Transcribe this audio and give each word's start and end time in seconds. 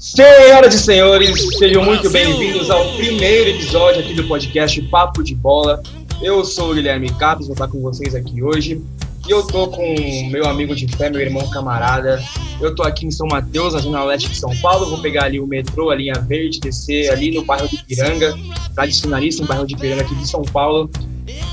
Senhoras 0.00 0.74
e 0.74 0.78
senhores, 0.78 1.58
sejam 1.58 1.84
muito 1.84 2.08
bem-vindos 2.08 2.70
ao 2.70 2.96
primeiro 2.96 3.50
episódio 3.50 4.00
aqui 4.00 4.14
do 4.14 4.26
podcast 4.26 4.80
Papo 4.84 5.22
de 5.22 5.34
Bola. 5.34 5.82
Eu 6.22 6.42
sou 6.42 6.70
o 6.70 6.74
Guilherme 6.74 7.10
Capes, 7.10 7.46
vou 7.46 7.52
estar 7.52 7.68
com 7.68 7.82
vocês 7.82 8.14
aqui 8.14 8.42
hoje. 8.42 8.82
E 9.28 9.30
eu 9.30 9.46
tô 9.46 9.68
com 9.68 9.94
meu 10.30 10.46
amigo 10.46 10.74
de 10.74 10.88
fé, 10.88 11.10
meu 11.10 11.20
irmão 11.20 11.46
camarada. 11.50 12.18
Eu 12.62 12.74
tô 12.74 12.82
aqui 12.82 13.04
em 13.04 13.10
São 13.10 13.26
Mateus, 13.26 13.74
na 13.74 13.80
zona 13.80 14.02
leste 14.02 14.30
de 14.30 14.38
São 14.38 14.56
Paulo. 14.62 14.88
Vou 14.88 15.02
pegar 15.02 15.24
ali 15.24 15.38
o 15.38 15.46
metrô, 15.46 15.90
a 15.90 15.94
linha 15.94 16.14
verde, 16.14 16.60
descer 16.60 17.10
ali 17.10 17.30
no 17.34 17.44
bairro 17.44 17.68
de 17.68 17.84
Piranga, 17.84 18.34
tradicionalista 18.74 19.42
em 19.42 19.46
bairro 19.46 19.66
de 19.66 19.76
Piranga 19.76 20.00
aqui 20.00 20.14
de 20.14 20.26
São 20.26 20.40
Paulo. 20.44 20.88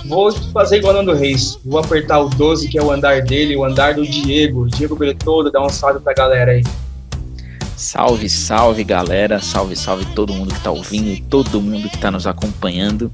Vou 0.05 0.31
fazer 0.31 0.77
igual 0.77 0.93
Nando 0.93 1.13
Reis. 1.13 1.59
Vou 1.65 1.81
apertar 1.81 2.19
o 2.19 2.29
12, 2.29 2.69
que 2.69 2.77
é 2.77 2.81
o 2.81 2.91
andar 2.91 3.23
dele, 3.23 3.57
o 3.57 3.65
andar 3.65 3.95
do 3.95 4.07
Diego. 4.07 4.69
Diego 4.69 4.95
Bertoldo, 4.95 5.51
dá 5.51 5.61
um 5.61 5.67
salve 5.67 5.99
pra 5.99 6.13
galera 6.13 6.53
aí. 6.53 6.63
Salve, 7.77 8.27
salve 8.27 8.83
galera, 8.83 9.39
salve, 9.39 9.75
salve 9.75 10.03
todo 10.15 10.33
mundo 10.33 10.51
que 10.51 10.59
tá 10.59 10.71
ouvindo, 10.71 11.15
todo 11.29 11.61
mundo 11.61 11.87
que 11.87 11.97
tá 11.99 12.09
nos 12.09 12.25
acompanhando. 12.25 13.13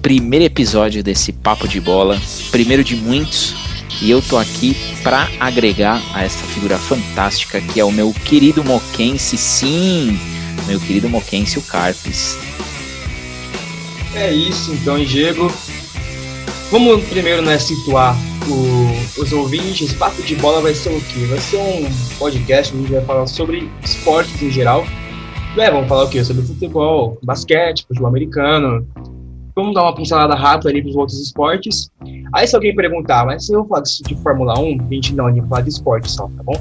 Primeiro 0.00 0.46
episódio 0.46 1.04
desse 1.04 1.30
Papo 1.30 1.68
de 1.68 1.78
Bola, 1.78 2.18
primeiro 2.50 2.82
de 2.82 2.96
muitos, 2.96 3.54
e 4.00 4.10
eu 4.10 4.22
tô 4.22 4.38
aqui 4.38 4.74
para 5.02 5.28
agregar 5.38 6.02
a 6.14 6.24
essa 6.24 6.42
figura 6.46 6.78
fantástica 6.78 7.60
que 7.60 7.78
é 7.78 7.84
o 7.84 7.92
meu 7.92 8.10
querido 8.24 8.64
Moquense, 8.64 9.36
sim, 9.36 10.18
meu 10.66 10.80
querido 10.80 11.06
Moquense, 11.10 11.58
o 11.58 11.62
Carpes. 11.62 12.38
É 14.14 14.32
isso 14.32 14.72
então, 14.72 15.04
Diego. 15.04 15.52
Vamos 16.70 17.04
primeiro 17.04 17.42
né, 17.42 17.58
situar 17.58 18.16
o, 18.46 19.20
os 19.20 19.32
ouvintes, 19.32 19.92
Papo 19.94 20.22
de 20.22 20.36
Bola 20.36 20.60
vai 20.60 20.74
ser 20.74 20.90
o 20.90 21.00
quê? 21.00 21.26
Vai 21.26 21.38
ser 21.38 21.56
um 21.56 22.18
podcast 22.18 22.74
onde 22.74 22.84
a 22.84 22.88
gente 22.88 22.96
vai 22.96 23.04
falar 23.04 23.26
sobre 23.26 23.70
esportes 23.82 24.42
em 24.42 24.50
geral. 24.50 24.84
É, 25.56 25.70
vamos 25.70 25.88
falar 25.88 26.04
o 26.04 26.08
quê? 26.08 26.22
Sobre 26.24 26.42
futebol, 26.42 27.18
basquete, 27.22 27.84
futebol 27.86 28.08
americano. 28.08 28.86
Vamos 29.56 29.74
dar 29.74 29.82
uma 29.82 29.94
pincelada 29.94 30.34
rápida 30.34 30.70
ali 30.70 30.82
para 30.82 30.90
os 30.90 30.96
outros 30.96 31.20
esportes. 31.20 31.90
Aí 32.32 32.46
se 32.46 32.54
alguém 32.54 32.74
perguntar, 32.76 33.26
mas 33.26 33.46
se 33.46 33.52
eu 33.52 33.64
falar 33.66 33.82
de 33.82 34.16
Fórmula 34.22 34.58
1, 34.58 34.78
a 34.88 34.94
gente 34.94 35.14
não, 35.14 35.26
a 35.26 35.30
gente 35.30 35.40
vai 35.40 35.48
falar 35.48 35.62
de 35.62 35.70
esporte 35.70 36.10
só, 36.10 36.24
tá 36.36 36.42
bom? 36.42 36.60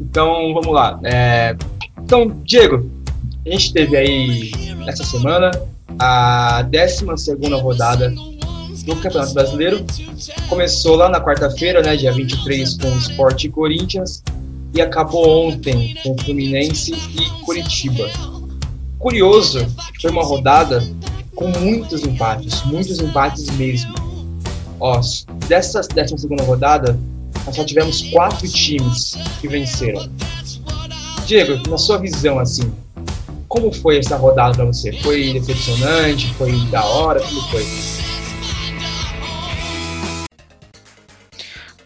Então, 0.00 0.52
vamos 0.54 0.74
lá. 0.74 0.98
É... 1.04 1.56
Então, 2.02 2.28
Diego, 2.44 2.90
a 3.46 3.50
gente 3.50 3.72
teve 3.72 3.96
aí, 3.96 4.50
essa 4.86 5.04
semana, 5.04 5.50
a 5.98 6.62
12 6.62 7.04
rodada 7.62 8.12
do 8.94 9.00
Campeonato 9.00 9.34
Brasileiro. 9.34 9.84
Começou 10.48 10.96
lá 10.96 11.08
na 11.08 11.20
quarta-feira, 11.20 11.82
né, 11.82 11.96
dia 11.96 12.12
23, 12.12 12.76
com 12.76 12.88
o 12.88 12.98
Sport 12.98 13.44
e 13.44 13.48
Corinthians, 13.48 14.22
e 14.74 14.80
acabou 14.80 15.48
ontem 15.48 15.96
com 16.02 16.16
Fluminense 16.18 16.92
e 16.92 17.44
Curitiba. 17.44 18.08
Curioso, 18.98 19.66
foi 20.00 20.10
uma 20.10 20.22
rodada 20.22 20.86
com 21.34 21.48
muitos 21.48 22.02
empates, 22.02 22.62
muitos 22.64 23.00
empates 23.00 23.50
mesmo. 23.56 23.94
Ó, 24.78 25.00
dessa, 25.48 25.80
dessa 25.80 26.16
segunda 26.16 26.42
rodada, 26.42 26.98
nós 27.46 27.56
só 27.56 27.64
tivemos 27.64 28.02
quatro 28.10 28.48
times 28.48 29.16
que 29.40 29.48
venceram. 29.48 30.08
Diego, 31.26 31.68
na 31.68 31.78
sua 31.78 31.96
visão, 31.98 32.38
assim, 32.38 32.70
como 33.48 33.72
foi 33.72 33.98
essa 33.98 34.16
rodada 34.16 34.54
para 34.54 34.64
você? 34.64 34.92
Foi 35.00 35.32
decepcionante? 35.32 36.32
Foi 36.34 36.52
da 36.66 36.84
hora? 36.84 37.20
Como 37.20 37.40
foi? 37.50 37.64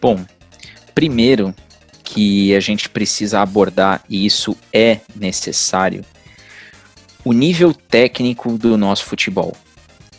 Bom, 0.01 0.25
primeiro 0.93 1.53
que 2.03 2.55
a 2.55 2.59
gente 2.59 2.87
precisa 2.87 3.41
abordar, 3.41 4.03
e 4.09 4.25
isso 4.25 4.55
é 4.71 4.99
necessário, 5.15 6.05
o 7.23 7.33
nível 7.33 7.73
técnico 7.73 8.57
do 8.57 8.77
nosso 8.77 9.05
futebol. 9.05 9.55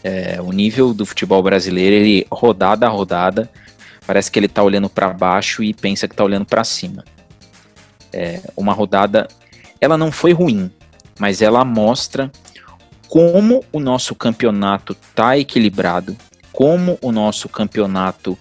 É, 0.02 0.40
o 0.40 0.52
nível 0.52 0.92
do 0.92 1.06
futebol 1.06 1.42
brasileiro, 1.42 1.94
ele 1.94 2.26
rodada 2.30 2.86
a 2.86 2.90
rodada, 2.90 3.50
parece 4.06 4.30
que 4.30 4.38
ele 4.38 4.46
está 4.46 4.62
olhando 4.62 4.88
para 4.88 5.12
baixo 5.12 5.62
e 5.62 5.72
pensa 5.72 6.06
que 6.06 6.14
está 6.14 6.24
olhando 6.24 6.44
para 6.44 6.62
cima. 6.64 7.04
É, 8.12 8.40
uma 8.56 8.72
rodada, 8.72 9.26
ela 9.80 9.96
não 9.96 10.12
foi 10.12 10.32
ruim, 10.32 10.70
mas 11.18 11.40
ela 11.40 11.64
mostra 11.64 12.30
como 13.08 13.64
o 13.72 13.80
nosso 13.80 14.14
campeonato 14.14 14.92
está 14.92 15.38
equilibrado, 15.38 16.16
como 16.52 16.98
o 17.00 17.12
nosso 17.12 17.48
campeonato 17.48 18.36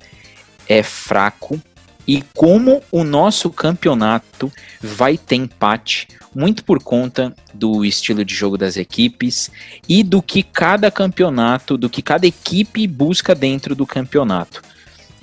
é 0.67 0.83
fraco 0.83 1.59
e 2.07 2.23
como 2.35 2.81
o 2.91 3.03
nosso 3.03 3.49
campeonato 3.49 4.51
vai 4.81 5.17
ter 5.17 5.35
empate, 5.35 6.07
muito 6.35 6.63
por 6.63 6.81
conta 6.83 7.33
do 7.53 7.83
estilo 7.83 8.23
de 8.23 8.35
jogo 8.35 8.57
das 8.57 8.77
equipes 8.77 9.49
e 9.89 10.03
do 10.03 10.21
que 10.21 10.43
cada 10.43 10.91
campeonato, 10.91 11.77
do 11.77 11.89
que 11.89 12.01
cada 12.01 12.27
equipe 12.27 12.85
busca 12.85 13.33
dentro 13.33 13.75
do 13.75 13.87
campeonato. 13.87 14.61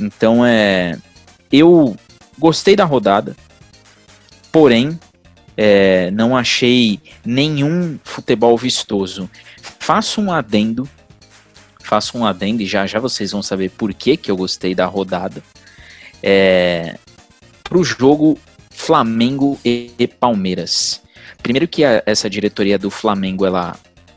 Então 0.01 0.45
é, 0.45 0.99
eu 1.53 1.97
gostei 2.39 2.75
da 2.75 2.85
rodada, 2.85 3.37
porém 4.51 4.99
é, 5.57 6.11
não 6.11 6.37
achei 6.37 6.99
nenhum 7.25 7.99
futebol 8.03 8.57
vistoso. 8.57 9.31
Faço 9.79 10.21
um 10.21 10.33
adendo 10.33 10.89
faço 11.93 12.17
um 12.17 12.25
adendo 12.25 12.63
e 12.63 12.67
já 12.67 12.87
já 12.87 12.99
vocês 12.99 13.33
vão 13.33 13.43
saber 13.43 13.69
por 13.69 13.93
que, 13.93 14.17
que 14.17 14.31
eu 14.31 14.37
gostei 14.37 14.75
da 14.75 14.87
rodada. 14.87 15.43
É, 16.23 16.97
para 17.63 17.77
o 17.77 17.85
jogo 17.85 18.39
Flamengo 18.71 19.61
e, 19.63 20.09
Palmeiras. 20.19 21.03
Primeiro 21.43 21.69
que 21.69 21.85
a, 21.85 22.03
essa 22.07 22.31
diretoria 22.31 22.79
do 22.79 22.89
Flamengo 22.89 23.45
ela 23.45 23.77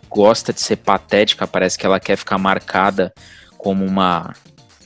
gosta 0.09 0.53
de 0.53 0.61
ser 0.61 0.77
patética, 0.77 1.45
parece 1.45 1.77
que 1.77 1.85
ela 1.85 1.99
quer 1.99 2.15
ficar 2.15 2.37
marcada 2.37 3.13
como 3.57 3.83
uma, 3.85 4.33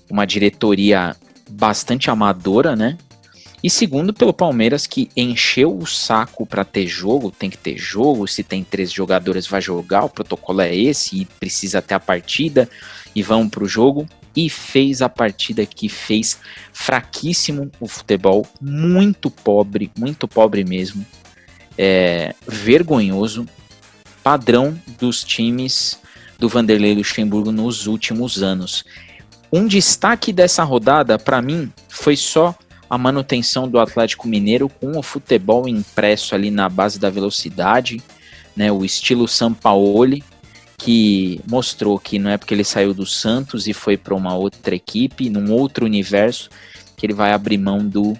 uma 0.10 0.26
diretoria 0.26 1.16
bastante 1.48 2.10
amadora, 2.10 2.76
né? 2.76 2.98
E 3.62 3.70
segundo, 3.70 4.14
pelo 4.14 4.34
Palmeiras, 4.34 4.88
que 4.88 5.10
encheu 5.16 5.78
o 5.78 5.86
saco 5.86 6.46
para 6.46 6.64
ter 6.64 6.88
jogo, 6.88 7.30
tem 7.30 7.50
que 7.50 7.58
ter 7.58 7.78
jogo, 7.78 8.26
se 8.26 8.42
tem 8.42 8.64
três 8.64 8.92
jogadores 8.92 9.48
vai 9.48 9.62
jogar, 9.62 10.06
o 10.06 10.10
protocolo 10.10 10.62
é 10.62 10.74
esse, 10.74 11.22
e 11.22 11.26
precisa 11.26 11.82
ter 11.82 11.96
a 11.96 12.00
partida, 12.00 12.70
e 13.14 13.22
vão 13.22 13.50
para 13.50 13.64
o 13.64 13.68
jogo. 13.68 14.08
E 14.36 14.50
fez 14.50 15.02
a 15.02 15.10
partida 15.10 15.66
que 15.66 15.90
fez 15.90 16.40
fraquíssimo 16.72 17.70
o 17.80 17.88
futebol, 17.88 18.48
muito 18.62 19.30
pobre, 19.30 19.92
muito 19.98 20.28
pobre 20.28 20.64
mesmo. 20.64 21.06
É, 21.78 22.34
vergonhoso, 22.48 23.46
padrão 24.24 24.80
dos 25.00 25.24
times 25.24 26.00
do 26.38 26.48
Vanderlei 26.48 26.96
Luxemburgo 26.96 27.52
nos 27.52 27.88
últimos 27.88 28.42
anos. 28.42 28.86
Um 29.52 29.68
destaque 29.68 30.32
dessa 30.32 30.64
rodada, 30.64 31.18
para 31.18 31.42
mim, 31.42 31.74
foi 31.90 32.16
só 32.16 32.56
a 32.90 32.98
manutenção 32.98 33.68
do 33.68 33.80
Atlético 33.80 34.28
Mineiro 34.28 34.68
com 34.68 34.98
o 34.98 35.04
futebol 35.04 35.68
impresso 35.68 36.34
ali 36.34 36.50
na 36.50 36.68
base 36.68 37.00
da 37.00 37.10
velocidade, 37.10 38.02
né, 38.56 38.72
o 38.72 38.84
estilo 38.84 39.28
Sampaoli, 39.28 40.24
que 40.78 41.40
mostrou 41.48 42.00
que 42.00 42.18
não 42.18 42.32
é 42.32 42.38
porque 42.38 42.54
ele 42.54 42.64
saiu 42.64 42.94
do 42.94 43.06
Santos 43.06 43.68
e 43.68 43.74
foi 43.74 43.98
para 43.98 44.16
uma 44.16 44.36
outra 44.36 44.74
equipe, 44.74 45.30
num 45.30 45.52
outro 45.52 45.86
universo, 45.86 46.50
que 46.96 47.06
ele 47.06 47.14
vai 47.14 47.32
abrir 47.32 47.58
mão 47.58 47.86
do, 47.86 48.18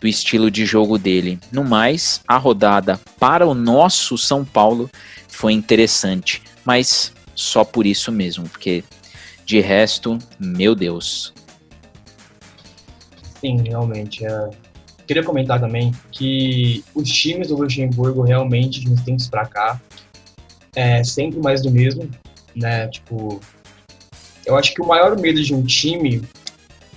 do 0.00 0.06
estilo 0.06 0.50
de 0.50 0.64
jogo 0.64 0.98
dele. 0.98 1.38
No 1.50 1.64
mais, 1.64 2.20
a 2.28 2.36
rodada 2.36 3.00
para 3.18 3.46
o 3.46 3.54
nosso 3.54 4.16
São 4.16 4.44
Paulo 4.44 4.90
foi 5.28 5.54
interessante, 5.54 6.42
mas 6.64 7.12
só 7.34 7.64
por 7.64 7.86
isso 7.86 8.12
mesmo, 8.12 8.48
porque 8.48 8.84
de 9.44 9.60
resto, 9.60 10.18
meu 10.38 10.74
Deus, 10.74 11.32
Sim, 13.42 13.60
realmente. 13.66 14.24
É... 14.24 14.50
Queria 15.04 15.24
comentar 15.24 15.60
também 15.60 15.92
que 16.12 16.84
os 16.94 17.08
times 17.08 17.48
do 17.48 17.56
Luxemburgo 17.56 18.22
realmente, 18.22 18.80
de 18.80 18.88
uns 18.88 19.02
tempos 19.02 19.28
para 19.28 19.44
cá, 19.46 19.80
é 20.76 21.02
sempre 21.02 21.40
mais 21.40 21.60
do 21.60 21.70
mesmo, 21.70 22.08
né? 22.54 22.86
Tipo, 22.86 23.40
eu 24.46 24.56
acho 24.56 24.72
que 24.72 24.80
o 24.80 24.86
maior 24.86 25.18
medo 25.18 25.42
de 25.42 25.52
um 25.52 25.64
time 25.64 26.22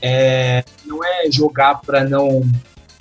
é, 0.01 0.63
não 0.85 1.03
é 1.03 1.29
jogar 1.31 1.81
para 1.81 2.03
não 2.03 2.43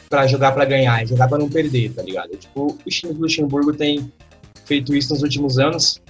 para 0.09 0.27
jogar 0.27 0.53
para 0.53 0.65
ganhar, 0.65 1.03
é 1.03 1.07
jogar 1.07 1.29
para 1.29 1.39
não 1.39 1.51
perder, 1.51 1.93
tá 1.93 2.03
ligado? 2.03 2.31
Tipo, 2.37 2.79
os 2.87 2.95
times 2.95 3.17
do 3.17 3.23
Luxemburgo 3.23 3.75
têm 3.75 4.11
feito 4.65 4.95
isso 4.95 5.13
nos 5.13 5.23
últimos 5.23 5.59
anos. 5.59 6.01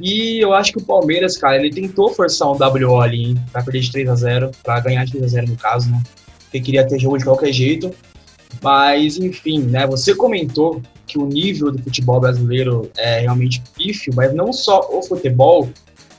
E 0.00 0.38
eu 0.38 0.52
acho 0.52 0.72
que 0.72 0.78
o 0.78 0.84
Palmeiras, 0.84 1.36
cara, 1.36 1.56
ele 1.56 1.70
tentou 1.70 2.10
forçar 2.10 2.48
um 2.48 2.56
WO 2.56 3.00
ali 3.00 3.34
para 3.50 3.62
perder 3.62 3.80
de 3.80 3.92
3 3.92 4.08
a 4.08 4.14
0, 4.14 4.50
para 4.62 4.80
ganhar 4.80 5.04
de 5.04 5.12
3 5.12 5.24
a 5.24 5.28
0 5.28 5.48
no 5.48 5.56
caso, 5.56 5.90
né? 5.90 6.02
Porque 6.46 6.60
queria 6.60 6.86
ter 6.86 6.98
jogo 6.98 7.18
de 7.18 7.24
qualquer 7.24 7.52
jeito. 7.52 7.94
Mas, 8.62 9.18
enfim, 9.18 9.60
né? 9.60 9.86
Você 9.86 10.14
comentou 10.14 10.80
que 11.06 11.18
o 11.18 11.26
nível 11.26 11.70
do 11.70 11.82
futebol 11.82 12.20
brasileiro 12.20 12.90
é 12.96 13.20
realmente 13.20 13.62
pífio, 13.76 14.12
mas 14.14 14.34
não 14.34 14.52
só 14.52 14.88
o 14.90 15.02
futebol, 15.02 15.68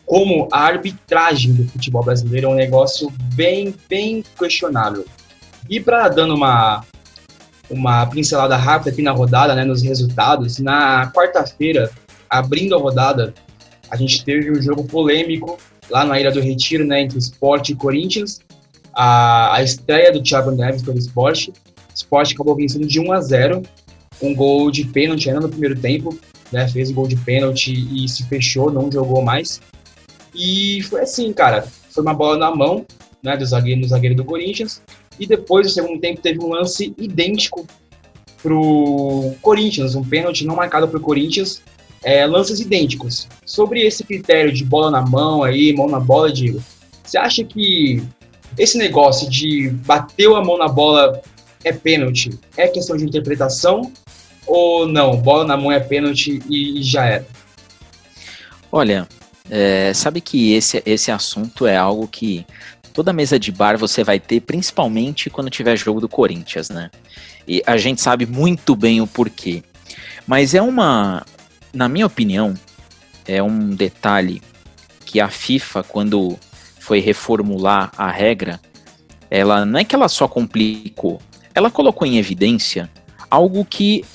como 0.05 0.47
a 0.51 0.59
arbitragem 0.59 1.53
do 1.53 1.67
futebol 1.67 2.03
brasileiro 2.03 2.47
é 2.47 2.49
um 2.49 2.55
negócio 2.55 3.11
bem, 3.33 3.73
bem 3.89 4.23
questionável. 4.37 5.05
E 5.69 5.79
para 5.79 6.07
dando 6.07 6.35
uma 6.35 6.85
uma 7.69 8.05
pincelada 8.05 8.55
rápida 8.55 8.91
aqui 8.91 9.01
na 9.01 9.11
rodada, 9.11 9.53
né, 9.53 9.63
nos 9.63 9.81
resultados. 9.81 10.59
Na 10.59 11.11
quarta-feira, 11.11 11.91
abrindo 12.29 12.75
a 12.75 12.79
rodada, 12.79 13.33
a 13.89 13.95
gente 13.95 14.23
teve 14.23 14.51
um 14.51 14.61
jogo 14.61 14.83
polêmico 14.85 15.57
lá 15.89 16.05
na 16.05 16.19
Ilha 16.19 16.31
do 16.31 16.39
Retiro, 16.39 16.85
né, 16.85 17.01
entre 17.01 17.17
Sport 17.17 17.69
e 17.69 17.75
Corinthians. 17.75 18.39
A, 18.99 19.57
a 19.57 19.63
estreia 19.63 20.11
do 20.11 20.23
Thiago 20.23 20.49
Neves 20.49 20.81
pelo 20.81 20.97
Sport. 20.97 21.49
O 21.49 21.53
Sport 21.93 22.33
acabou 22.33 22.55
vencendo 22.55 22.87
de 22.87 22.99
1 22.99 23.11
a 23.11 23.21
0, 23.21 23.61
um 24.23 24.33
gol 24.33 24.71
de 24.71 24.85
pênalti 24.85 25.29
ainda 25.29 25.41
no 25.41 25.49
primeiro 25.49 25.79
tempo, 25.79 26.17
né, 26.51 26.67
fez 26.67 26.89
o 26.89 26.93
gol 26.95 27.07
de 27.07 27.15
pênalti 27.15 27.71
e 27.71 28.09
se 28.09 28.23
fechou, 28.23 28.71
não 28.71 28.91
jogou 28.91 29.21
mais. 29.21 29.61
E 30.33 30.81
foi 30.83 31.01
assim, 31.01 31.31
cara, 31.31 31.61
foi 31.91 32.01
uma 32.01 32.13
bola 32.13 32.37
na 32.37 32.55
mão, 32.55 32.85
né, 33.21 33.37
do 33.37 33.45
zagueiro, 33.45 33.81
do 33.81 33.87
zagueiro 33.87 34.15
do 34.15 34.25
Corinthians, 34.25 34.81
e 35.19 35.27
depois, 35.27 35.67
no 35.67 35.73
segundo 35.73 35.99
tempo, 35.99 36.21
teve 36.21 36.39
um 36.39 36.49
lance 36.49 36.93
idêntico 36.97 37.67
pro 38.41 39.33
Corinthians, 39.41 39.95
um 39.95 40.03
pênalti 40.03 40.43
não 40.45 40.55
marcado 40.55 40.87
pro 40.87 40.99
Corinthians, 40.99 41.61
é, 42.03 42.25
lances 42.25 42.59
idênticos. 42.59 43.27
Sobre 43.45 43.81
esse 43.85 44.03
critério 44.03 44.51
de 44.51 44.63
bola 44.63 44.91
na 44.91 45.01
mão 45.01 45.43
aí, 45.43 45.73
mão 45.73 45.87
na 45.87 45.99
bola, 45.99 46.31
digo, 46.31 46.63
você 47.03 47.17
acha 47.17 47.43
que 47.43 48.03
esse 48.57 48.77
negócio 48.77 49.29
de 49.29 49.69
bateu 49.85 50.35
a 50.35 50.43
mão 50.43 50.57
na 50.57 50.67
bola 50.67 51.21
é 51.63 51.71
pênalti? 51.71 52.31
É 52.55 52.67
questão 52.67 52.97
de 52.97 53.05
interpretação 53.05 53.91
ou 54.45 54.87
não? 54.87 55.17
Bola 55.17 55.45
na 55.45 55.57
mão 55.57 55.71
é 55.71 55.79
pênalti 55.79 56.41
e 56.49 56.81
já 56.81 57.05
era? 57.05 57.27
Olha, 58.71 59.07
é, 59.49 59.93
sabe 59.93 60.21
que 60.21 60.53
esse, 60.53 60.81
esse 60.85 61.11
assunto 61.11 61.65
é 61.65 61.77
algo 61.77 62.07
que 62.07 62.45
toda 62.93 63.13
mesa 63.13 63.39
de 63.39 63.51
bar 63.51 63.77
você 63.77 64.03
vai 64.03 64.19
ter, 64.19 64.41
principalmente 64.41 65.29
quando 65.29 65.49
tiver 65.49 65.77
jogo 65.77 66.01
do 66.01 66.09
Corinthians, 66.09 66.69
né? 66.69 66.89
E 67.47 67.61
a 67.65 67.77
gente 67.77 68.01
sabe 68.01 68.25
muito 68.25 68.75
bem 68.75 69.01
o 69.01 69.07
porquê. 69.07 69.63
Mas 70.25 70.53
é 70.53 70.61
uma, 70.61 71.25
na 71.71 71.87
minha 71.87 72.05
opinião, 72.05 72.53
é 73.25 73.41
um 73.41 73.69
detalhe 73.69 74.41
que 75.05 75.21
a 75.21 75.29
FIFA, 75.29 75.83
quando 75.83 76.37
foi 76.87 77.01
reformular 77.01 77.91
a 77.97 78.09
regra, 78.09 78.61
ela 79.29 79.65
não 79.65 79.77
é 79.77 79.83
que 79.83 79.93
ela 79.93 80.07
só 80.07 80.25
complicou, 80.25 81.21
ela 81.53 81.69
colocou 81.69 82.07
em 82.07 82.17
evidência 82.17 82.89
algo 83.29 83.65
que 83.65 84.05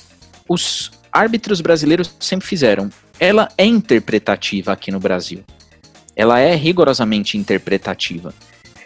os 0.49 0.91
árbitros 1.13 1.61
brasileiros 1.61 2.17
sempre 2.19 2.49
fizeram. 2.49 2.89
Ela 3.21 3.47
é 3.59 3.67
interpretativa 3.67 4.73
aqui 4.73 4.91
no 4.91 4.99
Brasil. 4.99 5.45
Ela 6.17 6.41
é 6.41 6.55
rigorosamente 6.55 7.37
interpretativa. 7.37 8.33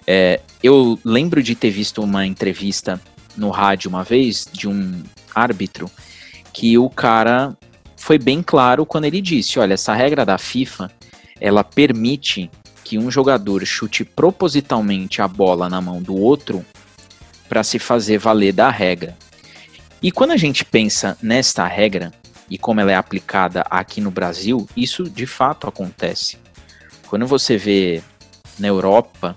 É, 0.05 0.41
eu 0.61 0.99
lembro 1.05 1.41
de 1.41 1.55
ter 1.55 1.71
visto 1.71 2.03
uma 2.03 2.27
entrevista 2.27 3.01
no 3.37 3.51
rádio 3.51 3.89
uma 3.89 4.03
vez 4.03 4.49
de 4.53 4.67
um 4.67 5.01
árbitro 5.33 5.89
que 6.53 6.77
o 6.77 6.91
cara 6.91 7.57
foi 7.97 8.19
bem 8.19 8.43
claro 8.43 8.85
quando 8.85 9.05
ele 9.05 9.21
disse: 9.21 9.61
olha, 9.61 9.75
essa 9.75 9.95
regra 9.95 10.27
da 10.27 10.39
FIFA 10.39 10.91
ela 11.41 11.63
permite 11.63 12.51
que 12.87 12.97
um 12.97 13.11
jogador 13.11 13.67
chute 13.67 14.05
propositalmente 14.05 15.21
a 15.21 15.27
bola 15.27 15.69
na 15.69 15.81
mão 15.81 16.01
do 16.01 16.15
outro 16.15 16.65
para 17.49 17.65
se 17.65 17.81
fazer 17.81 18.17
valer 18.17 18.53
da 18.53 18.71
regra. 18.71 19.19
E 20.01 20.13
quando 20.13 20.31
a 20.31 20.37
gente 20.37 20.65
pensa 20.65 21.19
nesta 21.21 21.67
regra 21.67 22.13
e 22.49 22.57
como 22.57 22.81
ela 22.81 22.93
é 22.93 22.95
aplicada 22.95 23.63
aqui 23.69 24.01
no 24.01 24.13
Brasil, 24.13 24.69
isso 24.77 25.03
de 25.11 25.27
fato 25.27 25.67
acontece. 25.67 26.39
Quando 27.09 27.27
você 27.27 27.57
vê 27.57 28.05
na 28.57 28.69
Europa 28.69 29.37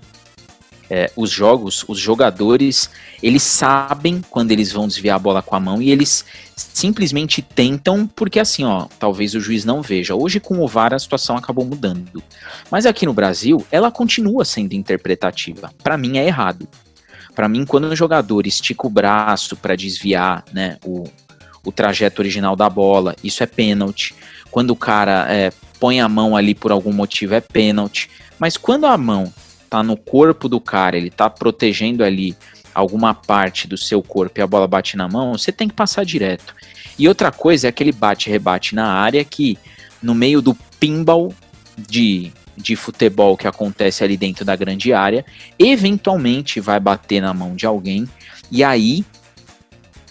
é, 0.90 1.10
os 1.14 1.30
jogos, 1.30 1.84
os 1.86 1.98
jogadores, 1.98 2.90
eles 3.22 3.44
sabem 3.44 4.20
quando 4.28 4.50
eles 4.50 4.72
vão 4.72 4.88
desviar 4.88 5.16
a 5.16 5.20
bola 5.20 5.40
com 5.40 5.54
a 5.54 5.60
mão 5.60 5.80
e 5.80 5.90
eles 5.90 6.24
simplesmente 6.56 7.40
tentam, 7.40 8.08
porque 8.08 8.40
assim, 8.40 8.64
ó, 8.64 8.86
talvez 8.98 9.34
o 9.34 9.40
juiz 9.40 9.64
não 9.64 9.80
veja. 9.80 10.16
Hoje 10.16 10.40
com 10.40 10.58
o 10.58 10.66
VAR 10.66 10.92
a 10.92 10.98
situação 10.98 11.36
acabou 11.36 11.64
mudando. 11.64 12.20
Mas 12.70 12.86
aqui 12.86 13.06
no 13.06 13.12
Brasil, 13.12 13.64
ela 13.70 13.92
continua 13.92 14.44
sendo 14.44 14.72
interpretativa. 14.72 15.72
Para 15.82 15.96
mim 15.96 16.18
é 16.18 16.26
errado. 16.26 16.68
Para 17.36 17.48
mim, 17.48 17.64
quando 17.64 17.84
o 17.84 17.96
jogador 17.96 18.44
estica 18.46 18.86
o 18.86 18.90
braço 18.90 19.56
para 19.56 19.76
desviar, 19.76 20.44
né, 20.52 20.76
o, 20.84 21.04
o 21.64 21.70
trajeto 21.70 22.20
original 22.20 22.56
da 22.56 22.68
bola, 22.68 23.14
isso 23.22 23.44
é 23.44 23.46
pênalti. 23.46 24.12
Quando 24.50 24.70
o 24.70 24.76
cara 24.76 25.26
é, 25.32 25.52
põe 25.78 26.00
a 26.00 26.08
mão 26.08 26.36
ali 26.36 26.52
por 26.52 26.72
algum 26.72 26.92
motivo, 26.92 27.34
é 27.34 27.40
pênalti. 27.40 28.10
Mas 28.40 28.56
quando 28.56 28.86
a 28.86 28.98
mão 28.98 29.32
tá 29.70 29.84
no 29.84 29.96
corpo 29.96 30.48
do 30.48 30.60
cara, 30.60 30.96
ele 30.96 31.10
tá 31.10 31.30
protegendo 31.30 32.02
ali 32.02 32.36
alguma 32.74 33.14
parte 33.14 33.68
do 33.68 33.78
seu 33.78 34.02
corpo 34.02 34.40
e 34.40 34.42
a 34.42 34.46
bola 34.46 34.66
bate 34.66 34.96
na 34.96 35.08
mão, 35.08 35.38
você 35.38 35.52
tem 35.52 35.68
que 35.68 35.74
passar 35.74 36.04
direto. 36.04 36.54
E 36.98 37.08
outra 37.08 37.30
coisa 37.30 37.68
é 37.68 37.70
aquele 37.70 37.92
bate-rebate 37.92 38.74
na 38.74 38.92
área 38.92 39.24
que, 39.24 39.56
no 40.02 40.14
meio 40.14 40.42
do 40.42 40.54
pinball 40.78 41.32
de, 41.78 42.32
de 42.56 42.74
futebol 42.74 43.36
que 43.36 43.46
acontece 43.46 44.02
ali 44.02 44.16
dentro 44.16 44.44
da 44.44 44.56
grande 44.56 44.92
área, 44.92 45.24
eventualmente 45.58 46.60
vai 46.60 46.80
bater 46.80 47.22
na 47.22 47.32
mão 47.32 47.54
de 47.54 47.64
alguém, 47.64 48.08
e 48.50 48.64
aí, 48.64 49.04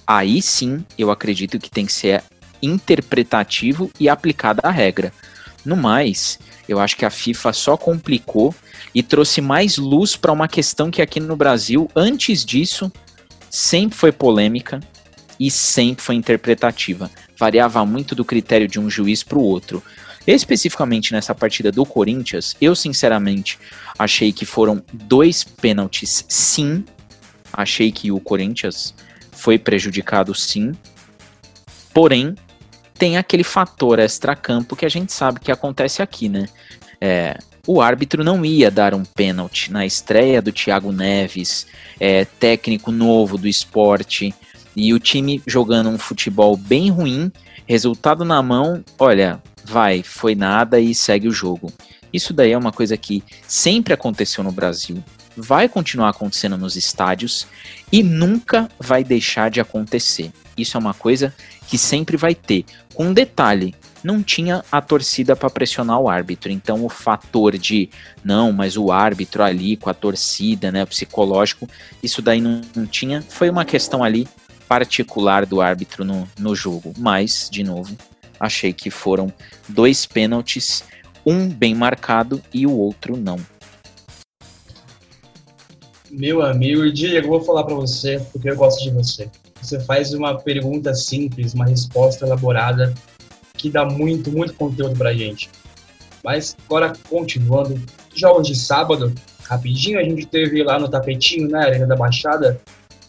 aí 0.07 0.41
sim, 0.41 0.85
eu 0.97 1.11
acredito 1.11 1.59
que 1.59 1.69
tem 1.69 1.85
que 1.85 1.93
ser 1.93 2.23
interpretativo 2.61 3.91
e 3.99 4.07
aplicada 4.07 4.61
a 4.63 4.71
regra. 4.71 5.13
No 5.65 5.75
mais, 5.75 6.39
eu 6.67 6.79
acho 6.79 6.95
que 6.95 7.05
a 7.05 7.09
FIFA 7.09 7.53
só 7.53 7.77
complicou 7.77 8.55
e 8.93 9.03
trouxe 9.03 9.41
mais 9.41 9.77
luz 9.77 10.15
para 10.15 10.31
uma 10.31 10.47
questão 10.47 10.89
que 10.91 11.01
aqui 11.01 11.19
no 11.19 11.35
Brasil, 11.35 11.89
antes 11.95 12.43
disso, 12.45 12.91
sempre 13.49 13.97
foi 13.97 14.11
polêmica 14.11 14.79
e 15.39 15.49
sempre 15.49 16.03
foi 16.03 16.15
interpretativa. 16.15 17.09
Variava 17.37 17.85
muito 17.85 18.13
do 18.13 18.25
critério 18.25 18.67
de 18.67 18.79
um 18.79 18.89
juiz 18.89 19.23
para 19.23 19.37
o 19.37 19.43
outro. 19.43 19.81
Especificamente 20.27 21.13
nessa 21.13 21.33
partida 21.33 21.71
do 21.71 21.85
Corinthians, 21.85 22.55
eu 22.59 22.75
sinceramente 22.75 23.57
achei 23.97 24.31
que 24.31 24.45
foram 24.45 24.83
dois 24.93 25.43
pênaltis, 25.43 26.25
sim. 26.27 26.83
Achei 27.51 27.91
que 27.91 28.11
o 28.11 28.19
Corinthians 28.19 28.93
foi 29.31 29.57
prejudicado, 29.57 30.35
sim. 30.35 30.73
Porém, 31.93 32.35
tem 32.93 33.17
aquele 33.17 33.43
fator 33.43 33.97
extra-campo 33.97 34.75
que 34.75 34.85
a 34.85 34.89
gente 34.89 35.13
sabe 35.13 35.39
que 35.39 35.51
acontece 35.51 36.01
aqui, 36.01 36.27
né? 36.27 36.47
É, 36.99 37.37
o 37.67 37.81
árbitro 37.81 38.23
não 38.23 38.45
ia 38.45 38.71
dar 38.71 38.93
um 38.93 39.03
pênalti 39.03 39.71
na 39.71 39.85
estreia 39.85 40.41
do 40.41 40.51
Thiago 40.51 40.91
Neves, 40.91 41.67
é, 41.99 42.25
técnico 42.25 42.91
novo 42.91 43.37
do 43.37 43.47
esporte, 43.47 44.33
e 44.75 44.93
o 44.93 44.99
time 44.99 45.41
jogando 45.45 45.89
um 45.89 45.97
futebol 45.97 46.55
bem 46.55 46.89
ruim, 46.89 47.31
resultado 47.67 48.23
na 48.23 48.41
mão, 48.41 48.83
olha, 48.97 49.41
vai, 49.63 50.03
foi 50.03 50.35
nada 50.35 50.79
e 50.79 50.95
segue 50.95 51.27
o 51.27 51.31
jogo. 51.31 51.71
Isso 52.11 52.33
daí 52.33 52.51
é 52.51 52.57
uma 52.57 52.71
coisa 52.71 52.97
que 52.97 53.23
sempre 53.47 53.93
aconteceu 53.93 54.43
no 54.43 54.51
Brasil, 54.51 55.03
vai 55.35 55.69
continuar 55.69 56.09
acontecendo 56.09 56.57
nos 56.57 56.75
estádios 56.75 57.47
e 57.91 58.01
nunca 58.03 58.69
vai 58.79 59.03
deixar 59.03 59.49
de 59.49 59.61
acontecer. 59.61 60.31
Isso 60.57 60.75
é 60.75 60.79
uma 60.79 60.93
coisa 60.93 61.33
que 61.67 61.77
sempre 61.77 62.17
vai 62.17 62.35
ter. 62.35 62.65
Com 62.93 63.07
um 63.07 63.13
detalhe, 63.13 63.73
não 64.03 64.23
tinha 64.23 64.63
a 64.71 64.81
torcida 64.81 65.35
para 65.35 65.49
pressionar 65.49 65.99
o 65.99 66.09
árbitro. 66.09 66.51
Então 66.51 66.85
o 66.85 66.89
fator 66.89 67.57
de 67.57 67.89
não, 68.23 68.51
mas 68.51 68.77
o 68.77 68.91
árbitro 68.91 69.43
ali 69.43 69.75
com 69.75 69.89
a 69.89 69.93
torcida, 69.93 70.71
né, 70.71 70.85
psicológico, 70.85 71.67
isso 72.01 72.21
daí 72.21 72.41
não, 72.41 72.61
não 72.75 72.85
tinha. 72.85 73.21
Foi 73.21 73.49
uma 73.49 73.65
questão 73.65 74.03
ali 74.03 74.27
particular 74.67 75.45
do 75.45 75.61
árbitro 75.61 76.05
no, 76.05 76.27
no 76.37 76.55
jogo. 76.55 76.93
Mas, 76.97 77.49
de 77.51 77.63
novo, 77.63 77.97
achei 78.39 78.71
que 78.71 78.91
foram 78.91 79.33
dois 79.67 80.05
pênaltis, 80.05 80.83
um 81.25 81.49
bem 81.49 81.73
marcado 81.73 82.41
e 82.53 82.67
o 82.67 82.71
outro 82.71 83.17
não. 83.17 83.37
Meu 86.11 86.41
amigo, 86.41 86.91
Diego, 86.91 87.27
eu 87.27 87.29
vou 87.31 87.41
falar 87.41 87.63
para 87.63 87.75
você 87.75 88.19
porque 88.31 88.49
eu 88.49 88.55
gosto 88.55 88.83
de 88.83 88.91
você. 88.91 89.29
Você 89.61 89.79
faz 89.79 90.13
uma 90.13 90.39
pergunta 90.39 90.93
simples, 90.93 91.53
uma 91.53 91.65
resposta 91.65 92.25
elaborada 92.25 92.93
que 93.59 93.69
dá 93.69 93.85
muito, 93.85 94.31
muito 94.31 94.53
conteúdo 94.53 94.97
pra 94.97 95.13
gente. 95.13 95.49
Mas 96.23 96.55
agora, 96.65 96.93
continuando, 97.09 97.79
jogos 98.15 98.47
de 98.47 98.55
sábado, 98.55 99.13
rapidinho, 99.43 99.99
a 99.99 100.03
gente 100.03 100.25
teve 100.25 100.63
lá 100.63 100.79
no 100.79 100.87
tapetinho, 100.87 101.47
né, 101.49 101.59
Arena 101.59 101.85
da 101.85 101.95
Baixada, 101.95 102.59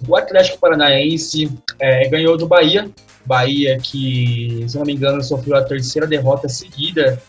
o 0.06 0.16
Atlético 0.16 0.58
Paranaense 0.58 1.50
é, 1.78 2.08
ganhou 2.08 2.36
do 2.36 2.46
Bahia. 2.46 2.90
Bahia 3.24 3.78
que, 3.78 4.64
se 4.66 4.76
não 4.76 4.84
me 4.84 4.94
engano, 4.94 5.22
sofreu 5.22 5.56
a 5.56 5.62
terceira 5.62 6.06
derrota 6.06 6.48
seguida. 6.48 7.20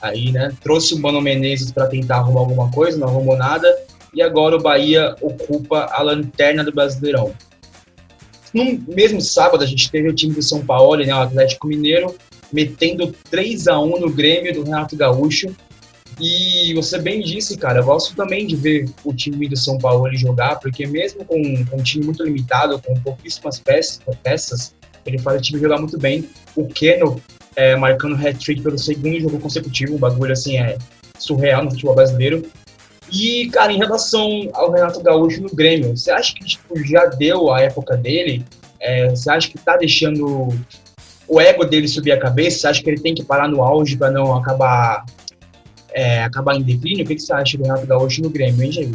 Aí, 0.00 0.32
né, 0.32 0.52
trouxe 0.62 0.94
o 0.94 0.98
Mano 0.98 1.20
Menezes 1.20 1.70
para 1.70 1.86
tentar 1.86 2.16
arrumar 2.16 2.40
alguma 2.40 2.70
coisa, 2.70 2.98
não 2.98 3.08
arrumou 3.08 3.36
nada. 3.36 3.68
E 4.12 4.20
agora 4.20 4.56
o 4.56 4.62
Bahia 4.62 5.14
ocupa 5.20 5.88
a 5.92 6.02
lanterna 6.02 6.64
do 6.64 6.72
Brasileirão. 6.72 7.32
No 8.52 8.64
mesmo 8.88 9.20
sábado, 9.20 9.62
a 9.62 9.66
gente 9.66 9.90
teve 9.90 10.08
o 10.08 10.14
time 10.14 10.34
do 10.34 10.42
São 10.42 10.64
Paulo, 10.64 10.96
né, 11.04 11.14
o 11.14 11.20
Atlético 11.20 11.68
Mineiro, 11.68 12.14
metendo 12.52 13.14
3 13.30 13.68
a 13.68 13.80
1 13.80 14.00
no 14.00 14.10
Grêmio 14.10 14.54
do 14.54 14.62
Renato 14.62 14.96
Gaúcho. 14.96 15.54
E 16.18 16.72
você 16.74 16.98
bem 16.98 17.20
disse, 17.20 17.58
cara, 17.58 17.80
eu 17.80 17.84
gosto 17.84 18.16
também 18.16 18.46
de 18.46 18.56
ver 18.56 18.88
o 19.04 19.12
time 19.12 19.48
do 19.48 19.56
São 19.56 19.76
Paulo 19.76 20.10
jogar, 20.16 20.58
porque 20.60 20.86
mesmo 20.86 21.24
com, 21.24 21.64
com 21.66 21.76
um 21.76 21.82
time 21.82 22.06
muito 22.06 22.22
limitado, 22.22 22.80
com 22.80 22.94
pouquíssimas 23.00 23.60
peças, 23.60 24.00
peças 24.22 24.74
ele 25.04 25.18
faz 25.18 25.38
o 25.38 25.42
time 25.42 25.60
jogar 25.60 25.78
muito 25.78 25.98
bem. 25.98 26.28
O 26.54 26.66
Keno 26.66 27.20
é, 27.54 27.76
marcando 27.76 28.14
hat-trick 28.16 28.62
pelo 28.62 28.78
segundo 28.78 29.20
jogo 29.20 29.38
consecutivo, 29.38 29.94
um 29.94 29.98
bagulho 29.98 30.32
assim 30.32 30.58
é 30.58 30.78
surreal 31.18 31.64
no 31.64 31.70
futebol 31.70 31.94
brasileiro. 31.94 32.44
E, 33.10 33.48
cara, 33.50 33.72
em 33.72 33.78
relação 33.78 34.48
ao 34.52 34.70
Renato 34.72 35.00
Gaúcho 35.00 35.42
no 35.42 35.54
Grêmio, 35.54 35.96
você 35.96 36.10
acha 36.10 36.34
que 36.34 36.44
tipo, 36.44 36.76
já 36.84 37.06
deu 37.06 37.52
a 37.52 37.60
época 37.60 37.96
dele? 37.96 38.44
É, 38.80 39.08
você 39.10 39.30
acha 39.30 39.48
que 39.48 39.58
tá 39.58 39.76
deixando 39.76 40.48
o 41.28 41.40
ego 41.40 41.64
dele 41.64 41.88
subir 41.88 42.12
a 42.12 42.18
cabeça? 42.18 42.58
Você 42.58 42.66
acha 42.68 42.82
que 42.82 42.90
ele 42.90 43.00
tem 43.00 43.14
que 43.14 43.24
parar 43.24 43.48
no 43.48 43.62
auge 43.62 43.96
para 43.96 44.10
não 44.10 44.34
acabar 44.34 45.04
é, 45.92 46.22
acabar 46.22 46.54
em 46.56 46.62
declínio? 46.62 47.04
O 47.04 47.08
que, 47.08 47.14
que 47.14 47.22
você 47.22 47.32
acha 47.32 47.56
do 47.56 47.64
Renato 47.64 47.86
Gaúcho 47.86 48.22
no 48.22 48.30
Grêmio, 48.30 48.62
hein, 48.62 48.70
Jair? 48.70 48.90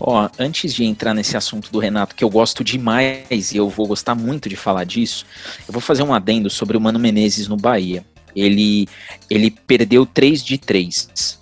Ó, 0.00 0.30
antes 0.38 0.72
de 0.72 0.84
entrar 0.84 1.12
nesse 1.12 1.36
assunto 1.36 1.70
do 1.70 1.78
Renato, 1.78 2.14
que 2.14 2.24
eu 2.24 2.30
gosto 2.30 2.64
demais 2.64 3.52
e 3.52 3.58
eu 3.58 3.68
vou 3.68 3.86
gostar 3.86 4.14
muito 4.14 4.48
de 4.48 4.56
falar 4.56 4.84
disso, 4.84 5.26
eu 5.68 5.72
vou 5.72 5.82
fazer 5.82 6.02
um 6.02 6.14
adendo 6.14 6.48
sobre 6.48 6.74
o 6.74 6.80
Mano 6.80 6.98
Menezes 6.98 7.46
no 7.46 7.56
Bahia. 7.56 8.02
Ele, 8.34 8.88
ele 9.28 9.50
perdeu 9.50 10.06
3 10.06 10.42
de 10.42 10.56
3. 10.56 11.38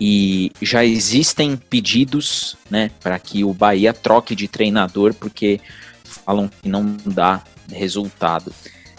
E 0.00 0.50
já 0.60 0.84
existem 0.84 1.56
pedidos 1.56 2.56
né, 2.68 2.90
para 3.00 3.16
que 3.20 3.44
o 3.44 3.54
Bahia 3.54 3.92
troque 3.92 4.34
de 4.34 4.48
treinador, 4.48 5.14
porque 5.14 5.60
falam 6.02 6.48
que 6.48 6.68
não 6.68 6.96
dá 7.06 7.44
resultado. 7.70 8.52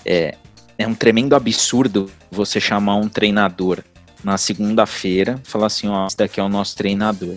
É, 0.05 0.35
é 0.77 0.87
um 0.87 0.93
tremendo 0.93 1.35
absurdo 1.35 2.09
você 2.29 2.59
chamar 2.59 2.97
um 2.97 3.09
treinador 3.09 3.83
na 4.23 4.37
segunda-feira, 4.37 5.39
falar 5.43 5.67
assim, 5.67 5.87
ó, 5.87 6.07
esse 6.07 6.17
daqui 6.17 6.39
é 6.39 6.43
o 6.43 6.49
nosso 6.49 6.75
treinador. 6.75 7.35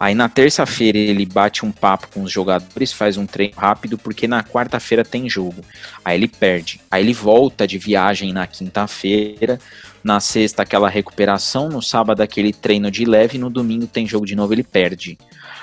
Aí 0.00 0.14
na 0.14 0.28
terça-feira 0.28 0.98
ele 0.98 1.26
bate 1.26 1.64
um 1.64 1.70
papo 1.70 2.08
com 2.12 2.22
os 2.22 2.32
jogadores, 2.32 2.92
faz 2.92 3.16
um 3.16 3.26
treino 3.26 3.54
rápido, 3.56 3.98
porque 3.98 4.26
na 4.26 4.42
quarta-feira 4.42 5.04
tem 5.04 5.28
jogo. 5.28 5.62
Aí 6.04 6.16
ele 6.16 6.28
perde. 6.28 6.80
Aí 6.90 7.04
ele 7.04 7.12
volta 7.12 7.66
de 7.66 7.78
viagem 7.78 8.32
na 8.32 8.46
quinta-feira, 8.46 9.60
na 10.02 10.20
sexta 10.20 10.62
aquela 10.62 10.88
recuperação, 10.88 11.68
no 11.68 11.82
sábado 11.82 12.22
aquele 12.22 12.52
treino 12.52 12.90
de 12.90 13.04
leve, 13.04 13.38
no 13.38 13.50
domingo 13.50 13.86
tem 13.86 14.06
jogo 14.06 14.26
de 14.26 14.34
novo, 14.34 14.52
ele 14.52 14.64
perde. 14.64 15.18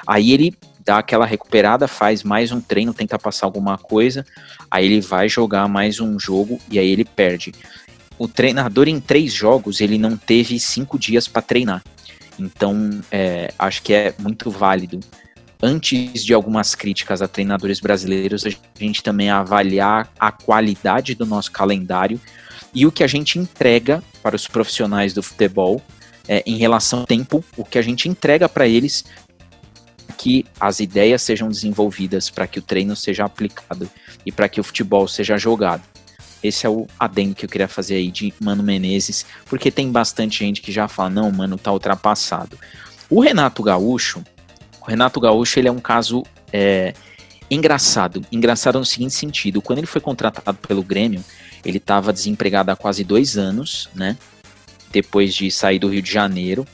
Aí 0.06 0.32
ele 0.32 0.56
dá 0.90 0.98
aquela 0.98 1.26
recuperada, 1.26 1.88
faz 1.88 2.24
mais 2.24 2.52
um 2.52 2.60
treino, 2.60 2.96
tenta 2.96 3.20
passar 3.20 3.46
alguma 3.46 3.78
coisa, 3.78 4.26
aí 4.72 4.88
ele 4.88 5.02
vai 5.02 5.30
jogar 5.30 5.68
mais 5.68 6.00
um 6.00 6.20
jogo 6.20 6.60
e 6.68 6.80
aí 6.80 6.90
ele 6.90 7.06
perde 7.06 7.54
o 8.18 8.28
treinador 8.28 8.88
em 8.88 9.00
três 9.00 9.32
jogos 9.32 9.80
ele 9.80 10.00
não 10.00 10.18
teve 10.18 10.60
cinco 10.60 11.00
dias 11.00 11.28
para 11.28 11.44
treinar. 11.44 11.84
Então, 12.40 13.02
é, 13.12 13.54
acho 13.58 13.84
que 13.84 13.94
é 13.94 14.14
muito 14.18 14.50
válido. 14.50 15.00
Antes 15.62 16.26
de 16.26 16.34
algumas 16.34 16.74
críticas 16.74 17.22
a 17.22 17.28
treinadores 17.28 17.80
brasileiros, 17.80 18.46
a 18.46 18.50
gente 18.80 19.04
também 19.04 19.30
avaliar 19.30 20.12
a 20.20 20.32
qualidade 20.32 21.14
do 21.14 21.26
nosso 21.26 21.52
calendário 21.52 22.20
e 22.74 22.86
o 22.86 22.92
que 22.92 23.04
a 23.04 23.08
gente 23.08 23.38
entrega 23.38 24.04
para 24.24 24.36
os 24.36 24.48
profissionais 24.48 25.14
do 25.14 25.22
futebol 25.22 25.82
é, 26.28 26.44
em 26.48 26.58
relação 26.58 27.00
ao 27.02 27.06
tempo, 27.06 27.44
o 27.56 27.64
que 27.64 27.78
a 27.78 27.82
gente 27.82 28.10
entrega 28.10 28.50
para 28.50 28.68
eles 28.68 29.06
que 30.18 30.46
as 30.60 30.80
ideias 30.80 31.22
sejam 31.22 31.50
desenvolvidas, 31.50 32.30
para 32.30 32.48
que 32.48 32.60
o 32.60 32.62
treino 32.62 32.96
seja 32.96 33.26
aplicado 33.26 33.90
e 34.26 34.32
para 34.32 34.50
que 34.50 34.60
o 34.60 34.64
futebol 34.64 35.08
seja 35.08 35.38
jogado. 35.38 35.84
Esse 36.42 36.66
é 36.66 36.70
o 36.70 36.88
adendo 37.00 37.36
que 37.36 37.46
eu 37.46 37.50
queria 37.50 37.68
fazer 37.68 37.96
aí 37.96 38.10
de 38.10 38.34
Mano 38.40 38.64
Menezes, 38.64 39.26
porque 39.46 39.70
tem 39.70 39.92
bastante 39.92 40.40
gente 40.40 40.62
que 40.62 40.72
já 40.72 40.88
fala, 40.88 41.10
não, 41.10 41.32
mano, 41.32 41.58
tá 41.58 41.72
ultrapassado. 41.72 42.58
O 43.10 43.20
Renato 43.20 43.62
Gaúcho, 43.62 44.24
o 44.82 44.86
Renato 44.86 45.20
Gaúcho, 45.20 45.60
ele 45.60 45.68
é 45.68 45.72
um 45.72 45.80
caso 45.80 46.24
é, 46.54 46.94
engraçado. 47.52 48.26
Engraçado 48.32 48.80
no 48.80 48.86
seguinte 48.86 49.14
sentido, 49.14 49.62
quando 49.62 49.80
ele 49.80 49.88
foi 49.88 50.00
contratado 50.00 50.58
pelo 50.60 50.84
Grêmio, 50.84 51.24
ele 51.66 51.78
estava 51.78 52.14
desempregado 52.14 52.72
há 52.72 52.76
quase 52.76 53.04
dois 53.04 53.38
anos, 53.38 53.90
né? 53.94 54.18
Depois 54.92 55.36
de 55.36 55.52
sair 55.52 55.78
do 55.78 55.90
Rio 55.90 56.02
de 56.02 56.12
Janeiro, 56.12 56.66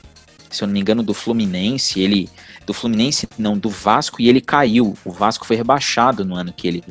se 0.55 0.63
eu 0.63 0.67
não 0.67 0.73
me 0.73 0.79
engano, 0.79 1.03
do 1.03 1.13
Fluminense, 1.13 1.99
ele. 1.99 2.29
Do 2.65 2.73
Fluminense, 2.73 3.27
não, 3.37 3.57
do 3.57 3.69
Vasco, 3.69 4.21
e 4.21 4.27
ele 4.27 4.41
caiu. 4.41 4.95
O 5.05 5.11
Vasco 5.11 5.45
foi 5.45 5.55
rebaixado 5.55 6.25
no 6.25 6.35
ano 6.35 6.51
que 6.51 6.67
ele 6.67 6.83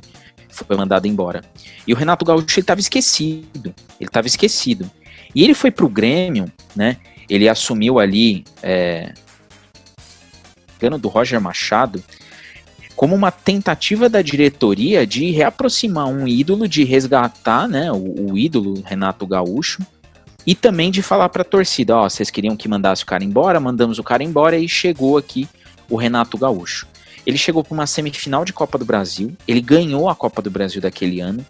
foi 0.48 0.76
mandado 0.76 1.06
embora. 1.06 1.42
E 1.86 1.92
o 1.92 1.96
Renato 1.96 2.24
Gaúcho 2.24 2.58
ele 2.58 2.60
estava 2.60 2.80
esquecido, 2.80 3.74
ele 3.98 4.08
estava 4.08 4.26
esquecido. 4.26 4.88
E 5.34 5.42
ele 5.42 5.54
foi 5.54 5.70
para 5.70 5.84
o 5.84 5.88
Grêmio, 5.88 6.50
né? 6.76 6.98
Ele 7.28 7.48
assumiu 7.48 7.98
ali, 7.98 8.44
é, 8.62 9.12
engano 10.76 10.98
do 10.98 11.08
Roger 11.08 11.40
Machado, 11.40 12.02
como 12.94 13.14
uma 13.14 13.32
tentativa 13.32 14.08
da 14.08 14.22
diretoria 14.22 15.06
de 15.06 15.30
reaproximar 15.30 16.06
um 16.06 16.28
ídolo, 16.28 16.68
de 16.68 16.84
resgatar, 16.84 17.66
né, 17.66 17.90
o, 17.90 18.30
o 18.30 18.38
ídolo 18.38 18.82
Renato 18.84 19.26
Gaúcho, 19.26 19.84
e 20.46 20.54
também 20.54 20.90
de 20.90 21.02
falar 21.02 21.28
para 21.30 21.42
a 21.42 21.44
torcida, 21.44 21.96
ó, 21.96 22.08
vocês 22.08 22.30
queriam 22.30 22.56
que 22.56 22.68
mandasse 22.68 23.02
o 23.02 23.06
cara 23.06 23.24
embora, 23.24 23.58
mandamos 23.58 23.98
o 23.98 24.04
cara 24.04 24.22
embora 24.22 24.56
e 24.56 24.68
chegou 24.68 25.16
aqui 25.16 25.48
o 25.88 25.96
Renato 25.96 26.38
Gaúcho. 26.38 26.86
Ele 27.26 27.38
chegou 27.38 27.64
para 27.64 27.74
uma 27.74 27.86
semifinal 27.86 28.44
de 28.44 28.52
Copa 28.52 28.76
do 28.76 28.84
Brasil, 28.84 29.34
ele 29.48 29.60
ganhou 29.60 30.08
a 30.08 30.14
Copa 30.14 30.42
do 30.42 30.50
Brasil 30.50 30.80
daquele 30.80 31.20
ano, 31.20 31.44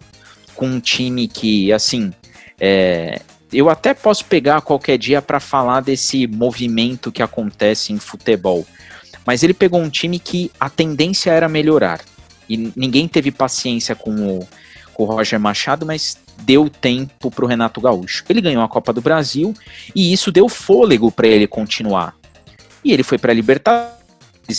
com 0.55 0.67
um 0.67 0.79
time 0.79 1.27
que, 1.27 1.71
assim, 1.73 2.13
é, 2.59 3.21
eu 3.51 3.69
até 3.69 3.93
posso 3.93 4.25
pegar 4.25 4.61
qualquer 4.61 4.97
dia 4.97 5.21
para 5.21 5.39
falar 5.39 5.81
desse 5.81 6.27
movimento 6.27 7.11
que 7.11 7.21
acontece 7.21 7.91
em 7.91 7.99
futebol, 7.99 8.65
mas 9.25 9.43
ele 9.43 9.53
pegou 9.53 9.81
um 9.81 9.89
time 9.89 10.17
que 10.17 10.51
a 10.59 10.69
tendência 10.69 11.31
era 11.31 11.49
melhorar. 11.49 12.01
E 12.47 12.71
ninguém 12.75 13.07
teve 13.07 13.31
paciência 13.31 13.95
com 13.95 14.11
o, 14.11 14.47
com 14.93 15.03
o 15.03 15.05
Roger 15.07 15.39
Machado, 15.39 15.85
mas 15.85 16.17
deu 16.41 16.69
tempo 16.69 17.31
para 17.31 17.43
o 17.43 17.47
Renato 17.47 17.81
Gaúcho. 17.81 18.23
Ele 18.29 18.39
ganhou 18.39 18.63
a 18.63 18.69
Copa 18.69 18.93
do 18.93 19.01
Brasil 19.01 19.53
e 19.95 20.13
isso 20.13 20.31
deu 20.31 20.47
fôlego 20.47 21.11
para 21.11 21.27
ele 21.27 21.47
continuar. 21.47 22.15
E 22.83 22.93
ele 22.93 23.01
foi 23.01 23.17
para 23.17 23.31
a 23.31 23.35
Libertadores 23.35 24.04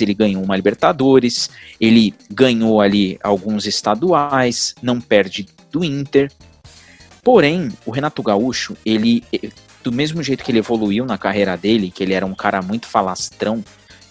ele 0.01 0.15
ganhou 0.15 0.43
uma 0.43 0.57
Libertadores, 0.57 1.51
ele 1.81 2.15
ganhou 2.31 2.81
ali 2.81 3.19
alguns 3.23 3.67
estaduais, 3.67 4.75
não 4.83 5.01
perde 5.01 5.47
do 5.71 5.85
Inter. 5.85 6.31
Porém, 7.23 7.71
o 7.85 7.91
Renato 7.91 8.23
Gaúcho, 8.23 8.77
ele 8.85 9.23
do 9.87 9.93
mesmo 9.93 10.21
jeito 10.21 10.43
que 10.43 10.51
ele 10.51 10.59
evoluiu 10.59 11.05
na 11.05 11.17
carreira 11.17 11.57
dele, 11.57 11.93
que 11.93 12.03
ele 12.03 12.13
era 12.13 12.27
um 12.27 12.35
cara 12.35 12.61
muito 12.61 12.89
falastrão, 12.89 13.65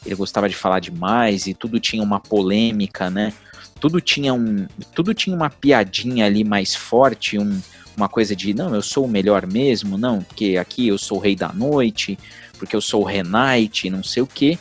ele 0.05 0.15
gostava 0.15 0.47
de 0.47 0.55
falar 0.55 0.79
demais 0.79 1.47
e 1.47 1.53
tudo 1.53 1.81
tinha 1.81 2.01
uma 2.01 2.17
polêmica, 2.17 3.09
né? 3.09 3.33
Tudo 3.77 3.99
tinha 3.99 4.33
um, 4.33 4.67
tudo 4.93 5.13
tinha 5.13 5.35
uma 5.35 5.49
piadinha 5.49 6.25
ali 6.25 6.45
mais 6.45 6.73
forte, 6.73 7.37
um, 7.37 7.59
uma 7.97 8.07
coisa 8.07 8.33
de 8.33 8.53
não, 8.53 8.73
eu 8.73 8.81
sou 8.81 9.03
o 9.03 9.09
melhor 9.09 9.45
mesmo, 9.45 9.97
não, 9.97 10.21
porque 10.21 10.55
aqui 10.55 10.87
eu 10.87 10.97
sou 10.97 11.17
o 11.17 11.21
rei 11.21 11.35
da 11.35 11.51
noite, 11.51 12.17
porque 12.57 12.73
eu 12.73 12.81
sou 12.81 13.01
o 13.01 13.05
Renate, 13.05 13.89
não 13.89 14.01
sei 14.01 14.23
o 14.23 14.27
quê 14.27 14.57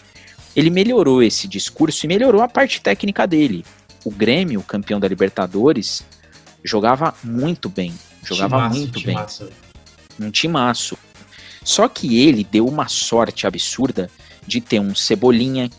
ele 0.54 0.70
melhorou 0.70 1.22
esse 1.22 1.48
discurso 1.48 2.04
e 2.04 2.08
melhorou 2.08 2.42
a 2.42 2.48
parte 2.48 2.80
técnica 2.80 3.26
dele. 3.26 3.64
O 4.04 4.10
Grêmio, 4.10 4.62
campeão 4.62 5.00
da 5.00 5.08
Libertadores, 5.08 6.04
jogava 6.62 7.14
muito 7.22 7.68
bem. 7.68 7.94
Jogava 8.22 8.56
timaço, 8.56 8.78
muito 8.78 8.98
timaço. 8.98 9.44
bem. 9.44 10.28
Um 10.28 10.30
timaço. 10.30 10.98
Só 11.62 11.88
que 11.88 12.20
ele 12.20 12.44
deu 12.44 12.66
uma 12.66 12.88
sorte 12.88 13.46
absurda 13.46 14.10
de 14.46 14.60
ter 14.60 14.80
um 14.80 14.94
Cebolinha 14.94 15.70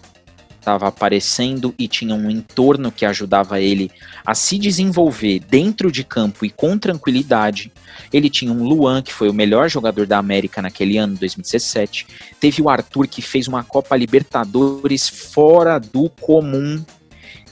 estava 0.65 0.88
aparecendo 0.88 1.75
e 1.77 1.88
tinha 1.88 2.15
um 2.15 2.27
entorno 2.27 2.91
que 2.91 3.05
ajudava 3.05 3.62
ele 3.62 3.91
a 4.25 4.34
se 4.34 4.57
desenvolver 4.57 5.39
dentro 5.39 5.91
de 5.91 6.03
campo 6.03 6.43
e 6.43 6.50
com 6.50 6.75
tranquilidade. 6.75 7.72
Ele 8.12 8.31
tinha 8.31 8.51
um 8.51 8.63
Luan, 8.63 9.03
que 9.03 9.13
foi 9.13 9.29
o 9.29 9.34
melhor 9.34 9.69
jogador 9.69 10.07
da 10.07 10.17
América 10.17 10.63
naquele 10.63 10.98
ano, 10.98 11.15
2017. 11.19 12.07
Teve 12.39 12.63
o 12.63 12.69
Arthur, 12.69 13.07
que 13.07 13.22
fez 13.22 13.48
uma 13.48 13.63
Copa 13.63 13.95
Libertadores 13.95 15.07
fora 15.07 15.77
do 15.77 16.10
comum. 16.10 16.84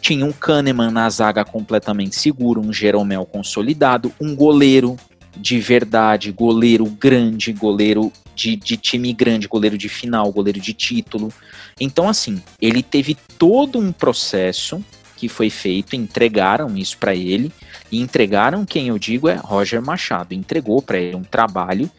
Tinha 0.01 0.25
um 0.25 0.34
Kahneman 0.34 0.91
na 0.91 1.08
zaga 1.10 1.46
completamente 1.46 2.15
seguro, 2.15 2.60
um 2.60 2.74
Jeromel 2.74 3.25
consolidado, 3.25 4.12
um 4.20 4.36
goleiro 4.36 4.98
de 5.35 5.59
verdade, 5.59 6.31
goleiro 6.31 6.85
grande, 6.85 7.51
goleiro 7.51 8.11
de, 8.35 8.55
de 8.55 8.77
time 8.77 9.13
grande, 9.13 9.47
goleiro 9.47 9.77
de 9.77 9.89
final, 9.89 10.31
goleiro 10.31 10.59
de 10.59 10.73
título. 10.73 11.31
Então, 11.79 12.07
assim, 12.07 12.41
ele 12.61 12.83
teve 12.83 13.17
todo 13.37 13.79
um 13.79 13.91
processo 13.91 14.83
que 15.15 15.29
foi 15.29 15.49
feito, 15.49 15.95
entregaram 15.95 16.75
isso 16.75 16.97
para 16.97 17.15
ele, 17.15 17.51
e 17.91 18.01
entregaram 18.01 18.65
quem 18.65 18.89
eu 18.89 18.99
digo 18.99 19.29
é 19.29 19.35
Roger 19.35 19.81
Machado, 19.81 20.33
entregou 20.33 20.81
para 20.81 20.99
ele 20.99 21.15
um 21.15 21.23
trabalho, 21.23 21.89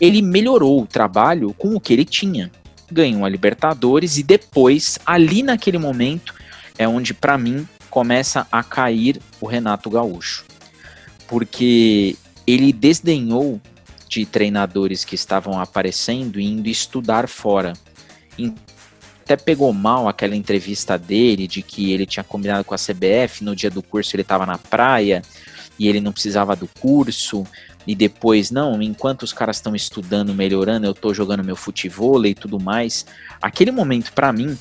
ele 0.00 0.22
melhorou 0.22 0.82
o 0.82 0.86
trabalho 0.86 1.52
com 1.54 1.74
o 1.74 1.80
que 1.80 1.92
ele 1.92 2.04
tinha. 2.04 2.50
Ganhou 2.90 3.24
a 3.24 3.28
Libertadores 3.28 4.16
e 4.16 4.22
depois, 4.22 4.98
ali 5.04 5.42
naquele 5.42 5.78
momento, 5.78 6.34
é 6.78 6.86
onde 6.86 7.12
para 7.12 7.36
mim 7.36 7.66
começa 7.90 8.46
a 8.50 8.62
cair 8.62 9.20
o 9.40 9.46
Renato 9.46 9.90
Gaúcho. 9.90 10.44
Porque 11.26 12.16
ele 12.48 12.72
desdenhou 12.72 13.60
de 14.08 14.24
treinadores 14.24 15.04
que 15.04 15.14
estavam 15.14 15.60
aparecendo 15.60 16.40
e 16.40 16.46
indo 16.46 16.66
estudar 16.66 17.28
fora. 17.28 17.74
Até 19.22 19.36
pegou 19.36 19.70
mal 19.70 20.08
aquela 20.08 20.34
entrevista 20.34 20.96
dele 20.96 21.46
de 21.46 21.60
que 21.60 21.92
ele 21.92 22.06
tinha 22.06 22.24
combinado 22.24 22.64
com 22.64 22.74
a 22.74 22.78
CBF, 22.78 23.44
no 23.44 23.54
dia 23.54 23.70
do 23.70 23.82
curso 23.82 24.16
ele 24.16 24.22
estava 24.22 24.46
na 24.46 24.56
praia 24.56 25.20
e 25.78 25.86
ele 25.86 26.00
não 26.00 26.10
precisava 26.10 26.56
do 26.56 26.66
curso, 26.80 27.46
e 27.86 27.94
depois, 27.94 28.50
não, 28.50 28.82
enquanto 28.82 29.22
os 29.24 29.32
caras 29.32 29.56
estão 29.56 29.76
estudando, 29.76 30.34
melhorando, 30.34 30.86
eu 30.86 30.92
estou 30.92 31.12
jogando 31.12 31.44
meu 31.44 31.54
futebol 31.54 32.24
e 32.24 32.34
tudo 32.34 32.58
mais. 32.58 33.06
Aquele 33.40 33.70
momento, 33.70 34.12
para 34.12 34.32
mim, 34.32 34.58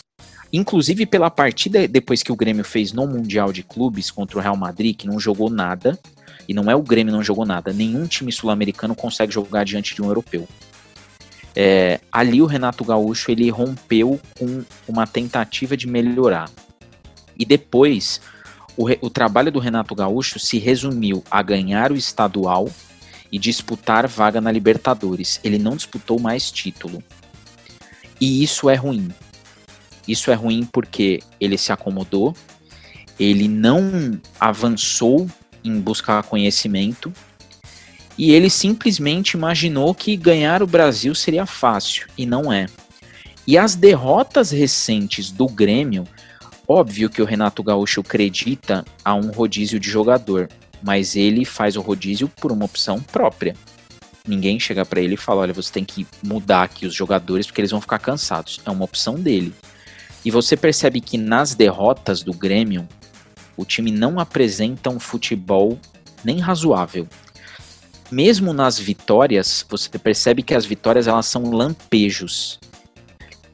inclusive 0.52 1.06
pela 1.06 1.32
partida 1.32 1.88
depois 1.88 2.22
que 2.22 2.32
o 2.32 2.36
Grêmio 2.36 2.66
fez 2.66 2.92
no 2.92 3.08
Mundial 3.08 3.52
de 3.54 3.64
Clubes 3.64 4.12
contra 4.12 4.38
o 4.38 4.42
Real 4.42 4.58
Madrid, 4.58 4.96
que 4.96 5.08
não 5.08 5.20
jogou 5.20 5.50
nada, 5.50 5.98
e 6.48 6.54
não 6.54 6.70
é 6.70 6.76
o 6.76 6.82
Grêmio 6.82 7.14
não 7.14 7.24
jogou 7.24 7.46
nada, 7.46 7.72
nenhum 7.72 8.06
time 8.08 8.32
sul-americano 8.32 8.96
consegue 8.96 9.34
jogar 9.34 9.64
diante 9.64 9.96
de 9.96 10.02
um 10.02 10.08
europeu. 10.08 10.48
É, 11.56 12.00
ali 12.12 12.42
o 12.42 12.46
Renato 12.46 12.84
Gaúcho 12.84 13.32
ele 13.32 13.50
rompeu 13.50 14.20
com 14.38 14.64
uma 14.88 15.08
tentativa 15.08 15.76
de 15.76 15.88
melhorar. 15.88 16.50
E 17.38 17.46
depois, 17.46 18.22
o, 18.76 18.86
o 19.02 19.10
trabalho 19.10 19.52
do 19.52 19.60
Renato 19.60 19.96
Gaúcho 19.96 20.40
se 20.40 20.60
resumiu 20.60 21.24
a 21.32 21.42
ganhar 21.42 21.92
o 21.92 21.96
estadual 21.96 22.70
e 23.32 23.40
disputar 23.40 24.08
vaga 24.08 24.40
na 24.40 24.52
Libertadores. 24.52 25.40
Ele 25.44 25.58
não 25.58 25.76
disputou 25.76 26.20
mais 26.20 26.52
título. 26.52 27.04
E 28.22 28.44
isso 28.44 28.70
é 28.70 28.76
ruim. 28.76 29.10
Isso 30.08 30.32
é 30.32 30.34
ruim 30.34 30.68
porque 30.72 31.22
ele 31.40 31.58
se 31.58 31.72
acomodou, 31.72 32.36
ele 33.20 33.48
não 33.48 34.20
avançou 34.40 35.28
em 35.68 35.80
buscar 35.80 36.24
conhecimento 36.24 37.12
e 38.18 38.32
ele 38.32 38.50
simplesmente 38.50 39.32
imaginou 39.32 39.94
que 39.94 40.18
ganhar 40.18 40.64
o 40.64 40.68
Brasil 40.68 41.14
seria 41.14 41.46
fácil 41.46 42.08
e 42.18 42.26
não 42.26 42.52
é. 42.52 42.66
E 43.46 43.58
as 43.58 43.76
derrotas 43.76 44.52
recentes 44.52 45.32
do 45.32 45.48
Grêmio, 45.48 46.04
óbvio 46.68 47.10
que 47.10 47.22
o 47.22 47.26
Renato 47.26 47.62
Gaúcho 47.64 48.02
acredita 48.02 48.84
a 49.06 49.14
um 49.14 49.32
rodízio 49.32 49.80
de 49.80 49.90
jogador, 49.90 50.50
mas 50.82 51.16
ele 51.16 51.46
faz 51.46 51.78
o 51.78 51.82
rodízio 51.82 52.28
por 52.28 52.52
uma 52.52 52.66
opção 52.66 53.00
própria. 53.00 53.56
Ninguém 54.28 54.60
chega 54.60 54.84
para 54.84 55.00
ele 55.00 55.14
e 55.14 55.18
fala: 55.18 55.42
olha, 55.42 55.54
você 55.54 55.72
tem 55.72 55.86
que 55.86 56.06
mudar 56.22 56.64
aqui 56.64 56.86
os 56.86 56.94
jogadores 56.94 57.46
porque 57.46 57.62
eles 57.62 57.72
vão 57.72 57.80
ficar 57.80 58.00
cansados. 58.00 58.60
É 58.66 58.70
uma 58.70 58.84
opção 58.84 59.16
dele. 59.16 59.54
E 60.26 60.32
você 60.32 60.58
percebe 60.58 61.00
que 61.00 61.18
nas 61.18 61.56
derrotas 61.56 62.22
do 62.22 62.34
Grêmio, 62.34 62.86
o 63.58 63.66
time 63.66 63.92
não 63.92 64.20
apresenta 64.20 64.90
um 64.90 65.00
futebol 65.00 65.78
nem 66.24 66.40
razoável. 66.40 67.08
Mesmo 68.10 68.54
nas 68.54 68.80
vitórias, 68.80 69.66
você 69.68 69.90
percebe 70.00 70.42
que 70.42 70.54
as 70.54 70.66
vitórias 70.66 71.08
elas 71.08 71.26
são 71.26 71.50
lampejos. 71.50 72.60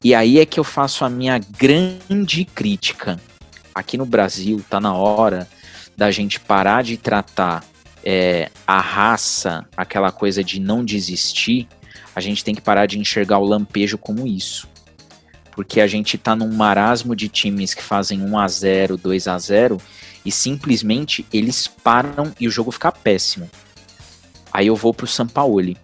E 0.03 0.13
aí 0.13 0.37
é 0.37 0.45
que 0.45 0.59
eu 0.59 0.63
faço 0.63 1.05
a 1.05 1.09
minha 1.09 1.39
grande 1.39 2.45
crítica. 2.45 3.19
Aqui 3.73 3.97
no 3.97 4.05
Brasil, 4.05 4.63
tá 4.69 4.79
na 4.79 4.93
hora 4.93 5.47
da 5.95 6.11
gente 6.11 6.39
parar 6.39 6.83
de 6.83 6.97
tratar 6.97 7.63
é, 8.03 8.51
a 8.67 8.79
raça, 8.79 9.65
aquela 9.77 10.11
coisa 10.11 10.43
de 10.43 10.59
não 10.59 10.83
desistir, 10.83 11.67
a 12.15 12.21
gente 12.21 12.43
tem 12.43 12.53
que 12.53 12.61
parar 12.61 12.85
de 12.85 12.99
enxergar 12.99 13.39
o 13.39 13.45
lampejo 13.45 13.97
como 13.97 14.27
isso. 14.27 14.67
Porque 15.55 15.79
a 15.79 15.87
gente 15.87 16.17
tá 16.17 16.35
num 16.35 16.51
marasmo 16.51 17.15
de 17.15 17.29
times 17.29 17.73
que 17.73 17.83
fazem 17.83 18.21
1 18.21 18.39
a 18.39 18.47
0 18.47 18.97
2 18.97 19.27
a 19.27 19.37
0 19.37 19.77
e 20.25 20.31
simplesmente 20.31 21.25
eles 21.31 21.67
param 21.67 22.33
e 22.39 22.47
o 22.47 22.51
jogo 22.51 22.71
fica 22.71 22.91
péssimo. 22.91 23.49
Aí 24.51 24.67
eu 24.67 24.75
vou 24.75 24.93
pro 24.93 25.07
Sampaoli. 25.07 25.77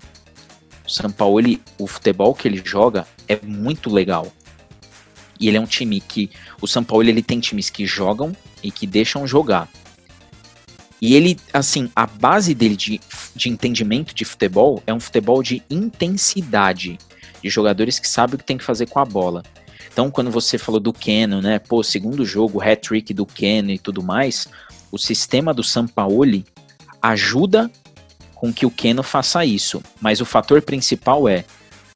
O 0.85 0.89
Sampaoli, 0.89 1.61
o 1.77 1.87
futebol 1.87 2.33
que 2.33 2.47
ele 2.47 2.61
joga 2.63 3.07
é 3.27 3.39
muito 3.43 3.89
legal. 3.89 4.31
E 5.39 5.47
ele 5.47 5.57
é 5.57 5.61
um 5.61 5.65
time 5.65 6.01
que 6.01 6.29
o 6.61 6.67
Sampaoli 6.67 7.09
ele 7.09 7.23
tem 7.23 7.39
times 7.39 7.69
que 7.69 7.85
jogam 7.85 8.35
e 8.61 8.71
que 8.71 8.85
deixam 8.85 9.25
jogar. 9.25 9.69
E 11.01 11.15
ele, 11.15 11.39
assim, 11.53 11.89
a 11.95 12.05
base 12.05 12.53
dele 12.53 12.75
de, 12.75 12.99
de 13.33 13.49
entendimento 13.49 14.13
de 14.13 14.25
futebol 14.25 14.83
é 14.85 14.93
um 14.93 14.99
futebol 14.99 15.41
de 15.41 15.63
intensidade, 15.69 16.97
de 17.41 17.49
jogadores 17.49 17.99
que 17.99 18.07
sabem 18.07 18.35
o 18.35 18.37
que 18.37 18.43
tem 18.43 18.57
que 18.57 18.65
fazer 18.65 18.87
com 18.87 18.99
a 18.99 19.05
bola. 19.05 19.43
Então, 19.91 20.09
quando 20.09 20.31
você 20.31 20.57
falou 20.57 20.79
do 20.79 20.93
Keno, 20.93 21.41
né, 21.41 21.59
pô, 21.59 21.83
segundo 21.83 22.25
jogo, 22.25 22.61
hat-trick 22.61 23.13
do 23.13 23.25
Keno 23.25 23.71
e 23.71 23.79
tudo 23.79 24.03
mais, 24.03 24.47
o 24.91 24.97
sistema 24.97 25.53
do 25.53 25.63
Sampaoli 25.63 26.45
ajuda 27.01 27.69
com 28.35 28.53
que 28.53 28.65
o 28.65 28.71
Keno 28.71 29.03
faça 29.03 29.43
isso. 29.43 29.81
Mas 29.99 30.21
o 30.21 30.25
fator 30.25 30.61
principal 30.61 31.27
é, 31.27 31.43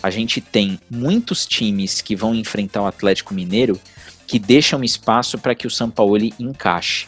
a 0.02 0.10
gente 0.10 0.42
tem 0.42 0.80
muitos 0.90 1.46
times 1.46 2.02
que 2.02 2.16
vão 2.16 2.36
enfrentar 2.36 2.82
o 2.82 2.88
Atlético 2.88 3.34
Mineiro 3.34 3.80
que 4.28 4.38
deixam 4.40 4.84
espaço 4.84 5.38
para 5.38 5.56
que 5.56 5.68
o 5.68 5.72
Sampaoli 5.72 6.34
encaixe. 6.40 7.08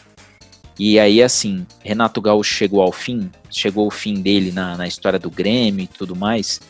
E 0.78 0.98
aí, 0.98 1.22
assim, 1.22 1.66
Renato 1.82 2.20
Gaúcho 2.20 2.54
chegou 2.54 2.82
ao 2.82 2.92
fim, 2.92 3.30
chegou 3.50 3.84
ao 3.84 3.90
fim 3.90 4.14
dele 4.20 4.52
na, 4.52 4.76
na 4.76 4.86
história 4.86 5.18
do 5.18 5.30
Grêmio 5.30 5.84
e 5.84 5.86
tudo 5.86 6.14
mais. 6.14 6.60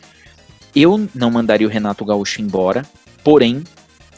Eu 0.75 1.09
não 1.15 1.31
mandaria 1.31 1.67
o 1.67 1.71
Renato 1.71 2.05
Gaúcho 2.05 2.41
embora, 2.41 2.85
porém, 3.25 3.65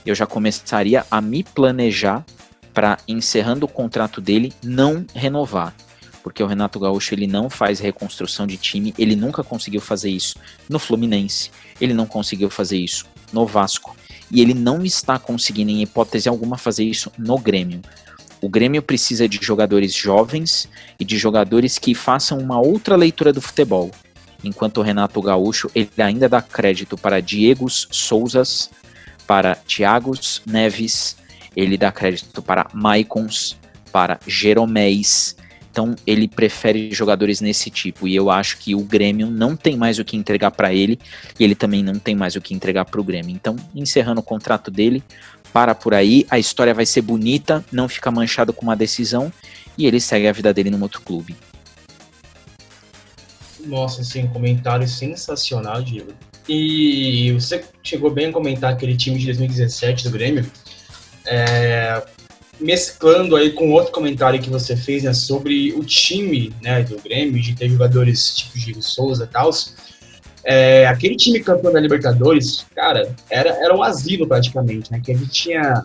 eu 0.08 0.14
já 0.14 0.26
começaria 0.26 1.04
a 1.10 1.20
me 1.20 1.42
planejar 1.42 2.24
para, 2.72 2.96
encerrando 3.06 3.66
o 3.66 3.68
contrato 3.68 4.20
dele, 4.20 4.54
não 4.62 5.04
renovar. 5.14 5.74
Porque 6.22 6.42
o 6.42 6.46
Renato 6.46 6.80
Gaúcho 6.80 7.14
ele 7.14 7.26
não 7.26 7.50
faz 7.50 7.78
reconstrução 7.78 8.46
de 8.46 8.56
time, 8.56 8.94
ele 8.98 9.14
nunca 9.14 9.44
conseguiu 9.44 9.80
fazer 9.82 10.10
isso 10.10 10.36
no 10.68 10.78
Fluminense, 10.78 11.50
ele 11.78 11.92
não 11.92 12.06
conseguiu 12.06 12.48
fazer 12.48 12.78
isso 12.78 13.06
no 13.32 13.46
Vasco, 13.46 13.94
e 14.30 14.40
ele 14.40 14.54
não 14.54 14.82
está 14.82 15.18
conseguindo, 15.18 15.70
em 15.70 15.82
hipótese 15.82 16.28
alguma, 16.28 16.56
fazer 16.56 16.84
isso 16.84 17.12
no 17.18 17.38
Grêmio. 17.38 17.82
O 18.40 18.48
Grêmio 18.48 18.82
precisa 18.82 19.28
de 19.28 19.38
jogadores 19.42 19.92
jovens 19.92 20.68
e 20.98 21.04
de 21.04 21.18
jogadores 21.18 21.78
que 21.78 21.94
façam 21.94 22.38
uma 22.38 22.58
outra 22.58 22.96
leitura 22.96 23.32
do 23.32 23.42
futebol. 23.42 23.90
Enquanto 24.42 24.78
o 24.78 24.82
Renato 24.82 25.20
Gaúcho 25.20 25.70
ele 25.74 25.90
ainda 25.98 26.28
dá 26.28 26.40
crédito 26.40 26.96
para 26.96 27.20
Diegos 27.20 27.88
Souzas, 27.90 28.70
para 29.28 29.54
Thiagos 29.54 30.40
Neves, 30.46 31.18
ele 31.54 31.76
dá 31.76 31.92
crédito 31.92 32.40
para 32.40 32.66
Maicons, 32.72 33.58
para 33.92 34.18
Jeromés. 34.26 35.36
Então 35.70 35.94
ele 36.06 36.26
prefere 36.26 36.90
jogadores 36.92 37.42
nesse 37.42 37.70
tipo 37.70 38.08
e 38.08 38.16
eu 38.16 38.30
acho 38.30 38.56
que 38.56 38.74
o 38.74 38.80
Grêmio 38.80 39.30
não 39.30 39.54
tem 39.54 39.76
mais 39.76 39.98
o 39.98 40.04
que 40.04 40.16
entregar 40.16 40.50
para 40.50 40.72
ele 40.72 40.98
e 41.38 41.44
ele 41.44 41.54
também 41.54 41.82
não 41.84 41.98
tem 41.98 42.16
mais 42.16 42.36
o 42.36 42.40
que 42.40 42.54
entregar 42.54 42.86
para 42.86 43.00
o 43.00 43.04
Grêmio. 43.04 43.36
Então, 43.36 43.54
encerrando 43.74 44.20
o 44.20 44.24
contrato 44.24 44.70
dele, 44.70 45.04
para 45.52 45.74
por 45.74 45.92
aí, 45.92 46.26
a 46.30 46.38
história 46.38 46.72
vai 46.72 46.86
ser 46.86 47.02
bonita, 47.02 47.62
não 47.70 47.86
fica 47.86 48.10
manchado 48.10 48.54
com 48.54 48.62
uma 48.62 48.74
decisão 48.74 49.30
e 49.76 49.86
ele 49.86 50.00
segue 50.00 50.26
a 50.26 50.32
vida 50.32 50.54
dele 50.54 50.70
num 50.70 50.82
outro 50.82 51.02
clube. 51.02 51.36
Nossa, 53.66 54.02
sim, 54.02 54.26
comentário 54.26 54.88
sensacional, 54.88 55.82
Diego. 55.82 56.12
E 56.48 57.32
você 57.32 57.62
chegou 57.82 58.10
bem 58.10 58.28
a 58.28 58.32
comentar 58.32 58.72
aquele 58.72 58.96
time 58.96 59.18
de 59.18 59.26
2017 59.26 60.04
do 60.04 60.10
Grêmio, 60.10 60.50
é, 61.26 62.02
mesclando 62.58 63.36
aí 63.36 63.52
com 63.52 63.70
outro 63.70 63.92
comentário 63.92 64.40
que 64.40 64.48
você 64.48 64.76
fez 64.76 65.04
né, 65.04 65.12
sobre 65.12 65.72
o 65.74 65.84
time 65.84 66.52
né, 66.62 66.82
do 66.82 66.96
Grêmio, 67.02 67.40
de 67.40 67.54
ter 67.54 67.68
jogadores 67.68 68.34
tipo 68.34 68.58
Diego 68.58 68.82
Souza 68.82 69.24
e 69.24 69.26
tal. 69.26 69.50
É, 70.44 70.86
aquele 70.86 71.16
time 71.16 71.40
campeão 71.40 71.72
da 71.72 71.80
Libertadores, 71.80 72.64
cara, 72.74 73.14
era, 73.28 73.50
era 73.62 73.76
um 73.76 73.82
asilo 73.82 74.26
praticamente, 74.26 74.90
né? 74.90 75.00
Que 75.04 75.14
gente 75.14 75.30
tinha 75.30 75.84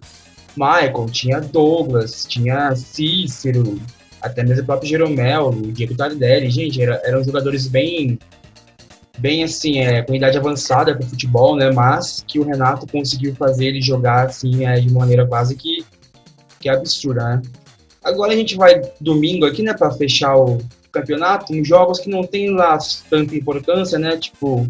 Michael, 0.56 1.08
tinha 1.12 1.42
Douglas, 1.42 2.26
tinha 2.26 2.74
Cícero, 2.76 3.82
até 4.22 4.44
mesmo 4.44 4.64
o 4.64 4.66
próprio 4.66 4.90
Jeromel, 4.90 5.50
o 5.50 5.72
Diego 5.72 5.96
Tardelli, 5.96 6.50
gente, 6.50 6.82
era, 6.82 7.02
eram 7.04 7.24
jogadores 7.24 7.68
bem, 7.68 8.18
bem 9.18 9.44
assim, 9.44 9.80
é, 9.80 10.02
com 10.02 10.16
idade 10.16 10.38
avançada 10.38 10.96
para 10.96 11.06
o 11.06 11.10
futebol, 11.10 11.56
né? 11.56 11.72
Mas 11.72 12.24
que 12.28 12.40
o 12.40 12.44
Renato 12.44 12.88
conseguiu 12.88 13.36
fazer 13.36 13.68
ele 13.68 13.82
jogar 13.82 14.28
assim 14.28 14.66
é, 14.66 14.80
de 14.80 14.92
maneira 14.92 15.26
quase 15.26 15.56
que, 15.56 15.86
que 16.60 16.70
absurda, 16.70 17.24
né? 17.24 17.42
Agora 18.04 18.34
a 18.34 18.36
gente 18.36 18.56
vai 18.56 18.82
domingo 19.00 19.46
aqui, 19.46 19.64
né, 19.64 19.74
para 19.74 19.90
fechar 19.92 20.36
o, 20.36 20.60
campeonato, 20.94 21.54
em 21.54 21.66
jogos 21.66 22.00
que 22.00 22.08
não 22.08 22.24
tem 22.24 22.52
lá 22.52 22.78
tanta 23.10 23.36
importância, 23.36 23.98
né? 23.98 24.16
Tipo, 24.16 24.68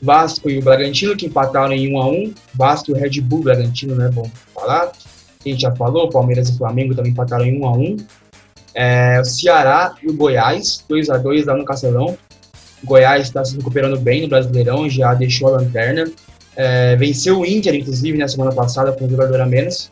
Vasco 0.00 0.48
e 0.48 0.58
o 0.58 0.62
Bragantino, 0.62 1.14
que 1.14 1.26
empataram 1.26 1.72
em 1.72 1.94
1 1.94 1.98
a 2.00 2.08
1 2.08 2.34
Vasco 2.54 2.90
e 2.90 2.94
o 2.94 2.96
Red 2.96 3.20
Bull 3.20 3.42
Bragantino, 3.42 3.94
né? 3.94 4.08
Bom 4.08 4.28
falar. 4.54 4.90
A 5.44 5.48
gente 5.48 5.60
já 5.60 5.74
falou, 5.76 6.08
Palmeiras 6.08 6.48
e 6.48 6.56
Flamengo 6.56 6.94
também 6.94 7.12
empataram 7.12 7.44
em 7.44 7.60
1 7.60 7.66
a 7.66 7.72
1 7.76 7.96
é, 8.74 9.20
o 9.20 9.24
Ceará 9.24 9.94
e 10.02 10.08
o 10.08 10.14
Goiás, 10.14 10.84
2 10.88 11.10
a 11.10 11.18
2 11.18 11.46
lá 11.46 11.54
no 11.54 11.64
Castelão. 11.64 12.16
Goiás 12.84 13.26
está 13.26 13.44
se 13.44 13.56
recuperando 13.56 13.98
bem 13.98 14.22
no 14.22 14.28
Brasileirão, 14.28 14.88
já 14.88 15.14
deixou 15.14 15.48
a 15.48 15.58
lanterna. 15.58 16.10
É, 16.56 16.96
venceu 16.96 17.40
o 17.40 17.46
Inter, 17.46 17.74
inclusive, 17.74 18.16
na 18.18 18.28
semana 18.28 18.52
passada, 18.52 18.92
com 18.92 19.04
um 19.04 19.10
jogador 19.10 19.40
a 19.40 19.46
menos. 19.46 19.88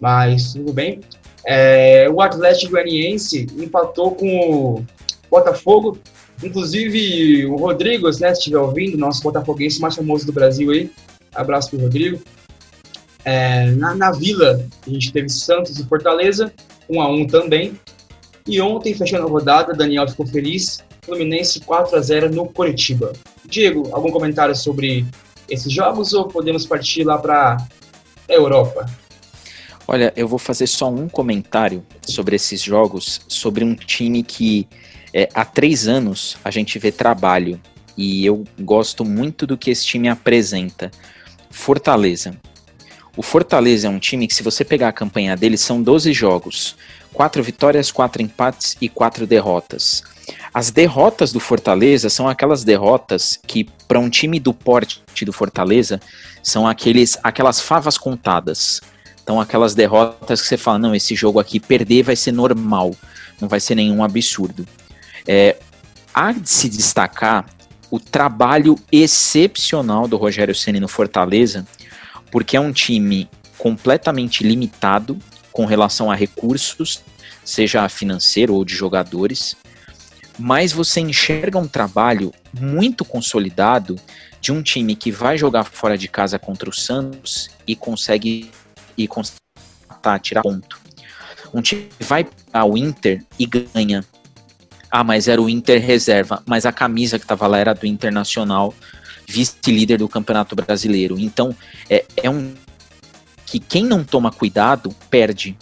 Mas 0.00 0.52
tudo 0.52 0.72
bem. 0.72 1.00
É, 1.46 2.08
o 2.10 2.20
Atlético 2.20 2.72
Goianiense 2.72 3.46
empatou 3.58 4.12
com 4.12 4.38
o 4.38 4.84
Botafogo 5.30 5.98
Inclusive, 6.42 7.46
o 7.46 7.56
Rodrigo, 7.56 8.06
né, 8.18 8.34
se 8.34 8.40
estiver 8.40 8.58
ouvindo, 8.58 8.98
nosso 8.98 9.22
botafoguense 9.22 9.80
mais 9.80 9.94
famoso 9.94 10.26
do 10.26 10.32
Brasil 10.32 10.70
aí, 10.70 10.90
abraço 11.34 11.70
pro 11.70 11.80
Rodrigo. 11.80 12.20
É, 13.24 13.70
na, 13.72 13.94
na 13.94 14.10
Vila, 14.12 14.66
a 14.86 14.90
gente 14.90 15.12
teve 15.12 15.28
Santos 15.28 15.78
e 15.78 15.84
Fortaleza, 15.84 16.52
1 16.88 17.00
a 17.00 17.08
1 17.08 17.26
também. 17.28 17.78
E 18.46 18.60
ontem, 18.60 18.94
fechando 18.94 19.26
a 19.26 19.30
rodada, 19.30 19.72
Daniel 19.72 20.06
ficou 20.08 20.26
feliz, 20.26 20.84
Fluminense 21.04 21.60
4 21.60 21.96
a 21.96 22.00
0 22.00 22.30
no 22.30 22.46
Curitiba. 22.46 23.12
Diego, 23.44 23.88
algum 23.92 24.10
comentário 24.10 24.54
sobre 24.54 25.06
esses 25.48 25.72
jogos 25.72 26.12
ou 26.12 26.28
podemos 26.28 26.66
partir 26.66 27.04
lá 27.04 27.18
para 27.18 27.58
Europa? 28.28 28.86
Olha, 29.86 30.12
eu 30.16 30.26
vou 30.26 30.38
fazer 30.38 30.66
só 30.66 30.88
um 30.88 31.08
comentário 31.08 31.84
sobre 32.02 32.36
esses 32.36 32.62
jogos, 32.62 33.20
sobre 33.28 33.62
um 33.62 33.74
time 33.74 34.22
que 34.22 34.66
é, 35.12 35.28
há 35.34 35.44
três 35.44 35.86
anos 35.86 36.36
a 36.42 36.50
gente 36.50 36.78
vê 36.78 36.90
trabalho 36.90 37.60
e 37.96 38.24
eu 38.24 38.44
gosto 38.60 39.04
muito 39.04 39.46
do 39.46 39.56
que 39.58 39.70
esse 39.70 39.84
time 39.84 40.08
apresenta. 40.08 40.90
Fortaleza. 41.50 42.34
O 43.16 43.22
Fortaleza 43.22 43.86
é 43.86 43.90
um 43.90 43.98
time 43.98 44.26
que, 44.26 44.34
se 44.34 44.42
você 44.42 44.64
pegar 44.64 44.88
a 44.88 44.92
campanha 44.92 45.36
dele, 45.36 45.56
são 45.56 45.80
12 45.80 46.12
jogos, 46.12 46.76
4 47.12 47.42
vitórias, 47.42 47.92
4 47.92 48.22
empates 48.22 48.76
e 48.80 48.88
4 48.88 49.26
derrotas. 49.26 50.02
As 50.52 50.70
derrotas 50.70 51.32
do 51.32 51.38
Fortaleza 51.38 52.10
são 52.10 52.28
aquelas 52.28 52.64
derrotas 52.64 53.38
que, 53.46 53.64
para 53.86 54.00
um 54.00 54.10
time 54.10 54.40
do 54.40 54.52
porte 54.52 55.02
do 55.24 55.32
Fortaleza, 55.32 56.00
são 56.42 56.66
aqueles, 56.66 57.16
aquelas 57.22 57.60
favas 57.60 57.96
contadas. 57.96 58.80
Então, 59.22 59.40
aquelas 59.40 59.74
derrotas 59.74 60.42
que 60.42 60.48
você 60.48 60.56
fala, 60.56 60.78
não, 60.78 60.94
esse 60.94 61.14
jogo 61.14 61.38
aqui 61.38 61.60
perder 61.60 62.02
vai 62.02 62.16
ser 62.16 62.32
normal, 62.32 62.94
não 63.40 63.48
vai 63.48 63.60
ser 63.60 63.74
nenhum 63.76 64.02
absurdo. 64.02 64.66
É, 65.26 65.56
há 66.12 66.32
de 66.32 66.48
se 66.48 66.68
destacar 66.68 67.46
o 67.90 68.00
trabalho 68.00 68.76
excepcional 68.90 70.08
do 70.08 70.16
Rogério 70.16 70.54
Ceni 70.54 70.80
no 70.80 70.88
Fortaleza, 70.88 71.66
porque 72.34 72.56
é 72.56 72.60
um 72.60 72.72
time 72.72 73.30
completamente 73.56 74.42
limitado 74.42 75.16
com 75.52 75.64
relação 75.64 76.10
a 76.10 76.16
recursos, 76.16 77.00
seja 77.44 77.88
financeiro 77.88 78.54
ou 78.56 78.64
de 78.64 78.74
jogadores, 78.74 79.54
mas 80.36 80.72
você 80.72 80.98
enxerga 80.98 81.60
um 81.60 81.68
trabalho 81.68 82.34
muito 82.52 83.04
consolidado 83.04 83.94
de 84.40 84.50
um 84.50 84.64
time 84.64 84.96
que 84.96 85.12
vai 85.12 85.38
jogar 85.38 85.62
fora 85.62 85.96
de 85.96 86.08
casa 86.08 86.36
contra 86.36 86.68
o 86.68 86.72
Santos 86.72 87.50
e 87.68 87.76
consegue 87.76 88.50
e 88.98 89.06
constatar, 89.06 90.18
tirar 90.18 90.42
ponto. 90.42 90.80
Um 91.54 91.62
time 91.62 91.88
vai 92.00 92.26
ao 92.52 92.76
Inter 92.76 93.24
e 93.38 93.46
ganha. 93.46 94.04
Ah, 94.90 95.04
mas 95.04 95.28
era 95.28 95.40
o 95.40 95.48
Inter 95.48 95.80
reserva, 95.80 96.42
mas 96.44 96.66
a 96.66 96.72
camisa 96.72 97.16
que 97.16 97.24
estava 97.24 97.46
lá 97.46 97.58
era 97.58 97.74
do 97.74 97.86
Internacional, 97.86 98.74
vice-líder 99.26 99.98
do 99.98 100.08
Campeonato 100.08 100.54
Brasileiro. 100.54 101.18
Então, 101.18 101.54
é, 101.88 102.04
é 102.16 102.30
um 102.30 102.52
que 103.46 103.58
quem 103.58 103.84
não 103.84 104.02
toma 104.02 104.32
cuidado 104.32 104.94
perde. 105.10 105.56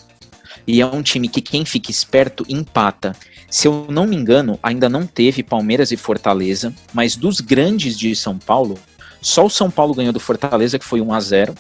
E 0.67 0.81
é 0.81 0.87
um 0.87 1.03
time 1.03 1.29
que 1.29 1.41
quem 1.41 1.65
fica 1.65 1.91
esperto 1.91 2.45
empata. 2.49 3.17
Se 3.51 3.69
eu 3.69 3.87
não 3.91 4.07
me 4.07 4.17
engano, 4.17 4.59
ainda 4.63 4.89
não 4.89 5.07
teve 5.07 5.43
Palmeiras 5.43 5.91
e 5.91 5.97
Fortaleza, 5.97 6.73
mas 6.95 7.17
dos 7.17 7.41
grandes 7.41 7.99
de 7.99 8.15
São 8.17 8.39
Paulo, 8.39 8.79
só 9.21 9.45
o 9.45 9.51
São 9.51 9.71
Paulo 9.71 9.95
ganhou 9.95 10.13
do 10.13 10.21
Fortaleza, 10.21 10.79
que 10.79 10.85
foi 10.85 11.01
1 11.01 11.13
a 11.13 11.21
0 11.21 11.55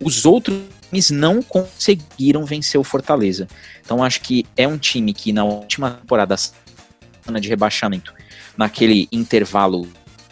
Os 0.00 0.24
outros 0.24 0.56
times 0.88 1.10
não 1.10 1.42
conseguiram 1.42 2.44
vencer 2.44 2.80
o 2.80 2.84
Fortaleza. 2.84 3.48
Então 3.84 4.04
acho 4.04 4.20
que 4.20 4.46
é 4.56 4.68
um 4.68 4.78
time 4.78 5.12
que 5.12 5.32
na 5.32 5.44
última 5.44 5.90
temporada 5.90 6.36
de 7.40 7.48
rebaixamento, 7.48 8.14
naquele 8.56 9.08
intervalo 9.10 9.88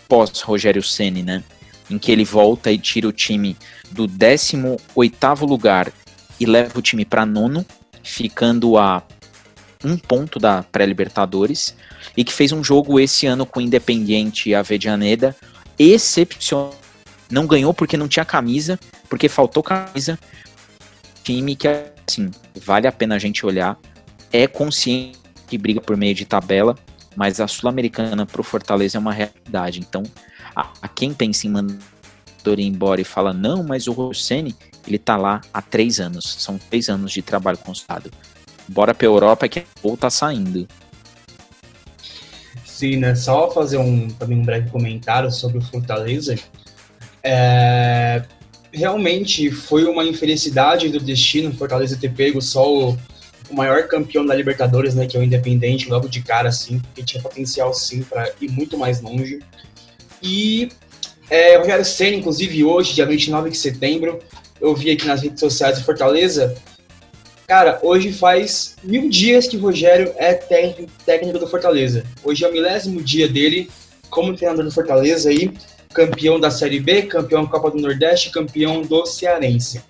pós 0.08 0.40
Rogério 0.40 0.82
Ceni, 0.82 1.22
né, 1.22 1.42
em 1.90 1.98
que 1.98 2.10
ele 2.10 2.24
volta 2.24 2.70
e 2.70 2.78
tira 2.78 3.08
o 3.08 3.12
time 3.12 3.56
do 3.90 4.06
18º 4.08 5.46
lugar 5.46 5.92
e 6.38 6.46
leva 6.46 6.78
o 6.78 6.82
time 6.82 7.04
para 7.04 7.24
nono, 7.24 7.64
ficando 8.02 8.76
a 8.76 9.02
um 9.84 9.96
ponto 9.96 10.38
da 10.38 10.62
pré-Libertadores, 10.62 11.76
e 12.16 12.24
que 12.24 12.32
fez 12.32 12.52
um 12.52 12.64
jogo 12.64 12.98
esse 12.98 13.26
ano 13.26 13.44
com 13.44 13.60
o 13.60 13.62
Independiente 13.62 14.54
Avedianeda 14.54 15.36
excepcional. 15.78 16.74
Não 17.30 17.46
ganhou 17.46 17.74
porque 17.74 17.96
não 17.96 18.08
tinha 18.08 18.24
camisa, 18.24 18.78
porque 19.08 19.28
faltou 19.28 19.62
camisa, 19.62 20.18
time 21.22 21.56
que, 21.56 21.68
assim, 21.68 22.30
vale 22.54 22.86
a 22.86 22.92
pena 22.92 23.14
a 23.14 23.18
gente 23.18 23.44
olhar, 23.44 23.78
é 24.32 24.46
consciente 24.46 25.18
que 25.46 25.58
briga 25.58 25.80
por 25.80 25.96
meio 25.96 26.14
de 26.14 26.24
tabela, 26.24 26.76
mas 27.16 27.40
a 27.40 27.48
Sul-Americana 27.48 28.27
para 28.27 28.40
o 28.40 28.44
Fortaleza 28.44 28.98
é 28.98 29.00
uma 29.00 29.12
realidade. 29.12 29.81
Então, 29.81 30.03
a, 30.55 30.70
a 30.83 30.88
quem 30.88 31.12
pensa 31.12 31.46
em 31.46 31.50
mandar 31.50 31.79
embora 32.59 33.00
e 33.00 33.05
fala, 33.05 33.33
não, 33.33 33.62
mas 33.62 33.87
o 33.87 33.92
Rosseni, 33.92 34.55
ele 34.87 34.98
tá 34.98 35.16
lá 35.16 35.40
há 35.53 35.62
três 35.62 36.00
anos. 36.00 36.37
São 36.38 36.59
três 36.59 36.88
anos 36.88 37.12
de 37.12 37.22
trabalho 37.22 37.59
constado. 37.59 38.11
Bora 38.68 38.94
pra 38.94 39.07
Europa 39.07 39.48
que 39.48 39.64
ou 39.83 39.96
tá 39.96 40.11
saindo. 40.11 40.68
Sim, 42.64 42.96
né? 42.96 43.14
Só 43.14 43.50
fazer 43.50 43.79
um, 43.79 44.09
também 44.09 44.38
um 44.38 44.44
breve 44.44 44.68
comentário 44.70 45.31
sobre 45.31 45.59
o 45.59 45.62
Fortaleza. 45.62 46.37
É, 47.22 48.24
realmente 48.72 49.50
foi 49.50 49.85
uma 49.85 50.05
infelicidade 50.05 50.88
do 50.88 50.98
destino 50.98 51.55
Fortaleza 51.55 51.96
ter 51.96 52.12
pego 52.12 52.42
só 52.42 52.90
o, 52.90 52.98
o, 53.54 53.56
maior 53.56 53.86
campeão 53.86 54.26
da 54.26 54.34
Libertadores, 54.34 54.94
né, 54.94 55.06
que 55.06 55.16
é 55.16 55.20
o 55.20 55.22
Independente, 55.22 55.88
logo 55.88 56.08
de 56.08 56.22
cara, 56.22 56.48
assim, 56.48 56.78
porque 56.80 57.02
tinha 57.02 57.22
potencial, 57.22 57.72
sim, 57.72 58.02
para 58.02 58.30
ir 58.40 58.50
muito 58.50 58.76
mais 58.76 59.00
longe. 59.00 59.38
E 60.22 60.68
é, 61.30 61.56
o 61.56 61.60
Rogério 61.60 61.84
Senna, 61.84 62.16
inclusive, 62.16 62.64
hoje, 62.64 62.94
dia 62.94 63.06
29 63.06 63.50
de 63.50 63.56
setembro, 63.56 64.18
eu 64.60 64.74
vi 64.74 64.90
aqui 64.90 65.06
nas 65.06 65.22
redes 65.22 65.40
sociais 65.40 65.78
de 65.78 65.84
Fortaleza, 65.84 66.54
cara, 67.46 67.78
hoje 67.82 68.12
faz 68.12 68.76
mil 68.82 69.08
dias 69.08 69.46
que 69.46 69.56
o 69.56 69.60
Rogério 69.60 70.12
é 70.16 70.34
técnico, 70.34 70.90
técnico 71.04 71.38
do 71.38 71.46
Fortaleza. 71.46 72.04
Hoje 72.22 72.44
é 72.44 72.48
o 72.48 72.52
milésimo 72.52 73.02
dia 73.02 73.28
dele 73.28 73.70
como 74.10 74.36
treinador 74.36 74.64
do 74.64 74.70
Fortaleza 74.70 75.30
aí, 75.30 75.52
campeão 75.92 76.38
da 76.38 76.50
Série 76.50 76.80
B, 76.80 77.02
campeão 77.02 77.44
da 77.44 77.50
Copa 77.50 77.70
do 77.70 77.78
Nordeste, 77.78 78.30
campeão 78.30 78.82
do 78.82 79.06
Cearense. 79.06 79.82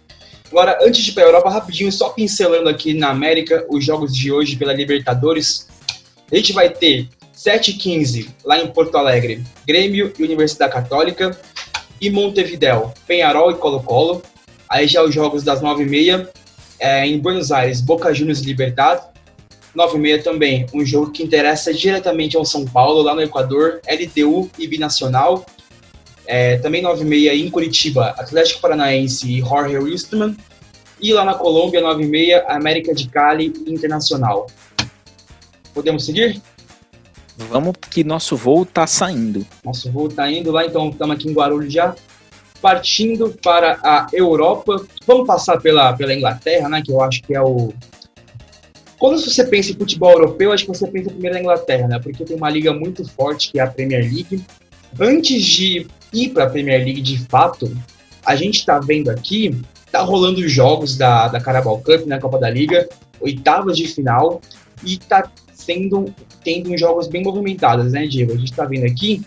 Agora, 0.55 0.79
antes 0.81 1.03
de 1.03 1.11
ir 1.11 1.15
para 1.15 1.25
a 1.25 1.27
Europa, 1.27 1.51
rapidinho, 1.51 1.91
só 1.91 2.11
pincelando 2.11 2.69
aqui 2.69 2.95
na 2.95 3.11
América 3.11 3.67
os 3.69 3.85
jogos 3.85 4.15
de 4.15 4.31
hoje 4.31 4.55
pela 4.55 4.73
Libertadores. 4.73 5.67
A 6.31 6.37
gente 6.37 6.53
vai 6.53 6.71
ter 6.71 7.09
7h15 7.37 8.29
lá 8.45 8.61
em 8.61 8.69
Porto 8.69 8.97
Alegre, 8.97 9.43
Grêmio 9.67 10.13
e 10.17 10.23
Universidade 10.23 10.73
Católica. 10.73 11.37
E 12.01 12.09
Montevidéu, 12.09 12.95
Penharol 13.05 13.51
e 13.51 13.55
Colo-Colo. 13.55 14.23
Aí 14.69 14.87
já 14.87 15.03
os 15.03 15.13
jogos 15.13 15.43
das 15.43 15.61
9h30 15.61 16.29
é, 16.79 17.05
em 17.05 17.19
Buenos 17.19 17.51
Aires, 17.51 17.81
Boca 17.81 18.15
Juniors 18.15 18.41
e 18.41 18.45
Libertad. 18.45 19.03
9h30 19.77 20.23
também, 20.23 20.67
um 20.73 20.87
jogo 20.87 21.11
que 21.11 21.25
interessa 21.25 21.75
diretamente 21.75 22.37
ao 22.37 22.45
São 22.45 22.65
Paulo, 22.65 23.03
lá 23.03 23.13
no 23.13 23.23
Equador, 23.23 23.81
LDU 23.89 24.49
e 24.57 24.69
Binacional. 24.69 25.45
É, 26.27 26.59
também 26.59 26.83
9h30 26.83 27.35
em 27.35 27.51
Curitiba, 27.51 28.15
Atlético 28.19 28.61
Paranaense 28.61 29.31
e 29.31 29.41
Jorge 29.41 29.77
Wilstermann. 29.77 30.37
E 31.01 31.13
lá 31.13 31.25
na 31.25 31.35
Colômbia, 31.35 31.83
9h30, 31.83 32.45
América 32.49 32.95
de 32.95 33.09
Cali 33.09 33.53
Internacional. 33.67 34.47
Podemos 35.75 36.07
seguir? 36.07 36.41
Vamos, 37.37 37.75
que 37.91 38.05
nosso 38.05 38.37
voo 38.37 38.65
tá 38.65 38.87
saindo. 38.87 39.45
Nosso 39.65 39.91
voo 39.91 40.09
tá 40.09 40.31
indo 40.31 40.53
lá, 40.53 40.65
então 40.65 40.91
estamos 40.91 41.17
aqui 41.17 41.29
em 41.29 41.33
Guarulhos 41.33 41.73
já. 41.73 41.95
Partindo 42.61 43.37
para 43.43 43.79
a 43.83 44.07
Europa. 44.13 44.87
Vamos 45.07 45.27
passar 45.27 45.61
pela, 45.61 45.93
pela 45.93 46.15
Inglaterra, 46.15 46.69
né? 46.69 46.81
Que 46.83 46.93
eu 46.93 47.03
acho 47.03 47.23
que 47.23 47.35
é 47.35 47.43
o. 47.43 47.75
Quando 48.99 49.21
você 49.21 49.45
pensa 49.45 49.73
em 49.73 49.77
futebol 49.77 50.13
europeu, 50.13 50.53
acho 50.53 50.65
que 50.65 50.71
você 50.71 50.87
pensa 50.87 51.11
primeiro 51.11 51.35
na 51.35 51.41
Inglaterra, 51.43 51.89
né? 51.89 51.99
Porque 51.99 52.25
tem 52.25 52.37
uma 52.37 52.49
liga 52.49 52.73
muito 52.73 53.07
forte 53.11 53.51
que 53.51 53.59
é 53.59 53.63
a 53.63 53.67
Premier 53.67 54.03
League. 54.03 54.43
Antes 54.99 55.45
de 55.45 55.87
ir 56.13 56.29
para 56.31 56.45
a 56.45 56.51
Premier 56.51 56.85
League 56.85 57.03
de 57.03 57.19
fato, 57.27 57.71
a 58.25 58.37
gente 58.37 58.61
está 58.61 58.79
vendo 58.79 59.11
aqui, 59.11 59.61
tá 59.91 60.01
rolando 60.01 60.41
os 60.41 60.51
jogos 60.51 60.97
da, 60.97 61.29
da 61.29 61.41
Carabao 61.41 61.79
Cup, 61.79 62.07
na 62.07 62.17
né, 62.17 62.21
Copa 62.21 62.39
da 62.39 62.49
Liga, 62.49 62.89
oitavas 63.21 63.77
de 63.77 63.87
final, 63.89 64.41
e 64.85 64.97
tá 64.97 65.31
sendo, 65.53 66.15
tendo 66.43 66.77
jogos 66.77 67.09
bem 67.09 67.23
movimentados, 67.23 67.93
né, 67.93 68.07
Diego? 68.07 68.33
A 68.33 68.37
gente 68.37 68.51
está 68.51 68.65
vendo 68.65 68.85
aqui, 68.85 69.23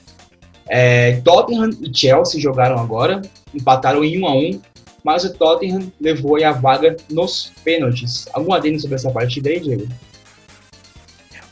é, 0.70 1.22
Tottenham 1.22 1.70
e 1.82 1.96
Chelsea 1.96 2.40
jogaram 2.40 2.78
agora, 2.80 3.22
empataram 3.54 4.04
em 4.04 4.22
1 4.22 4.28
a 4.28 4.36
1 4.36 4.62
mas 5.04 5.24
o 5.24 5.34
Tottenham 5.34 5.90
levou 6.02 6.44
a 6.44 6.52
vaga 6.52 6.98
nos 7.10 7.54
pênaltis. 7.64 8.28
Algum 8.34 8.54
adendo 8.54 8.78
sobre 8.82 8.96
essa 8.96 9.10
partida 9.10 9.50
aí, 9.50 9.58
Diego? 9.58 9.88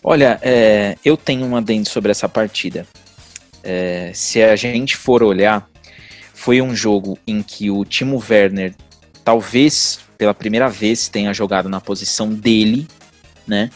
Olha, 0.03 0.37
é, 0.41 0.97
eu 1.05 1.15
tenho 1.15 1.45
um 1.45 1.55
adendo 1.55 1.87
sobre 1.87 2.11
essa 2.11 2.27
partida. 2.27 2.85
É, 3.65 4.11
se 4.13 4.41
a 4.43 4.55
gente 4.55 4.95
for 4.95 5.23
olhar, 5.23 5.67
foi 6.33 6.61
um 6.61 6.75
jogo 6.75 7.17
em 7.25 7.41
que 7.41 7.71
o 7.71 7.83
Timo 7.83 8.23
Werner, 8.29 8.75
talvez 9.23 9.99
pela 10.17 10.33
primeira 10.33 10.69
vez, 10.69 11.09
tenha 11.09 11.33
jogado 11.33 11.67
na 11.67 11.81
posição 11.81 12.29
dele, 12.29 12.87
né? 13.47 13.71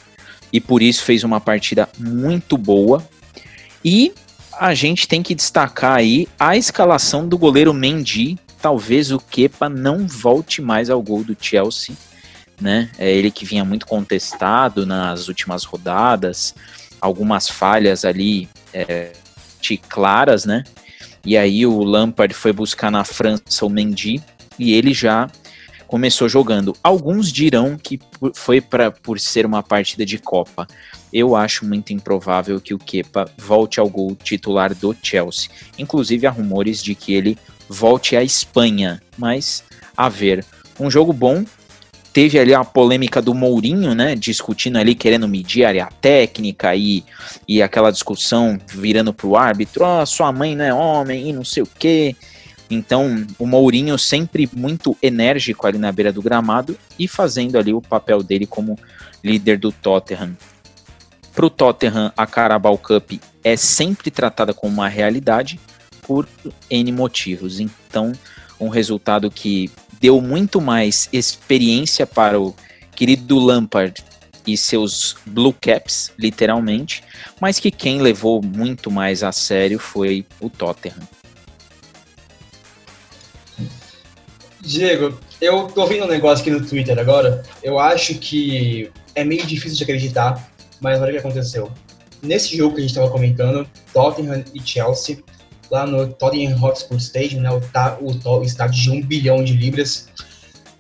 E 0.54 0.62
por 0.62 0.82
isso 0.82 1.04
fez 1.04 1.24
uma 1.24 1.42
partida 1.42 1.90
muito 1.98 2.58
boa. 2.58 3.04
E 3.84 4.14
a 4.60 4.74
gente 4.74 5.08
tem 5.08 5.24
que 5.24 5.34
destacar 5.34 5.98
aí 5.98 6.28
a 6.40 6.56
escalação 6.56 7.28
do 7.28 7.38
goleiro 7.38 7.74
Mendy. 7.74 8.38
Talvez 8.62 9.12
o 9.12 9.20
Kepa 9.20 9.68
não 9.68 10.08
volte 10.08 10.62
mais 10.62 10.90
ao 10.90 11.02
gol 11.02 11.24
do 11.24 11.36
Chelsea, 11.40 11.96
né? 12.62 12.90
É 12.98 13.12
ele 13.12 13.32
que 13.32 13.46
vinha 13.46 13.66
muito 13.66 13.88
contestado 13.88 14.86
nas 14.86 15.28
últimas 15.28 15.64
rodadas, 15.64 16.54
algumas 17.00 17.48
falhas 17.48 18.04
ali 18.06 18.50
é, 18.74 19.14
claras, 19.78 20.46
né? 20.46 20.64
E 21.26 21.38
aí 21.38 21.66
o 21.66 21.84
Lampard 21.84 22.34
foi 22.34 22.54
buscar 22.54 22.90
na 22.90 23.04
França 23.04 23.66
o 23.66 23.70
Mendy 23.70 24.22
e 24.58 24.74
ele 24.74 24.94
já 24.94 25.30
começou 25.88 26.30
jogando. 26.30 26.76
Alguns 26.84 27.32
dirão 27.32 27.78
que 27.78 28.00
foi 28.36 28.62
para 28.62 28.92
por 28.92 29.20
ser 29.20 29.46
uma 29.46 29.64
partida 29.64 30.06
de 30.06 30.20
Copa. 30.20 30.68
Eu 31.12 31.36
acho 31.36 31.66
muito 31.66 31.92
improvável 31.92 32.62
que 32.62 32.74
o 32.74 32.78
Kepa 32.78 33.26
volte 33.38 33.80
ao 33.80 33.90
gol 33.90 34.16
titular 34.16 34.74
do 34.76 34.96
Chelsea. 35.02 35.50
Inclusive 35.80 36.28
há 36.28 36.30
rumores 36.30 36.84
de 36.84 36.94
que 36.94 37.14
ele 37.14 37.38
volte 37.68 38.16
à 38.16 38.24
Espanha, 38.24 39.02
mas 39.18 39.64
a 39.98 40.08
ver. 40.08 40.46
Um 40.80 40.90
jogo 40.90 41.12
bom. 41.12 41.44
Teve 42.12 42.40
ali 42.40 42.54
a 42.54 42.64
polêmica 42.64 43.22
do 43.22 43.34
Mourinho, 43.34 43.94
né? 43.94 44.16
Discutindo 44.16 44.78
ali, 44.78 44.96
querendo 44.96 45.28
medir 45.28 45.64
a 45.64 45.70
área 45.70 45.90
técnica 46.02 46.76
e, 46.76 47.04
e 47.48 47.62
aquela 47.62 47.92
discussão 47.92 48.60
virando 48.68 49.14
pro 49.14 49.36
árbitro: 49.36 49.86
oh, 49.86 50.06
sua 50.06 50.32
mãe 50.32 50.56
não 50.56 50.66
é 50.66 50.74
homem 50.74 51.30
e 51.30 51.34
não 51.34 51.46
sei 51.46 51.64
o 51.64 51.68
quê. 51.68 52.16
Então, 52.70 53.26
o 53.40 53.48
Mourinho 53.48 53.98
sempre 53.98 54.48
muito 54.54 54.96
enérgico 55.02 55.66
ali 55.66 55.78
na 55.78 55.92
beira 55.92 56.14
do 56.14 56.22
gramado 56.22 56.78
e 57.00 57.08
fazendo 57.08 57.58
ali 57.58 57.74
o 57.74 57.82
papel 57.82 58.22
dele 58.22 58.46
como 58.46 58.78
líder 59.24 59.58
do 59.58 59.72
Tottenham. 59.72 60.38
Para 61.34 61.46
o 61.46 61.50
Tottenham, 61.50 62.12
a 62.16 62.28
Carabao 62.28 62.78
Cup 62.78 63.14
é 63.44 63.56
sempre 63.56 64.12
tratada 64.12 64.54
como 64.54 64.74
uma 64.74 64.88
realidade 64.88 65.60
por 66.02 66.28
N 66.70 66.92
motivos. 66.92 67.60
Então, 67.60 68.12
um 68.60 68.68
resultado 68.68 69.32
que 69.32 69.72
deu 70.00 70.22
muito 70.22 70.62
mais 70.62 71.10
experiência 71.12 72.06
para 72.06 72.40
o 72.40 72.56
querido 72.96 73.40
Lampard 73.40 74.04
e 74.46 74.58
seus 74.58 75.16
Blue 75.26 75.54
Caps, 75.54 76.12
literalmente, 76.18 77.04
mas 77.40 77.60
que 77.60 77.72
quem 77.72 78.02
levou 78.02 78.42
muito 78.42 78.90
mais 78.90 79.24
a 79.24 79.32
sério 79.32 79.78
foi 79.78 80.26
o 80.40 80.50
Tottenham. 80.50 81.08
Diego, 84.62 85.18
eu 85.40 85.68
tô 85.68 85.86
vendo 85.86 86.06
um 86.06 86.08
negócio 86.08 86.42
aqui 86.42 86.52
no 86.52 86.66
Twitter 86.66 86.98
agora. 87.00 87.44
Eu 87.64 87.80
acho 87.80 88.16
que 88.16 88.92
é 89.16 89.24
meio 89.24 89.46
difícil 89.46 89.78
de 89.78 89.84
acreditar, 89.84 90.52
mas 90.82 91.00
olha 91.00 91.10
o 91.10 91.14
que 91.14 91.20
aconteceu. 91.20 91.72
Nesse 92.22 92.58
jogo 92.58 92.76
que 92.76 92.80
a 92.80 92.82
gente 92.82 92.92
estava 92.92 93.10
comentando, 93.10 93.68
Tottenham 93.94 94.44
e 94.54 94.62
Chelsea, 94.62 95.24
lá 95.72 95.86
no 95.86 96.08
Tottenham 96.14 96.62
Hotspur 96.62 96.98
Stadium, 96.98 97.42
né, 97.42 97.50
o, 97.52 97.60
o, 98.06 98.40
o 98.40 98.44
estádio 98.44 98.82
de 98.82 98.92
um 98.92 99.02
bilhão 99.02 99.44
de 99.44 99.54
libras, 99.54 100.08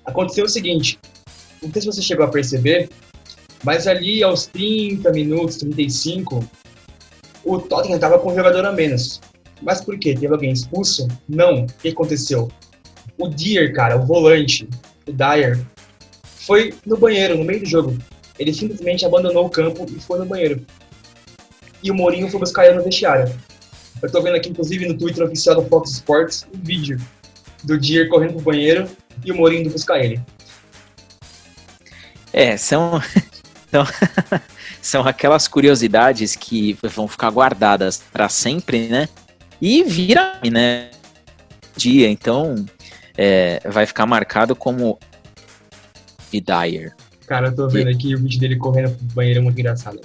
aconteceu 0.06 0.46
o 0.46 0.50
seguinte. 0.50 1.00
Não 1.62 1.72
sei 1.72 1.82
se 1.82 1.88
você 1.88 2.02
chegou 2.02 2.26
a 2.26 2.30
perceber, 2.30 2.90
mas 3.64 3.88
ali 3.88 4.24
aos 4.24 4.48
30 4.48 5.12
minutos, 5.12 5.58
35, 5.58 6.44
o 7.44 7.60
Tottenham 7.60 7.96
estava 7.96 8.18
com 8.20 8.32
um 8.32 8.36
jogador 8.36 8.66
a 8.66 8.72
menos. 8.72 9.22
Mas 9.62 9.82
por 9.82 9.98
quê? 10.00 10.14
Teve 10.14 10.34
alguém 10.34 10.52
expulso? 10.52 11.08
Não. 11.28 11.64
O 11.64 11.68
que 11.68 11.90
aconteceu? 11.90 12.50
O 13.18 13.28
Deer, 13.28 13.74
cara, 13.74 13.98
o 13.98 14.06
volante, 14.06 14.68
o 15.06 15.12
Dyer, 15.12 15.60
foi 16.24 16.74
no 16.86 16.98
banheiro, 16.98 17.38
no 17.38 17.44
meio 17.44 17.60
do 17.60 17.66
jogo. 17.66 17.98
Ele 18.38 18.54
simplesmente 18.54 19.06
abandonou 19.06 19.46
o 19.46 19.50
campo 19.50 19.86
e 19.90 20.00
foi 20.00 20.20
no 20.20 20.26
banheiro. 20.26 20.66
E 21.84 21.92
o 21.92 21.96
Mourinho 21.96 22.30
foi 22.30 22.40
buscar 22.40 22.66
ele 22.66 22.78
no 22.78 22.84
vestiário. 22.84 23.34
Eu 24.02 24.12
tô 24.12 24.22
vendo 24.22 24.36
aqui, 24.36 24.50
inclusive, 24.50 24.88
no 24.88 24.98
Twitter 24.98 25.26
oficial 25.26 25.62
do 25.62 25.68
Fox 25.68 25.92
Sports, 25.92 26.48
um 26.54 26.60
vídeo 26.60 27.00
do 27.64 27.78
Deer 27.78 28.08
correndo 28.08 28.34
pro 28.34 28.42
banheiro 28.42 28.90
e 29.24 29.32
o 29.32 29.36
Mourinho 29.36 29.62
indo 29.62 29.70
buscar 29.70 30.00
ele. 30.00 30.22
É, 32.32 32.56
são, 32.58 33.02
são, 34.82 35.06
aquelas 35.08 35.48
curiosidades 35.48 36.36
que 36.36 36.78
vão 36.82 37.08
ficar 37.08 37.30
guardadas 37.30 38.02
para 38.12 38.30
sempre, 38.30 38.88
né? 38.88 39.10
E 39.62 39.84
vira, 39.84 40.40
né? 40.50 40.92
Dia, 41.76 42.10
então 42.10 42.66
é, 43.18 43.60
vai 43.66 43.86
ficar 43.86 44.06
marcado 44.06 44.56
como 44.56 44.98
Dyer. 46.32 46.94
Cara, 47.30 47.50
eu 47.50 47.56
tô 47.56 47.68
vendo 47.70 47.92
e... 47.92 47.94
aqui 47.94 48.16
o 48.16 48.18
vídeo 48.18 48.40
dele 48.40 48.56
correndo 48.56 48.90
pro 48.90 49.06
banheiro 49.14 49.40
é 49.40 49.44
muito 49.44 49.60
engraçado. 49.60 50.00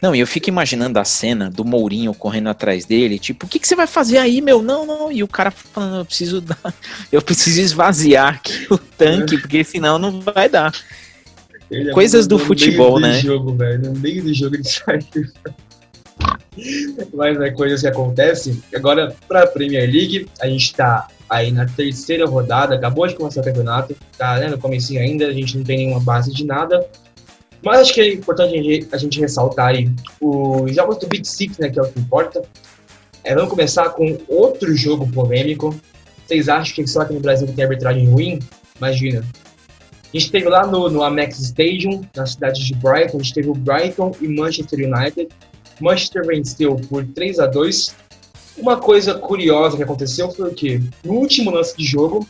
Não, 0.00 0.14
e 0.14 0.20
eu 0.20 0.26
fico 0.26 0.48
imaginando 0.48 1.00
a 1.00 1.04
cena 1.04 1.50
do 1.50 1.64
Mourinho 1.64 2.14
correndo 2.14 2.48
atrás 2.48 2.84
dele, 2.84 3.18
tipo, 3.18 3.44
o 3.44 3.48
que, 3.48 3.58
que 3.58 3.66
você 3.66 3.74
vai 3.74 3.88
fazer 3.88 4.18
aí, 4.18 4.40
meu? 4.40 4.62
Não, 4.62 4.86
não. 4.86 5.10
E 5.10 5.20
o 5.24 5.26
cara 5.26 5.50
falando, 5.50 5.96
eu 5.98 6.04
preciso 6.04 6.40
dar, 6.40 6.72
eu 7.10 7.20
preciso 7.20 7.60
esvaziar 7.60 8.34
aqui 8.34 8.68
o 8.70 8.78
tanque, 8.78 9.36
porque 9.36 9.64
senão 9.64 9.98
não 9.98 10.20
vai 10.20 10.48
dar. 10.48 10.72
Ele 11.68 11.90
Coisas 11.90 12.28
do 12.28 12.38
futebol, 12.38 13.00
né? 13.00 13.16
No 13.16 13.20
jogo, 13.20 13.52
velho. 13.56 13.90
No 13.90 13.98
meio 13.98 14.22
do 14.22 14.32
jogo 14.32 14.54
ele 14.54 14.62
sai. 14.70 15.00
Mas 17.12 17.40
é 17.40 17.50
coisas 17.50 17.80
que 17.80 17.88
acontecem. 17.88 18.62
Agora, 18.72 19.12
pra 19.26 19.44
Premier 19.44 19.90
League, 19.90 20.28
a 20.40 20.46
gente 20.46 20.72
tá 20.72 21.08
aí 21.30 21.52
na 21.52 21.64
terceira 21.64 22.26
rodada, 22.26 22.74
acabou 22.74 23.06
de 23.06 23.14
começar 23.14 23.40
o 23.40 23.44
campeonato, 23.44 23.96
tá 24.18 24.36
né, 24.38 24.48
no 24.48 24.58
comecinho 24.58 25.00
ainda, 25.00 25.28
a 25.28 25.32
gente 25.32 25.56
não 25.56 25.64
tem 25.64 25.78
nenhuma 25.78 26.00
base 26.00 26.32
de 26.32 26.44
nada. 26.44 26.84
Mas 27.62 27.82
acho 27.82 27.94
que 27.94 28.00
é 28.00 28.12
importante 28.12 28.58
a 28.58 28.62
gente, 28.62 28.88
a 28.90 28.96
gente 28.96 29.20
ressaltar 29.20 29.68
aí 29.68 29.88
os 30.20 30.74
jogos 30.74 30.98
do 30.98 31.06
Big 31.06 31.26
Six, 31.26 31.58
né, 31.58 31.68
que 31.70 31.78
é 31.78 31.82
o 31.82 31.88
que 31.88 32.00
importa. 32.00 32.42
É, 33.22 33.34
vamos 33.34 33.50
começar 33.50 33.90
com 33.90 34.18
outro 34.26 34.74
jogo 34.76 35.08
polêmico. 35.12 35.78
Vocês 36.26 36.48
acham 36.48 36.74
que 36.74 36.86
só 36.86 37.02
aqui 37.02 37.14
no 37.14 37.20
Brasil 37.20 37.46
tem 37.46 37.64
arbitragem 37.64 38.08
ruim? 38.08 38.40
Imagina. 38.78 39.20
A 40.12 40.18
gente 40.18 40.32
teve 40.32 40.48
lá 40.48 40.66
no, 40.66 40.90
no 40.90 41.04
Amex 41.04 41.38
Stadium, 41.38 42.02
na 42.16 42.26
cidade 42.26 42.64
de 42.64 42.74
Brighton, 42.74 43.18
a 43.18 43.22
gente 43.22 43.34
teve 43.34 43.48
o 43.48 43.54
Brighton 43.54 44.12
e 44.20 44.26
Manchester 44.26 44.80
United. 44.80 45.28
Manchester 45.80 46.26
venceu 46.26 46.74
por 46.88 47.06
3 47.06 47.38
a 47.38 47.46
2 47.46 47.94
uma 48.60 48.76
coisa 48.76 49.14
curiosa 49.14 49.76
que 49.76 49.82
aconteceu 49.82 50.30
foi 50.30 50.52
que, 50.52 50.82
no 51.04 51.14
último 51.14 51.50
lance 51.50 51.76
de 51.76 51.84
jogo, 51.84 52.26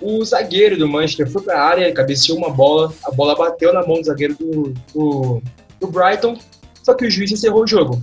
o 0.00 0.24
zagueiro 0.24 0.76
do 0.76 0.88
Manchester 0.88 1.30
foi 1.30 1.42
para 1.42 1.60
a 1.60 1.64
área, 1.64 1.92
cabeceou 1.92 2.38
uma 2.38 2.50
bola, 2.50 2.92
a 3.04 3.10
bola 3.10 3.34
bateu 3.34 3.72
na 3.72 3.86
mão 3.86 4.00
do 4.00 4.04
zagueiro 4.04 4.34
do, 4.34 4.74
do, 4.94 5.42
do 5.80 5.86
Brighton, 5.86 6.38
só 6.82 6.94
que 6.94 7.06
o 7.06 7.10
juiz 7.10 7.32
encerrou 7.32 7.64
o 7.64 7.66
jogo, 7.66 8.00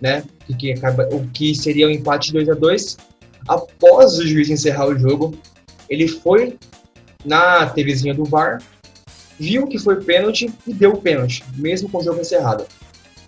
né? 0.00 0.22
O 0.48 0.56
que, 0.56 0.74
que 1.32 1.54
seria 1.54 1.88
um 1.88 1.90
empate 1.90 2.32
2 2.32 2.48
a 2.48 2.54
2 2.54 2.96
Após 3.48 4.18
o 4.18 4.26
juiz 4.26 4.50
encerrar 4.50 4.88
o 4.88 4.98
jogo, 4.98 5.38
ele 5.88 6.08
foi 6.08 6.58
na 7.24 7.66
TVzinha 7.66 8.12
do 8.12 8.24
VAR, 8.24 8.60
viu 9.38 9.66
que 9.66 9.78
foi 9.78 10.02
pênalti 10.02 10.52
e 10.66 10.74
deu 10.74 10.92
o 10.92 11.00
pênalti, 11.00 11.44
mesmo 11.56 11.88
com 11.88 11.98
o 11.98 12.02
jogo 12.02 12.20
encerrado. 12.20 12.66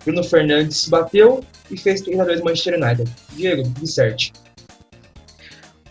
Bruno 0.09 0.23
Fernandes 0.23 0.87
bateu 0.87 1.45
e 1.69 1.77
fez 1.77 2.01
3x2 2.01 2.43
Manchester 2.43 2.81
United. 2.81 3.11
Diego, 3.33 3.63
disserte. 3.79 4.33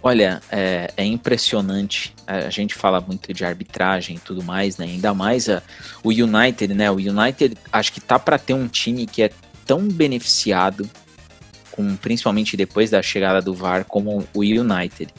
Olha, 0.03 0.43
é, 0.51 0.91
é, 0.97 1.05
impressionante. 1.05 2.13
A 2.27 2.51
gente 2.51 2.75
fala 2.75 3.01
muito 3.01 3.33
de 3.33 3.45
arbitragem 3.45 4.17
e 4.17 4.19
tudo 4.19 4.43
mais, 4.43 4.77
né? 4.77 4.87
Ainda 4.87 5.15
mais 5.15 5.49
a, 5.49 5.63
o 6.03 6.11
United, 6.11 6.75
né? 6.75 6.91
O 6.91 6.97
United 6.97 7.57
acho 7.73 7.93
que 7.93 8.01
tá 8.01 8.19
para 8.19 8.39
ter 8.39 8.55
um 8.55 8.67
time 8.67 9.07
que 9.07 9.23
é 9.23 9.31
tão 9.65 9.87
beneficiado, 9.87 10.89
com, 11.71 11.95
principalmente 11.97 12.57
depois 12.57 12.91
da 12.91 13.01
chegada 13.01 13.41
do 13.41 13.55
VAR, 13.55 13.85
como 13.85 14.27
o 14.35 14.41
United. 14.41 15.15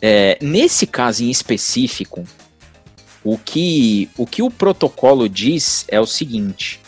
É, 0.00 0.38
nesse 0.40 0.86
caso 0.86 1.24
em 1.24 1.30
específico, 1.30 2.24
o 3.24 3.36
que, 3.36 4.08
o 4.16 4.24
que 4.24 4.42
o 4.42 4.50
protocolo 4.50 5.28
diz 5.28 5.84
é 5.88 5.98
o 5.98 6.06
seguinte: 6.06 6.83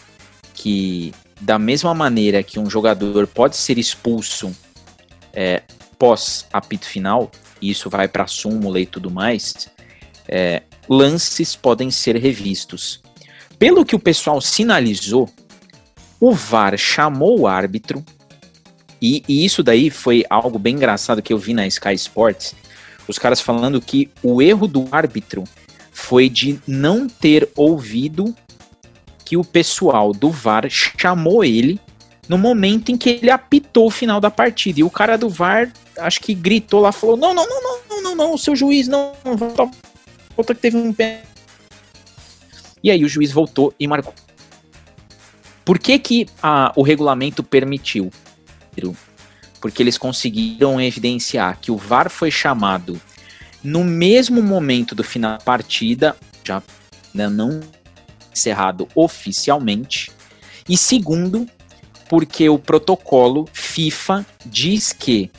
que 0.67 1.15
da 1.41 1.61
mesma 1.61 1.95
maneira 1.95 2.43
que 2.43 2.59
um 2.59 2.69
jogador 2.69 3.25
pode 3.29 3.57
ser 3.57 3.79
expulso 3.79 4.53
é, 5.33 5.63
pós 5.97 6.45
apito 6.53 6.87
final, 6.87 7.31
e 7.63 7.71
isso 7.71 7.89
vai 7.89 8.09
para 8.09 8.27
súmula 8.27 8.81
e 8.81 8.85
tudo 8.85 9.09
mais, 9.09 9.69
é, 10.27 10.65
lances 10.89 11.55
podem 11.55 11.89
ser 11.89 12.17
revistos. 12.17 13.01
Pelo 13.61 13.85
que 13.85 13.95
o 13.95 13.99
pessoal 14.01 14.41
sinalizou, 14.41 15.31
o 16.19 16.33
VAR 16.33 16.77
chamou 16.77 17.43
o 17.43 17.47
árbitro, 17.47 18.05
e, 19.01 19.23
e, 19.29 19.45
isso 19.45 19.63
daí 19.63 19.89
foi 19.89 20.25
algo 20.29 20.59
bem 20.59 20.75
engraçado 20.75 21.23
que 21.23 21.33
eu 21.33 21.39
vi 21.39 21.55
na 21.55 21.65
Sky 21.69 21.95
Sports, 21.95 22.57
os 23.07 23.21
caras 23.21 23.41
falando 23.41 23.81
que 23.81 24.11
o 24.21 24.43
erro 24.43 24.67
do 24.67 24.89
árbitro 24.91 25.45
foi 25.93 26.29
de 26.29 26.59
não 26.67 27.07
ter 27.07 27.49
ouvido 27.55 28.35
que 29.27 29.37
o 29.37 29.45
pessoal 29.45 30.13
do 30.13 30.31
VAR 30.31 30.67
chamou 30.71 31.45
ele 31.45 31.81
no 32.29 32.39
momento 32.39 32.91
em 32.91 32.97
que 32.97 33.11
ele 33.11 33.31
apitou 33.31 33.89
o 33.89 33.91
final 33.91 34.21
da 34.21 34.31
partida. 34.31 34.81
E 34.81 34.85
o 34.85 34.91
cara 34.91 35.19
do 35.19 35.29
VAR, 35.29 35.71
acho 35.99 36.21
que 36.21 36.33
gritou 36.33 36.81
lá, 36.81 36.93
falou: 36.93 37.17
não, 37.17 37.35
não, 37.35 37.47
não, 37.47 37.63
não, 37.63 37.81
não, 37.89 38.03
não, 38.03 38.15
não, 38.15 38.39
seu 38.39 38.55
juiz 38.55 38.87
não, 38.87 39.13
volta 40.37 40.55
que 40.55 40.61
teve 40.61 40.77
um 40.77 40.93
pé. 40.93 41.25
E 42.83 42.91
aí 42.91 43.05
o 43.05 43.09
juiz 43.09 43.33
voltou 43.33 43.75
e 43.79 43.87
marcou. 43.89 44.15
Por 45.65 45.79
que, 45.81 45.99
que 45.99 46.27
a, 46.41 46.73
o 46.77 46.83
regulamento 46.83 47.43
permitiu? 47.43 48.11
porque 49.59 49.83
eles 49.83 49.97
conseguiram 49.97 50.81
evidenciar 50.81 51.59
que 51.59 51.73
o 51.73 51.79
VAR 51.79 52.11
foi 52.11 52.31
chamado 52.31 53.01
no 53.65 53.83
mesmo 53.83 54.43
momento 54.43 54.95
do 54.95 55.03
final 55.03 55.39
da 55.39 55.45
partida, 55.45 56.15
já 56.45 56.63
né, 57.13 57.27
não 57.27 57.61
encerrado 58.37 58.87
oficialmente, 58.95 60.13
e 60.69 60.77
segundo, 60.77 61.49
porque 62.09 62.49
o 62.49 62.59
protocolo 62.59 63.49
FIFA 63.53 64.25
diz 64.45 64.93
que 64.93 65.31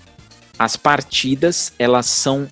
as 0.58 0.76
partidas 0.76 1.72
elas 1.78 2.08
são 2.08 2.48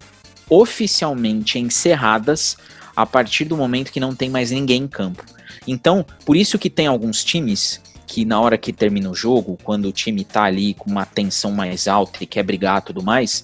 oficialmente 0.49 1.57
encerradas 1.57 2.57
a 2.95 3.05
partir 3.05 3.45
do 3.45 3.57
momento 3.57 3.91
que 3.91 3.99
não 3.99 4.15
tem 4.15 4.29
mais 4.29 4.51
ninguém 4.51 4.83
em 4.83 4.87
campo. 4.87 5.23
Então, 5.67 6.05
por 6.23 6.37
isso 6.37 6.59
que 6.59 6.69
tem 6.69 6.87
alguns 6.87 7.23
times 7.23 7.81
que 8.05 8.23
na 8.23 8.39
hora 8.39 8.57
que 8.57 8.71
termina 8.71 9.09
o 9.09 9.15
jogo, 9.15 9.57
quando 9.63 9.85
o 9.85 9.91
time 9.91 10.23
tá 10.23 10.43
ali 10.43 10.75
com 10.75 10.89
uma 10.89 11.05
tensão 11.05 11.51
mais 11.51 11.87
alta 11.87 12.23
e 12.23 12.27
quer 12.27 12.43
brigar 12.43 12.83
tudo 12.83 13.01
mais, 13.01 13.43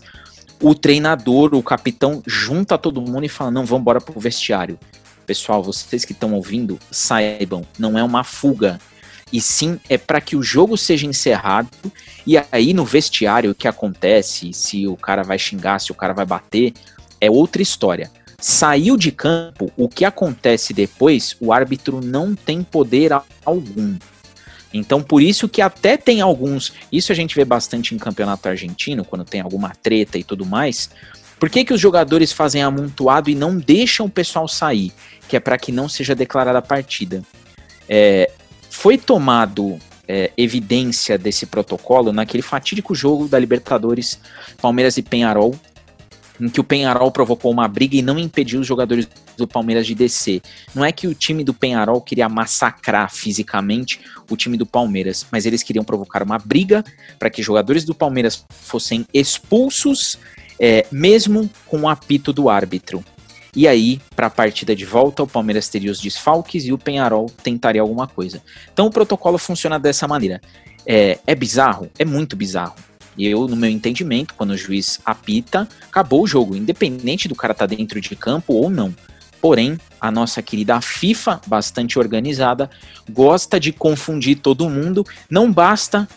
o 0.61 0.75
treinador, 0.75 1.55
o 1.55 1.63
capitão 1.63 2.21
junta 2.27 2.77
todo 2.77 3.01
mundo 3.01 3.25
e 3.25 3.29
fala: 3.29 3.49
"Não, 3.49 3.65
vamos 3.65 3.81
embora 3.81 3.99
pro 3.99 4.19
vestiário". 4.19 4.77
Pessoal, 5.25 5.63
vocês 5.63 6.03
que 6.03 6.11
estão 6.11 6.33
ouvindo, 6.33 6.79
saibam, 6.89 7.65
não 7.77 7.97
é 7.97 8.03
uma 8.03 8.23
fuga, 8.23 8.79
e 9.31 9.39
sim 9.39 9.79
é 9.89 9.97
para 9.97 10.19
que 10.19 10.35
o 10.35 10.43
jogo 10.43 10.77
seja 10.77 11.05
encerrado. 11.05 11.69
E 12.27 12.35
aí 12.51 12.73
no 12.73 12.83
vestiário 12.83 13.51
o 13.51 13.55
que 13.55 13.67
acontece, 13.67 14.51
se 14.53 14.87
o 14.87 14.97
cara 14.97 15.23
vai 15.23 15.39
xingar, 15.39 15.79
se 15.79 15.91
o 15.91 15.95
cara 15.95 16.13
vai 16.13 16.25
bater, 16.25 16.73
é 17.19 17.31
outra 17.31 17.61
história. 17.61 18.11
Saiu 18.37 18.97
de 18.97 19.11
campo, 19.11 19.71
o 19.77 19.87
que 19.87 20.03
acontece 20.03 20.73
depois, 20.73 21.35
o 21.39 21.53
árbitro 21.53 22.01
não 22.01 22.35
tem 22.35 22.63
poder 22.63 23.11
algum. 23.45 23.97
Então, 24.73 25.03
por 25.03 25.21
isso 25.21 25.49
que 25.49 25.61
até 25.61 25.97
tem 25.97 26.21
alguns. 26.21 26.73
Isso 26.91 27.11
a 27.11 27.15
gente 27.15 27.35
vê 27.35 27.43
bastante 27.43 27.93
em 27.93 27.97
campeonato 27.97 28.47
argentino, 28.47 29.03
quando 29.03 29.25
tem 29.25 29.41
alguma 29.41 29.69
treta 29.69 30.17
e 30.17 30.23
tudo 30.23 30.45
mais. 30.45 30.89
Por 31.41 31.49
que, 31.49 31.65
que 31.65 31.73
os 31.73 31.81
jogadores 31.81 32.31
fazem 32.31 32.61
amontoado 32.61 33.27
e 33.27 33.33
não 33.33 33.57
deixam 33.57 34.05
o 34.05 34.09
pessoal 34.09 34.47
sair? 34.47 34.93
Que 35.27 35.35
é 35.35 35.39
para 35.39 35.57
que 35.57 35.71
não 35.71 35.89
seja 35.89 36.13
declarada 36.13 36.59
a 36.59 36.61
partida. 36.61 37.23
É, 37.89 38.29
foi 38.69 38.95
tomado 38.95 39.79
é, 40.07 40.31
evidência 40.37 41.17
desse 41.17 41.47
protocolo 41.47 42.13
naquele 42.13 42.43
fatídico 42.43 42.93
jogo 42.93 43.27
da 43.27 43.39
Libertadores, 43.39 44.19
Palmeiras 44.61 44.97
e 44.97 45.01
Penharol, 45.01 45.59
em 46.39 46.47
que 46.47 46.59
o 46.59 46.63
Penharol 46.63 47.11
provocou 47.11 47.51
uma 47.51 47.67
briga 47.67 47.95
e 47.95 48.03
não 48.03 48.19
impediu 48.19 48.61
os 48.61 48.67
jogadores 48.67 49.07
do 49.35 49.47
Palmeiras 49.47 49.87
de 49.87 49.95
descer. 49.95 50.43
Não 50.75 50.85
é 50.85 50.91
que 50.91 51.07
o 51.07 51.15
time 51.15 51.43
do 51.43 51.55
Penharol 51.55 52.01
queria 52.01 52.29
massacrar 52.29 53.11
fisicamente 53.11 53.99
o 54.29 54.37
time 54.37 54.57
do 54.57 54.65
Palmeiras, 54.65 55.25
mas 55.31 55.47
eles 55.47 55.63
queriam 55.63 55.83
provocar 55.83 56.21
uma 56.21 56.37
briga 56.37 56.83
para 57.17 57.31
que 57.31 57.41
jogadores 57.41 57.83
do 57.83 57.95
Palmeiras 57.95 58.45
fossem 58.49 59.07
expulsos, 59.11 60.19
é, 60.63 60.85
mesmo 60.91 61.49
com 61.65 61.81
o 61.81 61.89
apito 61.89 62.31
do 62.31 62.47
árbitro. 62.47 63.03
E 63.55 63.67
aí, 63.67 63.99
para 64.15 64.27
a 64.27 64.29
partida 64.29 64.75
de 64.75 64.85
volta, 64.85 65.23
o 65.23 65.27
Palmeiras 65.27 65.67
teria 65.67 65.91
os 65.91 65.99
desfalques 65.99 66.65
e 66.65 66.71
o 66.71 66.77
Penharol 66.77 67.29
tentaria 67.43 67.81
alguma 67.81 68.07
coisa. 68.07 68.41
Então 68.71 68.85
o 68.85 68.91
protocolo 68.91 69.39
funciona 69.39 69.79
dessa 69.79 70.07
maneira. 70.07 70.39
É, 70.85 71.17
é 71.25 71.33
bizarro? 71.33 71.89
É 71.97 72.05
muito 72.05 72.35
bizarro. 72.35 72.75
Eu, 73.17 73.47
no 73.47 73.55
meu 73.55 73.69
entendimento, 73.69 74.35
quando 74.35 74.51
o 74.51 74.57
juiz 74.57 75.01
apita, 75.03 75.67
acabou 75.89 76.23
o 76.23 76.27
jogo, 76.27 76.55
independente 76.55 77.27
do 77.27 77.35
cara 77.35 77.51
estar 77.51 77.67
tá 77.67 77.75
dentro 77.75 77.99
de 77.99 78.15
campo 78.15 78.53
ou 78.53 78.69
não. 78.69 78.95
Porém, 79.41 79.77
a 79.99 80.11
nossa 80.11 80.41
querida 80.41 80.79
FIFA, 80.79 81.41
bastante 81.47 81.97
organizada, 81.97 82.69
gosta 83.09 83.59
de 83.59 83.73
confundir 83.73 84.37
todo 84.37 84.69
mundo. 84.69 85.05
Não 85.29 85.51
basta 85.51 86.07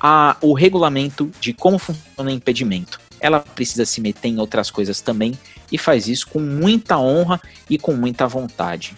a, 0.00 0.36
o 0.40 0.54
regulamento 0.54 1.30
de 1.40 1.52
como 1.52 1.78
funciona 1.78 2.30
o 2.30 2.32
impedimento. 2.32 3.07
Ela 3.20 3.40
precisa 3.40 3.84
se 3.84 4.00
meter 4.00 4.28
em 4.28 4.38
outras 4.38 4.70
coisas 4.70 5.00
também 5.00 5.38
e 5.70 5.78
faz 5.78 6.08
isso 6.08 6.28
com 6.28 6.38
muita 6.38 6.98
honra 6.98 7.40
e 7.68 7.78
com 7.78 7.92
muita 7.92 8.26
vontade. 8.26 8.96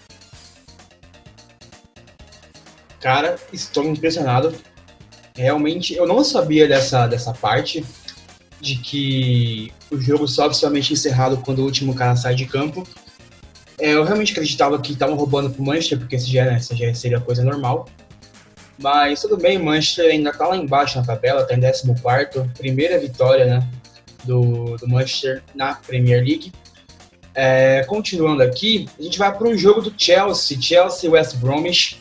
Cara, 3.01 3.37
estou 3.53 3.85
impressionado. 3.85 4.55
Realmente, 5.35 5.95
eu 5.95 6.07
não 6.07 6.23
sabia 6.23 6.69
dessa, 6.69 7.07
dessa 7.07 7.33
parte 7.33 7.85
de 8.61 8.77
que 8.77 9.73
o 9.91 9.99
jogo 9.99 10.29
só 10.29 10.47
oficialmente 10.47 10.93
encerrado 10.93 11.39
quando 11.39 11.61
o 11.61 11.65
último 11.65 11.95
cara 11.95 12.15
sai 12.15 12.35
de 12.35 12.45
campo. 12.45 12.87
É, 13.79 13.95
eu 13.95 14.05
realmente 14.05 14.33
acreditava 14.33 14.79
que 14.79 14.93
estavam 14.93 15.17
roubando 15.17 15.49
pro 15.49 15.65
Manchester, 15.65 15.99
porque 15.99 16.17
isso 16.17 16.31
já, 16.31 16.55
isso 16.57 16.77
já 16.77 16.93
seria 16.93 17.21
coisa 17.21 17.43
normal. 17.43 17.89
Mas 18.79 19.23
tudo 19.23 19.37
bem, 19.37 19.59
Manchester 19.59 20.11
ainda 20.11 20.33
tá 20.33 20.47
lá 20.47 20.57
embaixo 20.57 20.99
na 20.99 21.05
tabela, 21.05 21.45
tá 21.45 21.55
em 21.55 21.61
14 21.61 21.91
primeira 22.59 22.99
vitória, 22.99 23.47
né? 23.47 23.69
Do, 24.25 24.77
do 24.77 24.89
Manchester 24.89 25.43
na 25.55 25.75
Premier 25.75 26.23
League. 26.23 26.53
É, 27.35 27.85
continuando 27.85 28.43
aqui, 28.43 28.89
a 28.99 29.03
gente 29.03 29.19
vai 29.19 29.37
para 29.37 29.49
um 29.49 29.57
jogo 29.57 29.81
do 29.81 29.95
Chelsea, 29.97 30.61
Chelsea 30.61 31.11
West 31.11 31.37
Bromwich, 31.37 31.99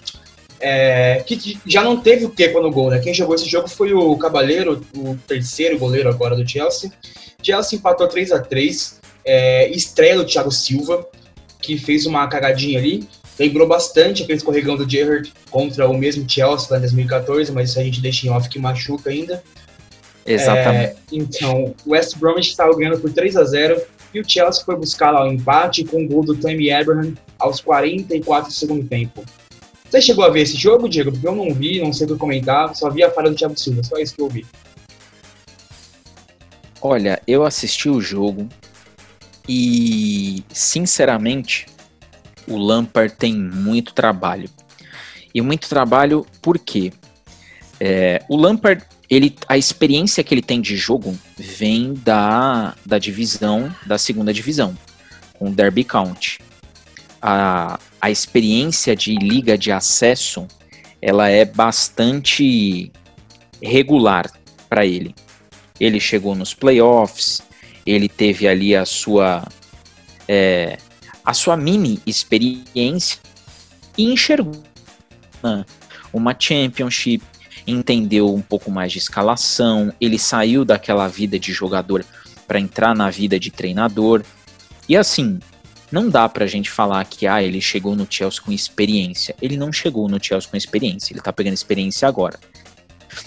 é, 0.60 1.24
que 1.26 1.60
já 1.66 1.84
não 1.84 1.98
teve 2.02 2.26
o 2.26 2.30
Kepa 2.30 2.60
no 2.60 2.72
gol, 2.72 2.90
né? 2.90 3.00
Quem 3.00 3.14
jogou 3.14 3.36
esse 3.36 3.48
jogo 3.48 3.68
foi 3.68 3.94
o 3.94 4.18
Cabaleiro, 4.18 4.86
o 4.96 5.16
terceiro 5.28 5.78
goleiro 5.78 6.10
agora 6.10 6.36
do 6.36 6.48
Chelsea. 6.48 6.92
Chelsea 7.42 7.78
empatou 7.78 8.08
3 8.08 8.32
a 8.32 8.40
3 8.40 9.00
é, 9.24 9.70
estreia 9.70 10.18
do 10.18 10.26
Thiago 10.26 10.52
Silva, 10.52 11.08
que 11.62 11.78
fez 11.78 12.06
uma 12.06 12.28
cagadinha 12.28 12.80
ali. 12.80 13.08
Lembrou 13.38 13.68
bastante 13.68 14.24
aquele 14.24 14.38
escorregão 14.38 14.76
do 14.76 14.90
Gerrard 14.90 15.32
contra 15.50 15.88
o 15.88 15.98
mesmo 15.98 16.30
Chelsea 16.30 16.68
lá 16.72 16.78
em 16.78 16.82
2014, 16.82 17.52
mas 17.54 17.70
isso 17.70 17.80
a 17.80 17.84
gente 17.84 18.02
deixa 18.02 18.28
em 18.28 18.30
off 18.30 18.50
que 18.50 18.60
machuca 18.60 19.10
ainda. 19.10 19.42
Exatamente. 20.34 20.94
É, 20.94 20.96
então, 21.12 21.76
o 21.86 21.92
West 21.92 22.18
Bromwich 22.18 22.50
estava 22.50 22.76
ganhando 22.76 23.00
por 23.00 23.12
3 23.12 23.36
a 23.36 23.44
0 23.44 23.82
e 24.14 24.20
o 24.20 24.28
Chelsea 24.28 24.64
foi 24.64 24.76
buscar 24.76 25.12
lá 25.12 25.26
o 25.26 25.32
empate 25.32 25.84
com 25.84 26.04
o 26.04 26.08
gol 26.08 26.24
do 26.24 26.36
Tammy 26.36 26.72
Abraham 26.72 27.14
aos 27.38 27.60
44 27.60 28.50
do 28.50 28.54
segundo 28.54 28.88
tempo. 28.88 29.24
Você 29.90 30.02
chegou 30.02 30.24
a 30.24 30.30
ver 30.30 30.42
esse 30.42 30.56
jogo, 30.56 30.88
Diego? 30.88 31.12
Porque 31.12 31.28
eu 31.28 31.36
não 31.36 31.52
vi, 31.54 31.82
não 31.82 31.92
sei 31.92 32.06
o 32.06 32.12
que 32.12 32.18
comentar, 32.18 32.76
só 32.76 32.92
vi 32.92 33.04
a 33.04 33.10
falha 33.10 33.32
do 33.32 33.36
Thiago 33.36 33.60
Silva, 33.60 33.84
só 33.84 33.98
isso 33.98 34.16
que 34.16 34.22
eu 34.22 34.30
vi. 34.30 34.46
Olha, 36.82 37.20
eu 37.28 37.44
assisti 37.44 37.90
o 37.90 38.00
jogo 38.00 38.48
e, 39.48 40.44
sinceramente, 40.54 41.66
o 42.48 42.56
Lampard 42.56 43.16
tem 43.16 43.34
muito 43.36 43.94
trabalho. 43.94 44.50
E 45.34 45.42
muito 45.42 45.68
trabalho 45.68 46.26
por 46.42 46.60
quê? 46.60 46.94
É, 47.80 48.24
o 48.30 48.38
Lampard 48.38 48.84
ele, 49.10 49.36
a 49.48 49.58
experiência 49.58 50.24
que 50.24 50.34
ele 50.34 50.42
tem 50.42 50.62
de 50.62 50.78
jogo 50.78 51.18
vem 51.38 51.94
da, 51.94 52.76
da 52.86 53.00
divisão, 53.00 53.74
da 53.86 53.98
segunda 53.98 54.34
divisão, 54.34 54.78
com 55.34 55.50
o 55.50 55.52
Derby 55.52 55.84
County. 55.84 56.40
A, 57.22 57.80
a 58.00 58.12
experiência 58.12 58.96
de 58.96 59.16
liga 59.16 59.58
de 59.58 59.72
acesso, 59.72 60.48
ela 61.02 61.28
é 61.28 61.44
bastante 61.44 62.92
regular 63.62 64.32
para 64.70 64.86
ele. 64.86 65.16
Ele 65.80 66.00
chegou 66.00 66.36
nos 66.36 66.54
playoffs, 66.54 67.42
ele 67.86 68.08
teve 68.08 68.48
ali 68.48 68.76
a 68.76 68.86
sua 68.86 69.48
é, 70.28 70.78
a 71.26 71.34
sua 71.34 71.58
mini 71.58 72.00
experiência 72.06 73.20
e 73.98 74.04
enxergou 74.04 74.64
uma 76.14 76.36
championship, 76.38 77.24
entendeu 77.70 78.34
um 78.34 78.42
pouco 78.42 78.72
mais 78.72 78.92
de 78.92 78.98
escalação, 78.98 79.94
ele 80.00 80.18
saiu 80.18 80.66
daquela 80.66 81.08
vida 81.08 81.40
de 81.40 81.52
jogador 81.52 82.06
para 82.48 82.60
entrar 82.60 82.96
na 82.96 83.10
vida 83.10 83.40
de 83.40 83.52
treinador. 83.52 84.24
E 84.88 84.98
assim, 84.98 85.40
não 85.92 86.10
dá 86.10 86.28
pra 86.30 86.48
gente 86.48 86.70
falar 86.70 87.04
que 87.06 87.28
ah, 87.28 87.42
ele 87.42 87.62
chegou 87.62 87.96
no 87.96 88.08
Chelsea 88.10 88.42
com 88.42 88.52
experiência. 88.52 89.36
Ele 89.42 89.58
não 89.58 89.72
chegou 89.72 90.08
no 90.08 90.24
Chelsea 90.24 90.50
com 90.50 90.58
experiência, 90.58 91.14
ele 91.14 91.22
tá 91.22 91.34
pegando 91.34 91.54
experiência 91.54 92.08
agora. 92.08 92.40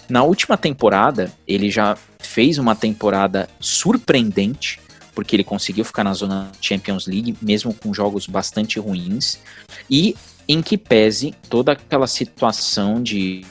Na 0.08 0.22
última 0.22 0.56
temporada, 0.56 1.32
ele 1.46 1.70
já 1.70 1.96
fez 2.18 2.58
uma 2.58 2.74
temporada 2.74 3.48
surpreendente, 3.60 4.80
porque 5.14 5.36
ele 5.36 5.44
conseguiu 5.44 5.84
ficar 5.84 6.04
na 6.04 6.14
zona 6.14 6.50
Champions 6.60 7.06
League, 7.06 7.36
mesmo 7.42 7.74
com 7.74 7.92
jogos 7.92 8.26
bastante 8.26 8.78
ruins. 8.78 9.38
E 9.90 10.16
em 10.52 10.60
que 10.60 10.76
pese 10.76 11.34
toda 11.48 11.72
aquela 11.72 12.06
situação 12.06 13.02
de 13.02 13.42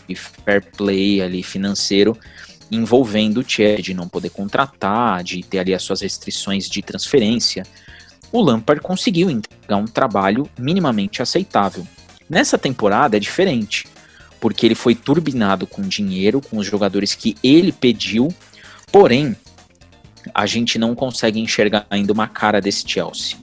fair 0.46 0.64
play 0.78 1.20
ali 1.20 1.42
financeiro 1.42 2.16
envolvendo 2.72 3.40
o 3.40 3.44
Chelsea, 3.48 3.82
de 3.82 3.94
não 3.94 4.08
poder 4.08 4.30
contratar, 4.30 5.24
de 5.24 5.42
ter 5.42 5.60
ali 5.60 5.74
as 5.74 5.82
suas 5.82 6.02
restrições 6.02 6.70
de 6.70 6.82
transferência, 6.82 7.64
o 8.32 8.40
Lampard 8.40 8.82
conseguiu 8.82 9.30
entregar 9.30 9.78
um 9.78 9.86
trabalho 9.86 10.48
minimamente 10.58 11.22
aceitável. 11.24 11.86
Nessa 12.30 12.58
temporada 12.58 13.18
é 13.18 13.20
diferente, 13.20 13.88
porque 14.40 14.66
ele 14.66 14.76
foi 14.76 14.94
turbinado 14.94 15.66
com 15.66 15.82
dinheiro, 15.82 16.40
com 16.40 16.58
os 16.58 16.68
jogadores 16.68 17.16
que 17.16 17.36
ele 17.44 17.72
pediu, 17.72 18.30
porém 18.92 19.36
a 20.34 20.46
gente 20.46 20.78
não 20.78 20.94
consegue 20.94 21.40
enxergar 21.40 21.86
ainda 21.90 22.14
uma 22.14 22.28
cara 22.28 22.62
desse 22.62 22.88
Chelsea. 22.88 23.38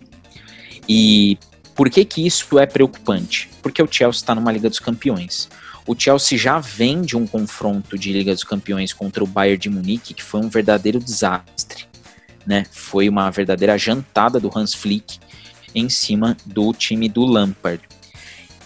E 0.89 1.37
por 1.79 1.89
que, 1.89 2.05
que 2.05 2.27
isso 2.27 2.59
é 2.59 2.67
preocupante? 2.67 3.49
Porque 3.63 3.81
o 3.81 3.87
Chelsea 3.89 4.19
está 4.19 4.35
numa 4.35 4.51
Liga 4.51 4.69
dos 4.69 4.81
Campeões. 4.81 5.49
o 5.87 5.95
Chelsea 5.97 6.37
já 6.37 6.59
vem 6.59 7.03
de 7.03 7.17
um 7.17 7.25
confronto 7.25 7.97
de 7.97 8.13
Liga 8.13 8.35
dos 8.35 8.43
Campeões 8.43 8.93
contra 8.93 9.23
o 9.23 9.27
Bayern 9.29 9.57
de 9.57 9.71
Munique, 9.71 10.13
que 10.13 10.25
foi 10.25 10.41
um 10.41 10.49
verdadeiro 10.49 10.99
desastre. 10.99 11.87
Né? 12.45 12.67
Foi 12.73 13.09
uma 13.09 13.31
verdadeira 13.31 13.79
jantada 13.79 14.41
do 14.41 14.51
Hans 14.53 14.75
Flick 14.75 15.21
em 15.73 15.89
cima 15.89 16.37
do 16.45 16.73
time 16.73 17.09
do 17.09 17.25
Lampard. 17.25 17.81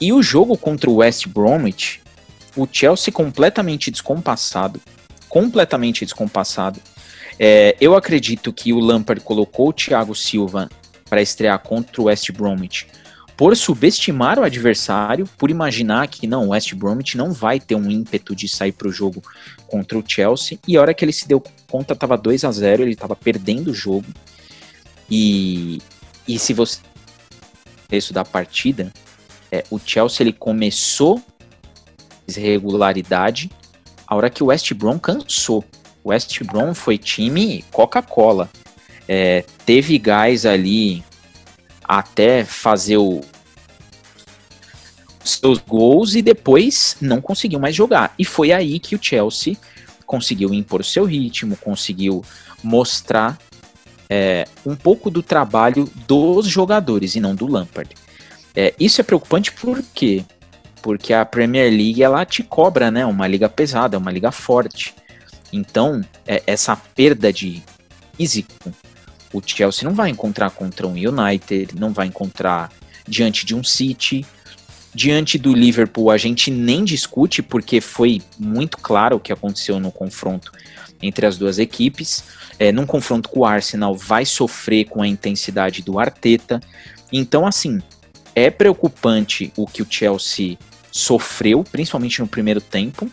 E 0.01 0.11
o 0.11 0.23
jogo 0.23 0.57
contra 0.57 0.89
o 0.89 0.97
West 0.97 1.29
Bromwich, 1.29 2.01
o 2.57 2.67
Chelsea 2.73 3.13
completamente 3.13 3.91
descompassado, 3.91 4.81
completamente 5.29 6.07
descompassado. 6.07 6.81
É, 7.39 7.77
eu 7.79 7.95
acredito 7.95 8.55
que 8.55 8.73
o 8.73 8.81
Lampard 8.81 9.23
colocou 9.23 9.69
o 9.69 9.73
Thiago 9.75 10.15
Silva 10.15 10.71
para 11.13 11.21
estrear 11.21 11.59
contra 11.59 12.01
o 12.01 12.05
West 12.07 12.33
Bromwich 12.33 12.87
por 13.37 13.55
subestimar 13.55 14.39
o 14.39 14.45
adversário, 14.45 15.29
por 15.37 15.51
imaginar 15.51 16.09
que 16.09 16.27
não, 16.27 16.47
o 16.47 16.49
West 16.53 16.73
Bromwich 16.73 17.19
não 17.19 17.33
vai 17.33 17.61
ter 17.61 17.75
um 17.75 17.91
ímpeto 17.91 18.35
de 18.35 18.49
sair 18.49 18.73
para 18.73 18.89
o 18.89 18.91
jogo 18.91 19.23
contra 19.67 19.99
o 19.99 20.05
Chelsea. 20.07 20.59
E 20.67 20.75
a 20.75 20.81
hora 20.81 20.95
que 20.95 21.05
ele 21.05 21.13
se 21.13 21.29
deu 21.29 21.43
conta, 21.69 21.93
estava 21.93 22.17
2 22.17 22.45
a 22.45 22.51
0 22.51 22.85
ele 22.85 22.93
estava 22.93 23.15
perdendo 23.15 23.73
o 23.73 23.75
jogo. 23.75 24.07
E, 25.11 25.83
e 26.27 26.39
se 26.39 26.55
você 26.55 26.81
preço 27.89 28.15
da 28.15 28.25
partida, 28.25 28.91
é, 29.51 29.65
o 29.71 29.79
Chelsea 29.79 30.25
ele 30.25 30.33
começou 30.33 31.23
irregularidade 32.27 33.51
a 34.07 34.17
hora 34.17 34.31
que 34.31 34.43
o 34.43 34.47
West 34.47 34.73
Brom 34.73 34.99
cansou. 34.99 35.63
O 36.03 36.09
West 36.09 36.43
Brom 36.45 36.73
foi 36.73 36.97
time 36.97 37.63
Coca-Cola. 37.71 38.49
É, 39.09 39.45
teve 39.67 39.99
gás 39.99 40.47
ali 40.47 41.05
até 41.85 42.45
fazer 42.45 42.97
o, 42.97 43.21
seus 45.25 45.59
gols 45.59 46.15
e 46.15 46.23
depois 46.23 46.97
não 47.01 47.21
conseguiu 47.21 47.59
mais 47.59 47.75
jogar. 47.75 48.15
E 48.19 48.25
foi 48.25 48.53
aí 48.53 48.79
que 48.79 48.95
o 48.95 48.99
Chelsea 49.01 49.57
conseguiu 50.07 50.53
impor 50.53 50.81
o 50.81 50.85
seu 50.85 51.05
ritmo, 51.05 51.57
conseguiu 51.57 52.25
mostrar 52.63 53.39
é, 54.09 54.47
um 54.65 54.77
pouco 54.77 55.11
do 55.11 55.23
trabalho 55.23 55.91
dos 56.07 56.47
jogadores 56.47 57.15
e 57.15 57.21
não 57.21 57.35
do 57.35 57.47
Lampard. 57.47 57.95
É, 58.55 58.75
isso 58.79 59.01
é 59.01 59.05
preocupante 59.05 59.53
por 59.53 59.83
quê? 59.95 60.25
Porque 60.83 61.15
a 61.15 61.25
Premier 61.25 61.71
League 61.71 62.03
ela 62.03 62.25
te 62.27 62.43
cobra, 62.43 62.91
né? 62.91 63.07
Uma 63.07 63.27
liga 63.27 63.49
pesada, 63.49 63.97
uma 63.97 64.11
liga 64.11 64.31
forte. 64.31 64.95
Então, 65.53 66.03
é, 66.27 66.43
essa 66.47 66.77
perda 66.77 67.33
de 67.33 67.63
físico, 68.17 68.73
o 69.33 69.43
Chelsea 69.45 69.89
não 69.89 69.95
vai 69.95 70.11
encontrar 70.11 70.51
contra 70.51 70.87
um 70.87 70.93
United, 70.93 71.74
não 71.78 71.93
vai 71.93 72.07
encontrar 72.07 72.70
diante 73.07 73.45
de 73.47 73.55
um 73.55 73.64
City. 73.64 74.24
Diante 74.95 75.39
do 75.39 75.55
Liverpool, 75.55 76.11
a 76.11 76.18
gente 76.18 76.51
nem 76.51 76.85
discute, 76.85 77.43
porque 77.43 77.80
foi 77.80 78.20
muito 78.39 78.76
claro 78.76 79.16
o 79.16 79.20
que 79.20 79.33
aconteceu 79.33 79.80
no 79.80 79.91
confronto 79.91 80.53
entre 81.01 81.24
as 81.26 81.39
duas 81.39 81.59
equipes. 81.59 82.24
É, 82.59 82.70
num 82.70 82.85
confronto 82.85 83.28
com 83.30 83.41
o 83.41 83.45
Arsenal, 83.47 83.97
vai 83.97 84.26
sofrer 84.26 84.85
com 84.85 85.03
a 85.03 85.09
intensidade 85.09 85.83
do 85.83 85.99
Arteta. 85.99 86.61
Então, 87.11 87.47
assim, 87.47 87.80
é 88.35 88.51
preocupante 88.51 89.51
o 89.57 89.66
que 89.66 89.83
o 89.83 89.87
Chelsea 89.89 90.59
sofreu, 90.91 91.64
principalmente 91.64 92.20
no 92.20 92.28
primeiro 92.28 92.61
tempo, 92.61 93.11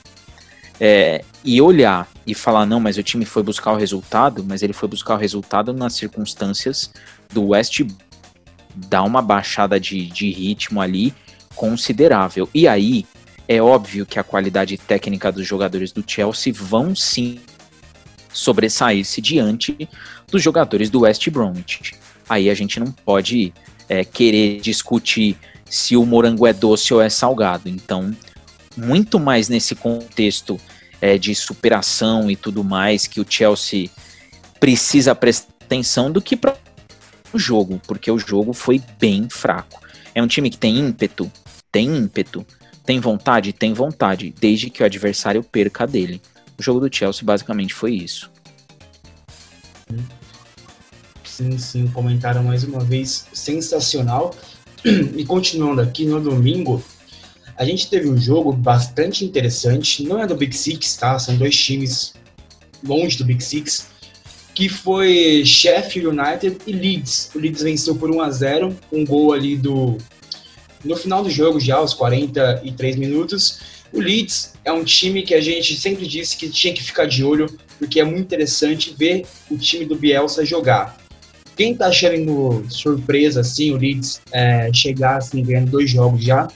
é, 0.80 1.24
e 1.44 1.62
olhar 1.62 2.08
e 2.26 2.34
falar, 2.34 2.66
não, 2.66 2.80
mas 2.80 2.98
o 2.98 3.04
time 3.04 3.26
foi 3.26 3.44
buscar 3.44 3.72
o 3.74 3.76
resultado, 3.76 4.44
mas 4.48 4.62
ele 4.62 4.74
foi 4.74 4.88
buscar 4.88 5.16
o 5.16 5.18
resultado 5.18 5.74
nas 5.74 5.94
circunstâncias 5.94 6.92
do 7.34 7.48
West 7.48 7.82
dar 8.76 9.04
uma 9.04 9.22
baixada 9.22 9.80
de, 9.80 10.06
de 10.06 10.30
ritmo 10.32 10.80
ali 10.80 11.14
considerável. 11.56 12.48
E 12.54 12.68
aí, 12.68 13.06
é 13.48 13.62
óbvio 13.62 14.06
que 14.06 14.20
a 14.20 14.24
qualidade 14.24 14.78
técnica 14.78 15.32
dos 15.32 15.46
jogadores 15.46 15.92
do 15.92 16.04
Chelsea 16.06 16.54
vão 16.54 16.96
sim 16.96 17.40
sobressair-se 18.32 19.20
diante 19.22 19.90
dos 20.32 20.42
jogadores 20.42 20.90
do 20.90 21.02
West 21.02 21.28
Bromwich. 21.30 21.96
Aí 22.30 22.50
a 22.50 22.54
gente 22.54 22.80
não 22.80 22.92
pode 22.92 23.52
é, 23.90 24.06
querer 24.06 24.62
discutir 24.62 25.36
se 25.66 25.98
o 25.98 26.06
morango 26.06 26.46
é 26.46 26.54
doce 26.54 26.94
ou 26.94 27.02
é 27.02 27.10
salgado. 27.10 27.68
Então, 27.68 28.16
muito 28.86 29.20
mais 29.20 29.50
nesse 29.50 29.76
contexto 29.76 30.60
é, 31.02 31.18
de 31.18 31.34
superação 31.36 32.30
e 32.30 32.36
tudo 32.36 32.64
mais 32.64 33.08
que 33.08 33.22
o 33.22 33.26
Chelsea 33.28 33.90
precisa 34.60 35.14
prestar 35.14 35.60
atenção 35.70 36.12
do 36.12 36.20
que 36.20 36.36
para 36.36 36.58
o 37.32 37.38
jogo, 37.38 37.80
porque 37.86 38.10
o 38.10 38.18
jogo 38.18 38.54
foi 38.54 38.82
bem 39.00 39.28
fraco. 39.30 39.80
É 40.16 40.24
um 40.24 40.28
time 40.28 40.50
que 40.50 40.58
tem 40.58 40.80
ímpeto, 40.80 41.32
tem 41.72 41.96
ímpeto, 41.96 42.44
tem 42.84 43.00
vontade, 43.00 43.54
tem 43.54 43.72
vontade, 43.72 44.34
desde 44.40 44.72
que 44.72 44.82
o 44.82 44.86
adversário 44.86 45.44
perca 45.44 45.86
dele. 45.86 46.20
O 46.58 46.64
jogo 46.64 46.80
do 46.80 46.94
Chelsea 46.94 47.24
basicamente 47.24 47.72
foi 47.72 47.94
isso. 47.94 48.32
Sim, 51.24 51.58
sim, 51.60 51.88
comentário 51.88 52.44
mais 52.44 52.64
uma 52.64 52.80
vez 52.80 53.28
sensacional. 53.32 54.36
E 55.16 55.26
continuando 55.26 55.82
aqui 55.82 56.06
no 56.06 56.22
domingo, 56.22 56.82
a 57.60 57.66
gente 57.66 57.90
teve 57.90 58.08
um 58.08 58.18
jogo 58.18 58.54
bastante 58.54 59.26
interessante. 59.26 60.04
Não 60.06 60.18
é 60.18 60.26
do 60.26 60.34
Big 60.34 60.56
Six, 60.56 60.96
tá? 60.96 61.20
São 61.20 61.36
dois 61.36 61.58
times 61.58 62.14
longe 62.82 63.18
do 63.18 63.26
Big 63.26 63.44
Six, 63.44 63.90
que 64.56 64.70
foi 64.70 65.44
Sheffield 65.46 66.08
United 66.08 66.58
e 66.66 66.72
Leeds. 66.72 67.32
O 67.36 67.40
Leeds 67.40 67.62
venceu 67.62 67.96
por 67.96 68.10
1 68.10 68.22
a 68.22 68.32
0, 68.32 68.78
um 68.94 69.06
gol 69.06 69.34
ali 69.34 69.58
do 69.58 69.98
no 70.86 70.96
final 70.96 71.22
do 71.22 71.30
jogo 71.30 71.60
já 71.60 71.76
aos 71.76 71.94
43 71.94 72.96
minutos. 72.96 73.60
O 73.92 74.00
Leeds 74.00 74.54
é 74.64 74.72
um 74.72 74.86
time 74.86 75.22
que 75.24 75.34
a 75.34 75.42
gente 75.42 75.76
sempre 75.76 76.08
disse 76.08 76.38
que 76.38 76.48
tinha 76.50 76.74
que 76.74 76.82
ficar 76.82 77.08
de 77.08 77.26
olho, 77.26 77.54
porque 77.78 78.00
é 78.00 78.06
muito 78.06 78.22
interessante 78.22 78.96
ver 78.98 79.26
o 79.52 79.58
time 79.58 79.84
do 79.84 79.98
Bielsa 79.98 80.46
jogar. 80.46 80.98
Quem 81.58 81.76
tá 81.76 81.88
achando 81.88 82.66
surpresa, 82.70 83.42
assim, 83.42 83.72
o 83.72 83.76
Leeds 83.76 84.22
é, 84.32 84.72
chegar, 84.74 85.18
assim, 85.18 85.44
ganhando 85.44 85.72
dois 85.72 85.90
jogos 85.90 86.24
já, 86.24 86.48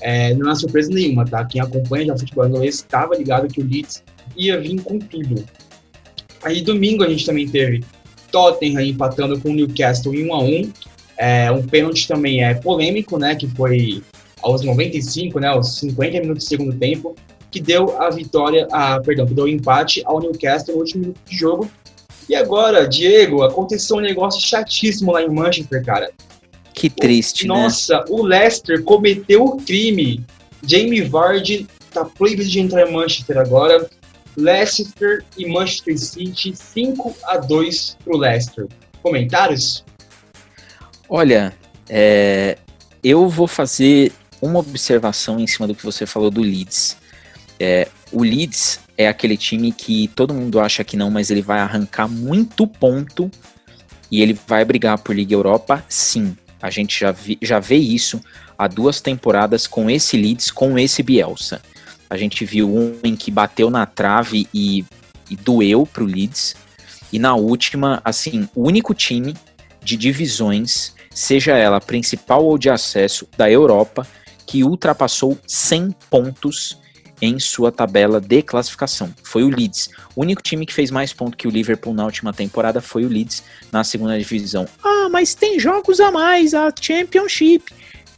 é, 0.00 0.34
não 0.34 0.50
é 0.50 0.54
surpresa 0.54 0.90
nenhuma, 0.92 1.24
tá? 1.24 1.44
Quem 1.44 1.60
acompanha 1.60 2.06
já 2.06 2.14
o 2.14 2.18
futebol 2.18 2.46
inglês 2.46 2.76
estava 2.76 3.16
ligado 3.16 3.48
que 3.48 3.60
o 3.60 3.64
Leeds 3.64 4.02
ia 4.36 4.60
vir 4.60 4.80
com 4.82 4.98
tudo. 4.98 5.44
Aí 6.42 6.62
domingo 6.62 7.04
a 7.04 7.08
gente 7.08 7.26
também 7.26 7.48
teve 7.48 7.84
Tottenham 8.30 8.82
empatando 8.82 9.38
com 9.40 9.50
o 9.50 9.54
Newcastle 9.54 10.14
em 10.14 10.28
1 10.28 10.34
a 10.34 10.42
1 10.42 10.72
é, 11.18 11.52
Um 11.52 11.62
pênalti 11.62 12.08
também 12.08 12.42
é 12.42 12.54
polêmico, 12.54 13.18
né? 13.18 13.34
Que 13.34 13.46
foi 13.48 14.02
aos 14.42 14.62
95, 14.62 15.38
né? 15.38 15.48
Aos 15.48 15.78
50 15.78 16.20
minutos 16.20 16.44
do 16.44 16.48
segundo 16.48 16.74
tempo, 16.76 17.14
que 17.50 17.60
deu 17.60 18.00
a 18.00 18.08
vitória, 18.10 18.66
a, 18.70 19.00
perdão, 19.00 19.26
que 19.26 19.34
deu 19.34 19.44
o 19.44 19.48
empate 19.48 20.02
ao 20.06 20.20
Newcastle 20.20 20.74
no 20.74 20.80
último 20.80 21.02
minuto 21.02 21.20
de 21.28 21.36
jogo. 21.36 21.70
E 22.28 22.34
agora, 22.34 22.88
Diego, 22.88 23.42
aconteceu 23.42 23.96
um 23.96 24.00
negócio 24.00 24.40
chatíssimo 24.40 25.12
lá 25.12 25.22
em 25.22 25.28
Manchester, 25.28 25.84
cara. 25.84 26.10
Que 26.80 26.88
triste, 26.88 27.44
o, 27.44 27.48
né? 27.48 27.62
Nossa, 27.62 28.02
o 28.08 28.22
Leicester 28.22 28.82
cometeu 28.82 29.44
o 29.44 29.56
crime. 29.58 30.24
Jamie 30.66 31.02
Vardy 31.02 31.66
tá 31.92 32.06
proibido 32.06 32.48
de 32.48 32.58
entrar 32.58 32.88
em 32.88 32.90
Manchester 32.90 33.36
agora. 33.36 33.86
Leicester 34.34 35.22
e 35.36 35.46
Manchester 35.46 35.98
City 35.98 36.56
5 36.56 37.14
a 37.24 37.36
2 37.36 37.98
pro 38.02 38.16
Leicester. 38.16 38.66
Comentários? 39.02 39.84
Olha, 41.06 41.52
é, 41.86 42.56
eu 43.04 43.28
vou 43.28 43.46
fazer 43.46 44.10
uma 44.40 44.60
observação 44.60 45.38
em 45.38 45.46
cima 45.46 45.68
do 45.68 45.74
que 45.74 45.84
você 45.84 46.06
falou 46.06 46.30
do 46.30 46.40
Leeds. 46.40 46.96
É, 47.58 47.88
o 48.10 48.22
Leeds 48.22 48.80
é 48.96 49.06
aquele 49.06 49.36
time 49.36 49.70
que 49.70 50.08
todo 50.08 50.32
mundo 50.32 50.58
acha 50.58 50.82
que 50.82 50.96
não, 50.96 51.10
mas 51.10 51.30
ele 51.30 51.42
vai 51.42 51.58
arrancar 51.58 52.08
muito 52.08 52.66
ponto 52.66 53.30
e 54.10 54.22
ele 54.22 54.38
vai 54.46 54.64
brigar 54.64 54.98
por 54.98 55.14
Liga 55.14 55.34
Europa, 55.34 55.84
sim. 55.86 56.34
A 56.60 56.70
gente 56.70 56.98
já, 56.98 57.10
vi, 57.12 57.38
já 57.40 57.58
vê 57.58 57.76
isso 57.76 58.20
há 58.58 58.68
duas 58.68 59.00
temporadas 59.00 59.66
com 59.66 59.90
esse 59.90 60.16
Leeds, 60.16 60.50
com 60.50 60.78
esse 60.78 61.02
Bielsa. 61.02 61.62
A 62.08 62.16
gente 62.16 62.44
viu 62.44 62.74
um 62.74 62.98
em 63.02 63.16
que 63.16 63.30
bateu 63.30 63.70
na 63.70 63.86
trave 63.86 64.48
e, 64.52 64.84
e 65.30 65.36
doeu 65.36 65.86
pro 65.86 66.04
Leeds. 66.04 66.56
E 67.12 67.18
na 67.18 67.34
última, 67.34 68.00
assim, 68.04 68.48
o 68.54 68.66
único 68.66 68.94
time 68.94 69.34
de 69.82 69.96
divisões, 69.96 70.94
seja 71.10 71.56
ela 71.56 71.80
principal 71.80 72.44
ou 72.44 72.58
de 72.58 72.68
acesso 72.68 73.26
da 73.36 73.50
Europa, 73.50 74.06
que 74.46 74.64
ultrapassou 74.64 75.38
100 75.46 75.94
pontos 76.10 76.78
em 77.20 77.38
sua 77.38 77.70
tabela 77.70 78.20
de 78.20 78.42
classificação. 78.42 79.12
Foi 79.22 79.42
o 79.42 79.48
Leeds. 79.48 79.90
O 80.14 80.22
único 80.22 80.42
time 80.42 80.64
que 80.64 80.72
fez 80.72 80.90
mais 80.90 81.12
pontos 81.12 81.36
que 81.36 81.46
o 81.46 81.50
Liverpool 81.50 81.94
na 81.94 82.04
última 82.04 82.32
temporada 82.32 82.80
foi 82.80 83.04
o 83.04 83.08
Leeds 83.08 83.42
na 83.70 83.84
segunda 83.84 84.18
divisão. 84.18 84.66
Ah, 84.82 85.08
mas 85.10 85.34
tem 85.34 85.58
jogos 85.58 86.00
a 86.00 86.10
mais, 86.10 86.54
a 86.54 86.72
Championship. 86.80 87.72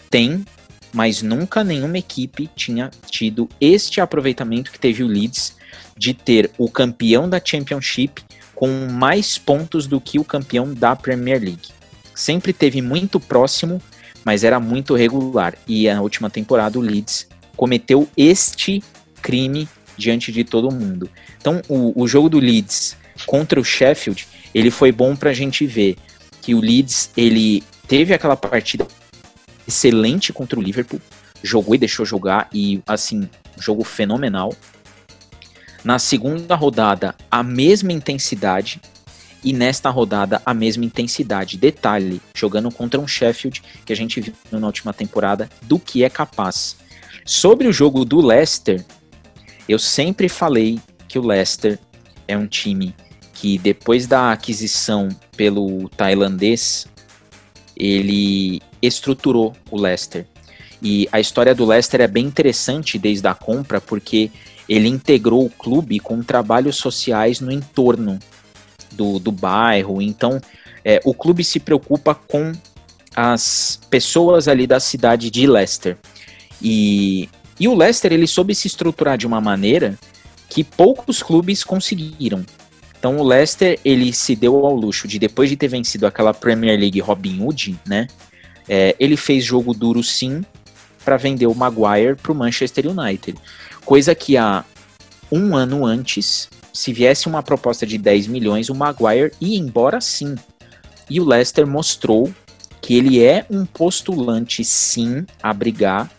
Tem, 0.08 0.44
mas 0.92 1.22
nunca 1.22 1.64
nenhuma 1.64 1.98
equipe 1.98 2.48
tinha 2.54 2.90
tido 3.10 3.48
este 3.60 4.00
aproveitamento 4.00 4.70
que 4.70 4.78
teve 4.78 5.02
o 5.02 5.08
Leeds 5.08 5.56
de 5.96 6.14
ter 6.14 6.50
o 6.58 6.70
campeão 6.70 7.28
da 7.28 7.40
Championship 7.42 8.22
com 8.54 8.68
mais 8.90 9.38
pontos 9.38 9.86
do 9.86 10.00
que 10.00 10.18
o 10.18 10.24
campeão 10.24 10.72
da 10.72 10.94
Premier 10.94 11.40
League. 11.40 11.70
Sempre 12.14 12.52
teve 12.52 12.80
muito 12.82 13.18
próximo, 13.18 13.80
mas 14.24 14.44
era 14.44 14.60
muito 14.60 14.94
regular. 14.94 15.54
E 15.66 15.88
na 15.88 16.00
última 16.00 16.30
temporada 16.30 16.78
o 16.78 16.82
Leeds 16.82 17.26
cometeu 17.62 18.08
este 18.16 18.82
crime 19.22 19.68
diante 19.96 20.32
de 20.32 20.42
todo 20.42 20.74
mundo. 20.74 21.08
Então, 21.38 21.62
o, 21.68 22.02
o 22.02 22.08
jogo 22.08 22.28
do 22.28 22.40
Leeds 22.40 22.96
contra 23.24 23.60
o 23.60 23.64
Sheffield, 23.64 24.26
ele 24.52 24.68
foi 24.68 24.90
bom 24.90 25.14
para 25.14 25.30
a 25.30 25.32
gente 25.32 25.64
ver 25.64 25.96
que 26.40 26.56
o 26.56 26.60
Leeds 26.60 27.10
ele 27.16 27.62
teve 27.86 28.12
aquela 28.12 28.36
partida 28.36 28.84
excelente 29.64 30.32
contra 30.32 30.58
o 30.58 30.62
Liverpool, 30.62 31.00
jogou 31.40 31.76
e 31.76 31.78
deixou 31.78 32.04
jogar 32.04 32.48
e 32.52 32.82
assim, 32.84 33.30
jogo 33.56 33.84
fenomenal. 33.84 34.52
Na 35.84 36.00
segunda 36.00 36.56
rodada, 36.56 37.14
a 37.30 37.44
mesma 37.44 37.92
intensidade 37.92 38.80
e 39.44 39.52
nesta 39.52 39.88
rodada 39.88 40.42
a 40.44 40.52
mesma 40.52 40.84
intensidade. 40.84 41.56
Detalhe, 41.56 42.20
jogando 42.34 42.72
contra 42.72 42.98
um 42.98 43.06
Sheffield 43.06 43.62
que 43.86 43.92
a 43.92 43.96
gente 43.96 44.20
viu 44.20 44.34
na 44.50 44.66
última 44.66 44.92
temporada 44.92 45.48
do 45.62 45.78
que 45.78 46.02
é 46.02 46.10
capaz. 46.10 46.81
Sobre 47.24 47.68
o 47.68 47.72
jogo 47.72 48.04
do 48.04 48.20
Leicester, 48.20 48.84
eu 49.68 49.78
sempre 49.78 50.28
falei 50.28 50.80
que 51.08 51.18
o 51.18 51.26
Leicester 51.26 51.78
é 52.26 52.36
um 52.36 52.46
time 52.46 52.94
que 53.32 53.58
depois 53.58 54.06
da 54.06 54.32
aquisição 54.32 55.08
pelo 55.36 55.88
tailandês, 55.88 56.86
ele 57.76 58.60
estruturou 58.80 59.52
o 59.70 59.76
Leicester. 59.76 60.26
E 60.80 61.08
a 61.12 61.20
história 61.20 61.54
do 61.54 61.64
Leicester 61.64 62.00
é 62.00 62.08
bem 62.08 62.26
interessante 62.26 62.98
desde 62.98 63.26
a 63.26 63.34
compra, 63.34 63.80
porque 63.80 64.30
ele 64.68 64.88
integrou 64.88 65.44
o 65.44 65.50
clube 65.50 66.00
com 66.00 66.22
trabalhos 66.22 66.76
sociais 66.76 67.40
no 67.40 67.52
entorno 67.52 68.18
do, 68.92 69.18
do 69.18 69.30
bairro. 69.30 70.02
Então, 70.02 70.40
é, 70.84 71.00
o 71.04 71.14
clube 71.14 71.44
se 71.44 71.60
preocupa 71.60 72.14
com 72.14 72.52
as 73.14 73.78
pessoas 73.90 74.48
ali 74.48 74.66
da 74.66 74.80
cidade 74.80 75.30
de 75.30 75.46
Leicester. 75.46 75.96
E, 76.62 77.28
e 77.58 77.66
o 77.66 77.74
Leicester 77.74 78.12
ele 78.12 78.26
soube 78.26 78.54
se 78.54 78.66
estruturar 78.66 79.18
de 79.18 79.26
uma 79.26 79.40
maneira 79.40 79.98
que 80.48 80.62
poucos 80.62 81.22
clubes 81.22 81.64
conseguiram. 81.64 82.44
Então 82.98 83.16
o 83.16 83.24
Leicester 83.24 83.80
ele 83.84 84.12
se 84.12 84.36
deu 84.36 84.64
ao 84.64 84.74
luxo 84.74 85.08
de 85.08 85.18
depois 85.18 85.50
de 85.50 85.56
ter 85.56 85.68
vencido 85.68 86.06
aquela 86.06 86.32
Premier 86.32 86.78
League 86.78 87.00
Robin 87.00 87.40
Hood, 87.42 87.78
né? 87.86 88.06
É, 88.68 88.94
ele 88.98 89.16
fez 89.16 89.44
jogo 89.44 89.74
duro 89.74 90.04
sim 90.04 90.44
para 91.04 91.16
vender 91.16 91.46
o 91.46 91.54
Maguire 91.54 92.14
para 92.14 92.30
o 92.30 92.34
Manchester 92.34 92.86
United, 92.86 93.36
coisa 93.84 94.14
que 94.14 94.36
há 94.36 94.64
um 95.32 95.56
ano 95.56 95.84
antes, 95.84 96.48
se 96.72 96.92
viesse 96.92 97.26
uma 97.26 97.42
proposta 97.42 97.84
de 97.84 97.98
10 97.98 98.28
milhões, 98.28 98.68
o 98.68 98.74
Maguire 98.74 99.32
ia 99.40 99.58
embora 99.58 100.00
sim. 100.00 100.36
E 101.10 101.20
o 101.20 101.24
Leicester 101.24 101.66
mostrou 101.66 102.32
que 102.80 102.94
ele 102.94 103.22
é 103.22 103.44
um 103.50 103.64
postulante 103.66 104.64
sim 104.64 105.26
a 105.42 105.52
brigar 105.52 106.10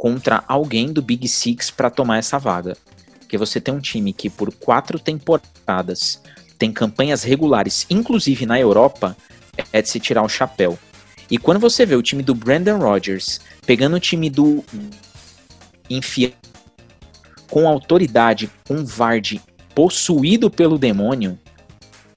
contra 0.00 0.42
alguém 0.48 0.90
do 0.94 1.02
Big 1.02 1.28
Six 1.28 1.70
para 1.70 1.90
tomar 1.90 2.16
essa 2.16 2.38
vaga. 2.38 2.74
Porque 3.18 3.36
você 3.36 3.60
tem 3.60 3.74
um 3.74 3.80
time 3.80 4.14
que 4.14 4.30
por 4.30 4.50
quatro 4.50 4.98
temporadas 4.98 6.22
tem 6.58 6.72
campanhas 6.72 7.22
regulares, 7.22 7.84
inclusive 7.90 8.46
na 8.46 8.58
Europa, 8.58 9.14
é 9.70 9.82
de 9.82 9.90
se 9.90 10.00
tirar 10.00 10.22
o 10.22 10.28
chapéu. 10.28 10.78
E 11.30 11.36
quando 11.36 11.60
você 11.60 11.84
vê 11.84 11.96
o 11.96 12.02
time 12.02 12.22
do 12.22 12.34
Brandon 12.34 12.78
Rodgers 12.78 13.42
pegando 13.66 13.96
o 13.96 14.00
time 14.00 14.30
do 14.30 14.64
enfia 15.90 16.32
com 17.50 17.68
autoridade, 17.68 18.50
com 18.66 18.82
Vard 18.82 19.38
possuído 19.74 20.50
pelo 20.50 20.78
demônio, 20.78 21.38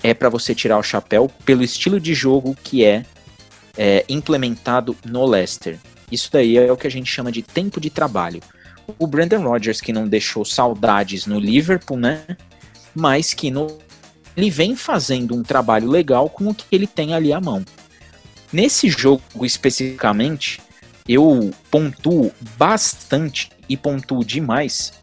é 0.01 0.13
para 0.13 0.29
você 0.29 0.55
tirar 0.55 0.77
o 0.77 0.83
chapéu 0.83 1.29
pelo 1.43 1.61
estilo 1.61 1.99
de 1.99 2.13
jogo 2.13 2.55
que 2.63 2.85
é, 2.85 3.05
é 3.77 4.05
implementado 4.07 4.95
no 5.03 5.25
Leicester. 5.25 5.77
Isso 6.13 6.29
daí 6.31 6.57
é 6.57 6.71
o 6.71 6.77
que 6.77 6.87
a 6.87 6.91
gente 6.91 7.11
chama 7.11 7.31
de 7.31 7.41
tempo 7.41 7.81
de 7.81 7.89
trabalho 7.89 8.41
o 8.97 9.07
Brandon 9.07 9.41
Rodgers 9.41 9.81
que 9.81 9.93
não 9.93 10.07
deixou 10.07 10.43
saudades 10.43 11.25
no 11.25 11.39
Liverpool, 11.39 11.97
né? 11.97 12.25
Mas 12.93 13.33
que 13.33 13.49
no, 13.49 13.77
ele 14.35 14.49
vem 14.49 14.75
fazendo 14.75 15.35
um 15.35 15.43
trabalho 15.43 15.89
legal 15.89 16.29
com 16.29 16.49
o 16.49 16.53
que 16.53 16.65
ele 16.71 16.87
tem 16.87 17.13
ali 17.13 17.33
à 17.33 17.39
mão. 17.39 17.63
Nesse 18.51 18.89
jogo 18.89 19.23
especificamente, 19.43 20.61
eu 21.07 21.51
pontuo 21.71 22.31
bastante 22.57 23.49
e 23.67 23.75
pontuo 23.75 24.23
demais 24.23 24.93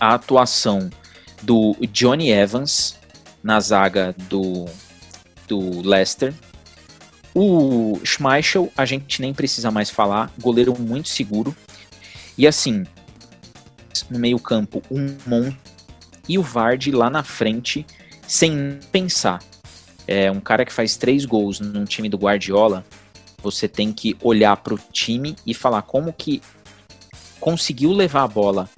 a 0.00 0.14
atuação 0.14 0.88
do 1.42 1.76
Johnny 1.92 2.30
Evans 2.30 2.96
na 3.42 3.58
zaga 3.58 4.14
do, 4.28 4.66
do 5.48 5.82
Leicester. 5.82 6.32
O 7.34 8.00
Schmeichel, 8.04 8.72
a 8.76 8.84
gente 8.84 9.20
nem 9.20 9.32
precisa 9.32 9.70
mais 9.70 9.90
falar, 9.90 10.32
goleiro 10.40 10.78
muito 10.78 11.08
seguro. 11.08 11.54
E 12.36 12.46
assim, 12.46 12.84
no 14.10 14.18
meio-campo 14.18 14.82
um 14.90 15.16
monte 15.26 15.56
e 16.28 16.38
o 16.38 16.42
Vardy 16.42 16.92
lá 16.92 17.08
na 17.08 17.22
frente 17.22 17.86
sem 18.26 18.78
pensar. 18.92 19.42
É 20.06 20.30
um 20.30 20.40
cara 20.40 20.64
que 20.64 20.72
faz 20.72 20.96
três 20.96 21.24
gols 21.24 21.58
num 21.58 21.84
time 21.84 22.08
do 22.08 22.18
Guardiola. 22.18 22.84
Você 23.42 23.66
tem 23.66 23.92
que 23.92 24.16
olhar 24.22 24.56
para 24.56 24.74
o 24.74 24.78
time 24.92 25.34
e 25.46 25.54
falar 25.54 25.82
como 25.82 26.12
que 26.12 26.42
conseguiu 27.40 27.92
levar 27.92 28.24
a 28.24 28.28
bola 28.28 28.68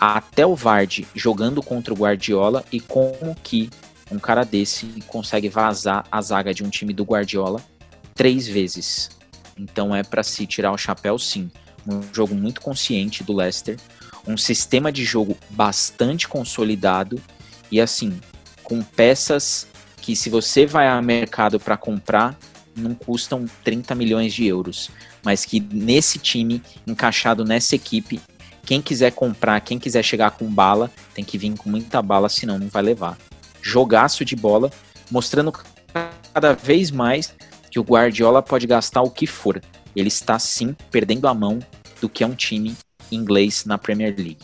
até 0.00 0.46
o 0.46 0.56
Vardy 0.56 1.06
jogando 1.14 1.62
contra 1.62 1.92
o 1.92 1.96
Guardiola 1.96 2.64
e 2.72 2.80
como 2.80 3.34
que 3.42 3.68
um 4.10 4.18
cara 4.18 4.44
desse 4.44 4.86
consegue 5.06 5.48
vazar 5.48 6.04
a 6.10 6.20
zaga 6.22 6.52
de 6.54 6.64
um 6.64 6.70
time 6.70 6.92
do 6.92 7.04
Guardiola 7.04 7.62
três 8.20 8.46
vezes. 8.46 9.08
Então 9.56 9.96
é 9.96 10.02
para 10.02 10.22
se 10.22 10.46
tirar 10.46 10.72
o 10.72 10.76
chapéu 10.76 11.18
sim. 11.18 11.50
Um 11.88 12.02
jogo 12.12 12.34
muito 12.34 12.60
consciente 12.60 13.24
do 13.24 13.32
Leicester, 13.32 13.78
um 14.26 14.36
sistema 14.36 14.92
de 14.92 15.06
jogo 15.06 15.38
bastante 15.48 16.28
consolidado 16.28 17.18
e 17.70 17.80
assim, 17.80 18.20
com 18.62 18.82
peças 18.82 19.66
que 20.02 20.14
se 20.14 20.28
você 20.28 20.66
vai 20.66 20.86
ao 20.86 21.00
mercado 21.00 21.58
para 21.58 21.78
comprar, 21.78 22.38
não 22.76 22.94
custam 22.94 23.46
30 23.64 23.94
milhões 23.94 24.34
de 24.34 24.44
euros, 24.44 24.90
mas 25.24 25.46
que 25.46 25.58
nesse 25.58 26.18
time, 26.18 26.62
encaixado 26.86 27.42
nessa 27.42 27.74
equipe, 27.74 28.20
quem 28.66 28.82
quiser 28.82 29.12
comprar, 29.12 29.62
quem 29.62 29.78
quiser 29.78 30.02
chegar 30.02 30.32
com 30.32 30.44
bala, 30.44 30.90
tem 31.14 31.24
que 31.24 31.38
vir 31.38 31.56
com 31.56 31.70
muita 31.70 32.02
bala, 32.02 32.28
senão 32.28 32.58
não 32.58 32.68
vai 32.68 32.82
levar. 32.82 33.16
Jogaço 33.62 34.26
de 34.26 34.36
bola, 34.36 34.70
mostrando 35.10 35.50
cada 36.34 36.52
vez 36.52 36.90
mais 36.90 37.34
que 37.70 37.78
o 37.78 37.82
Guardiola 37.82 38.42
pode 38.42 38.66
gastar 38.66 39.02
o 39.02 39.10
que 39.10 39.26
for. 39.26 39.60
Ele 39.94 40.08
está 40.08 40.38
sim 40.38 40.74
perdendo 40.90 41.28
a 41.28 41.34
mão 41.34 41.58
do 42.00 42.08
que 42.08 42.24
é 42.24 42.26
um 42.26 42.34
time 42.34 42.76
inglês 43.10 43.64
na 43.64 43.78
Premier 43.78 44.14
League. 44.16 44.38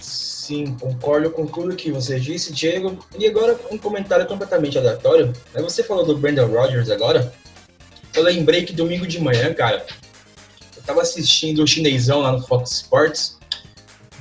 Sim, 0.00 0.76
concordo 0.78 1.30
com 1.30 1.44
tudo 1.46 1.74
que 1.74 1.90
você 1.90 2.20
disse, 2.20 2.52
Diego. 2.52 3.04
E 3.18 3.26
agora 3.26 3.58
um 3.70 3.76
comentário 3.76 4.26
completamente 4.26 4.78
aleatório. 4.78 5.32
Você 5.54 5.82
falou 5.82 6.06
do 6.06 6.16
Brandon 6.16 6.46
Rodgers 6.46 6.88
agora. 6.88 7.32
Eu 8.14 8.22
lembrei 8.22 8.64
que 8.64 8.72
domingo 8.72 9.06
de 9.06 9.20
manhã, 9.20 9.52
cara, 9.52 9.84
eu 10.76 10.82
tava 10.84 11.02
assistindo 11.02 11.62
o 11.62 11.66
chinesão 11.66 12.20
lá 12.20 12.32
no 12.32 12.46
Fox 12.46 12.70
Sports. 12.72 13.36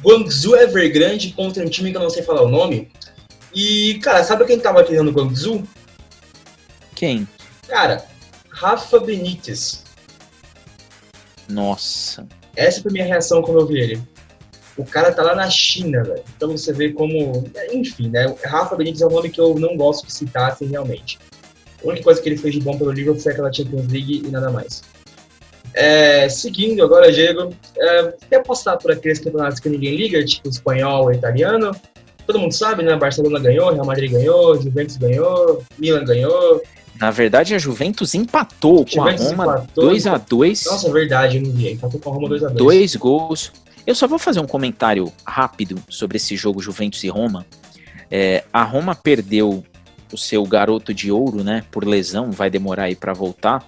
Guangzhou 0.02 0.58
Evergrande 0.58 1.32
contra 1.32 1.64
um 1.64 1.70
time 1.70 1.92
que 1.92 1.98
eu 1.98 2.02
não 2.02 2.10
sei 2.10 2.24
falar 2.24 2.42
o 2.42 2.50
nome. 2.50 2.92
E, 3.54 4.00
cara, 4.04 4.24
sabe 4.24 4.46
quem 4.46 4.60
tava 4.60 4.82
aqui 4.82 4.94
no 4.98 5.12
Guangzhou? 5.12 5.64
Quem? 6.96 7.28
Cara, 7.68 8.06
Rafa 8.50 9.00
Benítez. 9.00 9.84
Nossa. 11.50 12.26
Essa 12.56 12.82
foi 12.82 12.91
a 12.91 12.93
minha 12.93 13.06
reação 13.06 13.41
quando 13.41 13.60
eu 13.60 13.68
vi 13.68 13.80
ele. 13.80 14.02
O 14.78 14.86
cara 14.86 15.12
tá 15.12 15.24
lá 15.24 15.36
na 15.36 15.50
China, 15.50 16.04
velho. 16.04 16.24
Então 16.36 16.52
você 16.52 16.74
vê 16.74 16.91
como. 16.91 17.43
Enfim, 17.72 18.10
né? 18.10 18.34
Rafa 18.46 18.76
Benítez 18.76 19.02
é 19.02 19.08
um 19.08 19.12
nome 19.12 19.30
que 19.30 19.39
eu 19.39 19.56
não 19.60 19.78
gosto 19.78 20.06
de 20.06 20.14
citar, 20.14 20.52
assim, 20.52 20.66
realmente. 20.68 21.20
A 21.84 21.88
única 21.88 22.04
coisa 22.04 22.22
que 22.22 22.30
ele 22.30 22.38
fez 22.38 22.54
de 22.54 22.62
bom 22.62 22.78
pelo 22.78 22.91
Liverpool 22.91 23.22
foi 23.22 23.32
aquela 23.32 23.52
Champions 23.52 23.88
League 23.88 24.24
e 24.26 24.32
nada 24.32 24.50
mais. 24.50 24.82
É, 25.74 26.28
seguindo 26.30 26.82
agora, 26.84 27.12
Diego, 27.12 27.54
é, 27.78 28.14
quer 28.30 28.43
passar 28.43 28.78
por 28.78 28.91
aqueles 28.91 29.20
campeonatos 29.20 29.60
que 29.60 29.70
ninguém 29.70 29.96
liga, 29.96 30.24
tipo 30.24 30.48
espanhol 30.50 31.12
e 31.12 31.16
italiano? 31.16 31.72
Todo 32.26 32.39
mundo 32.39 32.54
sabe, 32.54 32.82
né? 32.82 32.96
Barcelona 32.96 33.39
ganhou, 33.39 33.72
Real 33.72 33.86
Madrid 33.86 34.12
ganhou, 34.12 34.60
Juventus 34.60 34.98
ganhou, 34.98 35.64
Milan 35.78 36.06
ganhou. 36.06 36.62
Na 37.00 37.12
verdade, 37.12 37.54
a 37.54 37.60
Juventus 37.60 38.14
empatou 38.14 38.86
Juventus 38.88 39.34
com 39.34 39.41
a 39.41 39.46
Roma 39.46 39.68
2x2. 39.76 40.66
Nossa, 40.66 40.91
verdade, 40.91 41.39
não 41.39 41.52
vi. 41.52 41.74
Empatou 41.74 42.00
com 42.00 42.10
a 42.10 42.14
Roma 42.14 42.30
2x2. 42.30 42.50
Dois 42.54 42.96
gols. 42.96 43.52
Eu 43.86 43.93
só 43.93 44.08
vou 44.08 44.18
fazer 44.18 44.39
um 44.39 44.48
comentário 44.48 45.12
rápido 45.26 45.78
sobre 45.89 46.18
esse 46.18 46.36
jogo 46.36 46.62
Juventus 46.62 47.04
e 47.04 47.10
Roma. 47.10 47.46
É, 48.10 48.43
a 48.52 48.64
Roma 48.64 48.96
perdeu 48.96 49.64
o 50.12 50.18
seu 50.18 50.43
garoto 50.46 50.93
de 50.93 51.12
ouro, 51.12 51.43
né, 51.43 51.64
por 51.72 51.86
lesão, 51.86 52.32
vai 52.32 52.50
demorar 52.50 52.84
aí 52.84 52.96
para 52.96 53.14
voltar, 53.14 53.68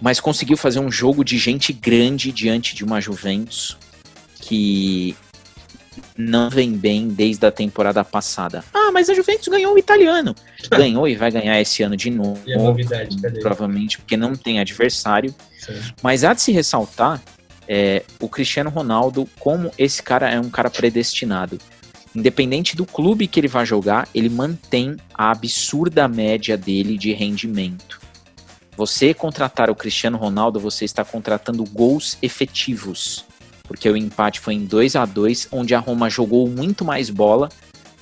mas 0.00 0.20
conseguiu 0.20 0.56
fazer 0.56 0.80
um 0.80 0.90
jogo 0.90 1.24
de 1.24 1.36
gente 1.38 1.72
grande 1.72 2.32
diante 2.32 2.74
de 2.74 2.84
uma 2.84 3.00
Juventus 3.00 3.76
que 4.40 5.16
não 6.16 6.48
vem 6.48 6.72
bem 6.72 7.08
desde 7.08 7.44
a 7.44 7.50
temporada 7.50 8.04
passada. 8.04 8.64
Ah, 8.72 8.90
mas 8.92 9.10
a 9.10 9.14
Juventus 9.14 9.48
ganhou 9.48 9.74
o 9.74 9.78
italiano. 9.78 10.34
ganhou 10.70 11.08
e 11.08 11.16
vai 11.16 11.30
ganhar 11.30 11.60
esse 11.60 11.82
ano 11.82 11.96
de 11.96 12.10
novo. 12.10 12.40
E 12.46 12.54
a 12.54 12.58
novidade, 12.58 13.20
cadê? 13.20 13.40
Provavelmente 13.40 13.98
porque 13.98 14.16
não 14.16 14.34
tem 14.34 14.60
adversário. 14.60 15.34
Sim. 15.58 15.80
Mas 16.02 16.22
há 16.24 16.32
de 16.32 16.40
se 16.40 16.52
ressaltar 16.52 17.20
é, 17.66 18.02
o 18.20 18.28
Cristiano 18.28 18.70
Ronaldo, 18.70 19.28
como 19.38 19.70
esse 19.76 20.02
cara 20.02 20.30
é 20.30 20.38
um 20.38 20.50
cara 20.50 20.70
predestinado. 20.70 21.58
Independente 22.14 22.76
do 22.76 22.86
clube 22.86 23.26
que 23.26 23.40
ele 23.40 23.48
vai 23.48 23.66
jogar, 23.66 24.08
ele 24.14 24.28
mantém 24.28 24.96
a 25.12 25.32
absurda 25.32 26.06
média 26.06 26.56
dele 26.56 26.96
de 26.96 27.12
rendimento. 27.12 28.00
Você 28.76 29.12
contratar 29.12 29.68
o 29.70 29.74
Cristiano 29.74 30.16
Ronaldo, 30.16 30.60
você 30.60 30.84
está 30.84 31.04
contratando 31.04 31.64
gols 31.64 32.16
efetivos, 32.22 33.24
porque 33.64 33.88
o 33.88 33.96
empate 33.96 34.40
foi 34.40 34.54
em 34.54 34.64
2 34.64 34.96
a 34.96 35.04
2 35.04 35.48
onde 35.50 35.74
a 35.74 35.80
Roma 35.80 36.08
jogou 36.08 36.48
muito 36.48 36.84
mais 36.84 37.10
bola, 37.10 37.48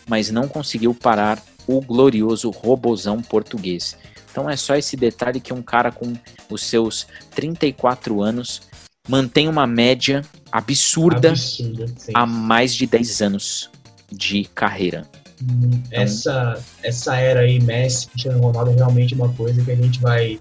mas 0.09 0.31
não 0.31 0.47
conseguiu 0.49 0.95
parar 0.95 1.43
o 1.67 1.81
glorioso 1.81 2.51
robozão 2.51 3.23
português. 3.23 3.97
Então 4.31 4.49
é 4.49 4.57
só 4.57 4.75
esse 4.75 4.97
detalhe 4.97 5.41
que 5.41 5.53
um 5.53 5.63
cara 5.63 5.93
com 5.93 6.15
os 6.51 6.63
seus 6.63 7.07
34 7.35 8.21
anos 8.23 8.63
mantém 9.09 9.49
uma 9.49 9.67
média 9.67 10.23
absurda, 10.51 11.31
absurda 11.31 11.87
há 12.15 12.27
mais 12.27 12.75
de 12.75 12.87
10 12.87 13.23
anos 13.23 13.71
de 14.11 14.45
carreira. 14.55 15.07
Hum, 15.43 15.71
então, 15.87 16.03
essa, 16.03 16.65
essa 16.83 17.17
era 17.17 17.41
aí, 17.41 17.61
Messi, 17.61 18.09
Cristiano 18.09 18.41
Ronaldo, 18.41 18.71
é 18.71 18.75
realmente 18.75 19.15
uma 19.15 19.33
coisa 19.33 19.63
que 19.63 19.71
a 19.71 19.75
gente 19.75 20.01
vai 20.01 20.39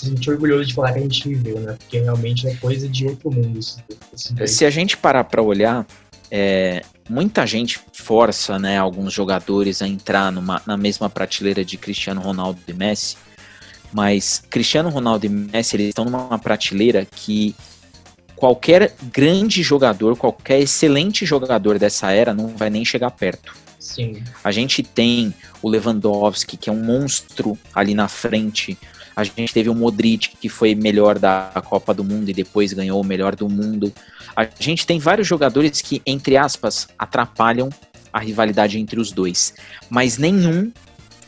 se 0.00 0.06
sentir 0.06 0.30
orgulhoso 0.30 0.66
de 0.66 0.74
falar 0.74 0.92
que 0.92 0.98
a 0.98 1.02
gente 1.02 1.28
viveu, 1.28 1.60
né? 1.60 1.76
Porque 1.78 2.00
realmente 2.00 2.48
é 2.48 2.54
coisa 2.56 2.88
de 2.88 3.06
outro 3.06 3.30
mundo. 3.30 3.58
Esse, 3.58 3.82
esse 4.14 4.54
se 4.54 4.64
a 4.64 4.70
gente 4.70 4.96
parar 4.96 5.24
para 5.24 5.42
olhar, 5.42 5.86
é, 6.30 6.82
muita 7.08 7.46
gente 7.46 7.80
força 7.92 8.58
né, 8.58 8.78
alguns 8.78 9.12
jogadores 9.12 9.82
a 9.82 9.88
entrar 9.88 10.30
numa, 10.30 10.62
na 10.66 10.76
mesma 10.76 11.10
prateleira 11.10 11.64
de 11.64 11.76
Cristiano 11.76 12.20
Ronaldo 12.20 12.60
e 12.66 12.72
Messi, 12.72 13.16
mas 13.92 14.42
Cristiano 14.48 14.88
Ronaldo 14.88 15.26
e 15.26 15.28
Messi 15.28 15.76
eles 15.76 15.88
estão 15.88 16.04
numa 16.04 16.38
prateleira 16.38 17.04
que 17.04 17.54
qualquer 18.36 18.94
grande 19.12 19.62
jogador, 19.62 20.16
qualquer 20.16 20.60
excelente 20.60 21.26
jogador 21.26 21.78
dessa 21.78 22.10
era 22.10 22.32
não 22.32 22.48
vai 22.48 22.70
nem 22.70 22.84
chegar 22.84 23.10
perto. 23.10 23.54
Sim. 23.78 24.22
A 24.44 24.52
gente 24.52 24.82
tem 24.82 25.34
o 25.60 25.68
Lewandowski, 25.68 26.56
que 26.56 26.70
é 26.70 26.72
um 26.72 26.82
monstro 26.82 27.58
ali 27.74 27.94
na 27.94 28.08
frente. 28.08 28.78
A 29.20 29.24
gente 29.24 29.52
teve 29.52 29.68
o 29.68 29.74
Modric, 29.74 30.36
que 30.40 30.48
foi 30.48 30.74
melhor 30.74 31.18
da 31.18 31.52
Copa 31.64 31.92
do 31.92 32.02
Mundo 32.02 32.28
e 32.28 32.32
depois 32.32 32.72
ganhou 32.72 33.00
o 33.00 33.04
melhor 33.04 33.36
do 33.36 33.48
mundo. 33.48 33.92
A 34.34 34.48
gente 34.58 34.86
tem 34.86 34.98
vários 34.98 35.26
jogadores 35.26 35.80
que, 35.80 36.00
entre 36.06 36.36
aspas, 36.36 36.88
atrapalham 36.98 37.68
a 38.12 38.18
rivalidade 38.18 38.78
entre 38.78 38.98
os 38.98 39.12
dois. 39.12 39.54
Mas 39.88 40.18
nenhum 40.18 40.72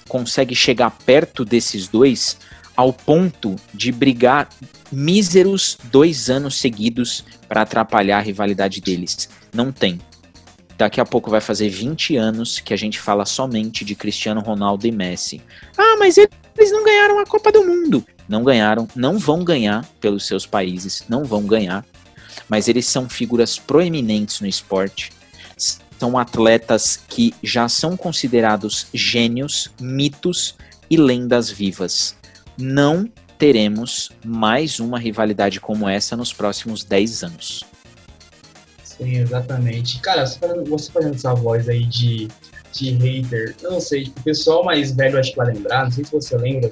consegue 0.09 0.55
chegar 0.55 0.91
perto 0.91 1.45
desses 1.45 1.89
dois 1.89 2.37
ao 2.77 2.93
ponto 2.93 3.57
de 3.73 3.93
brigar 3.93 4.49
míseros 4.91 5.79
dois 5.85 6.31
anos 6.31 6.59
seguidos 6.59 7.25
para 7.49 7.63
atrapalhar 7.63 8.19
a 8.19 8.23
rivalidade 8.23 8.81
deles. 8.81 9.29
Não 9.53 9.71
tem. 9.71 10.01
Daqui 10.77 11.01
a 11.01 11.05
pouco 11.05 11.31
vai 11.31 11.41
fazer 11.41 11.69
20 11.69 12.17
anos 12.17 12.61
que 12.61 12.75
a 12.75 12.77
gente 12.77 12.99
fala 12.99 13.25
somente 13.25 13.85
de 13.85 13.95
Cristiano 13.95 14.41
Ronaldo 14.41 14.87
e 14.87 14.93
Messi. 14.93 15.41
Ah, 15.77 15.97
mas 15.99 16.17
eles 16.19 16.73
não 16.73 16.85
ganharam 16.85 17.19
a 17.19 17.27
Copa 17.27 17.53
do 17.53 17.65
Mundo. 17.65 18.05
Não 18.29 18.43
ganharam, 18.43 18.89
não 18.95 19.19
vão 19.19 19.45
ganhar 19.45 19.85
pelos 20.01 20.27
seus 20.27 20.47
países, 20.47 21.05
não 21.09 21.25
vão 21.25 21.45
ganhar. 21.45 21.85
Mas 22.49 22.69
eles 22.69 22.87
são 22.87 23.09
figuras 23.09 23.59
proeminentes 23.59 24.41
no 24.41 24.47
esporte. 24.47 25.13
São 25.99 26.19
atletas 26.19 26.97
que 27.09 27.35
já 27.43 27.69
são 27.69 27.97
considerados 27.97 28.89
gênios, 28.93 29.71
mitos 29.81 30.57
e 30.91 30.97
lendas 30.97 31.51
vivas 31.51 32.17
não 32.59 33.09
teremos 33.39 34.13
mais 34.25 34.79
uma 34.79 34.99
rivalidade 34.99 35.61
como 35.61 35.89
essa 35.89 36.17
nos 36.17 36.33
próximos 36.33 36.85
10 36.85 37.25
anos. 37.25 37.65
Sim, 39.03 39.17
exatamente. 39.19 40.01
Cara, 40.01 40.25
você 40.27 40.93
fazendo 40.93 41.15
essa 41.15 41.35
voz 41.35 41.69
aí 41.69 41.85
de, 41.85 42.29
de 42.73 42.91
hater, 42.93 43.55
eu 43.63 43.73
não 43.73 43.81
sei, 43.81 44.05
tipo, 44.05 44.21
o 44.21 44.23
pessoal 44.23 44.65
mais 44.65 44.93
velho 44.93 45.19
acho 45.19 45.31
que 45.31 45.37
vai 45.37 45.53
lembrar, 45.53 45.85
não 45.85 45.91
sei 45.91 46.05
se 46.05 46.13
você 46.13 46.37
lembra, 46.37 46.71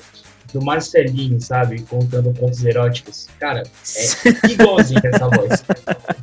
do 0.52 0.64
Marcelinho, 0.64 1.40
sabe? 1.40 1.82
Contando 1.82 2.32
contos 2.38 2.64
eróticos. 2.64 3.28
Cara, 3.38 3.62
é 3.62 4.50
igualzinho 4.50 5.00
essa 5.04 5.28
voz. 5.28 5.64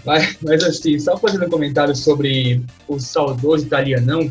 Mas, 0.06 0.38
mas 0.42 0.64
assim, 0.64 1.00
só 1.00 1.18
fazendo 1.18 1.46
um 1.46 1.50
comentário 1.50 1.96
sobre 1.96 2.64
o 2.88 3.00
saudoso 3.00 3.66
italianão, 3.66 4.30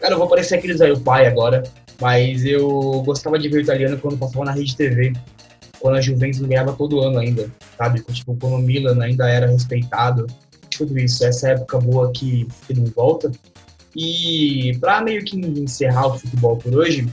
cara, 0.00 0.14
eu 0.14 0.18
vou 0.18 0.28
parecer 0.28 0.56
aquele 0.56 0.76
Zé 0.76 0.94
pai 0.96 1.26
agora, 1.26 1.62
mas 2.00 2.44
eu 2.44 3.02
gostava 3.04 3.38
de 3.38 3.48
ver 3.48 3.58
o 3.58 3.62
italiano 3.62 3.98
quando 3.98 4.18
passava 4.18 4.44
na 4.44 4.52
rede 4.52 4.76
TV, 4.76 5.12
quando 5.80 5.96
a 5.96 6.00
Juventus 6.00 6.40
ganhava 6.40 6.72
todo 6.72 7.00
ano 7.00 7.18
ainda, 7.18 7.50
sabe? 7.76 8.02
Tipo, 8.02 8.36
quando 8.36 8.54
o 8.54 8.58
Milan 8.58 9.02
ainda 9.02 9.28
era 9.28 9.46
respeitado, 9.46 10.26
tudo 10.78 10.98
isso, 10.98 11.24
essa 11.24 11.50
época 11.50 11.78
boa 11.78 12.10
que, 12.12 12.46
que 12.66 12.74
não 12.74 12.84
volta. 12.86 13.30
E 13.94 14.76
para 14.80 15.00
meio 15.00 15.24
que 15.24 15.36
encerrar 15.36 16.08
o 16.08 16.18
futebol 16.18 16.56
por 16.56 16.74
hoje, 16.74 17.08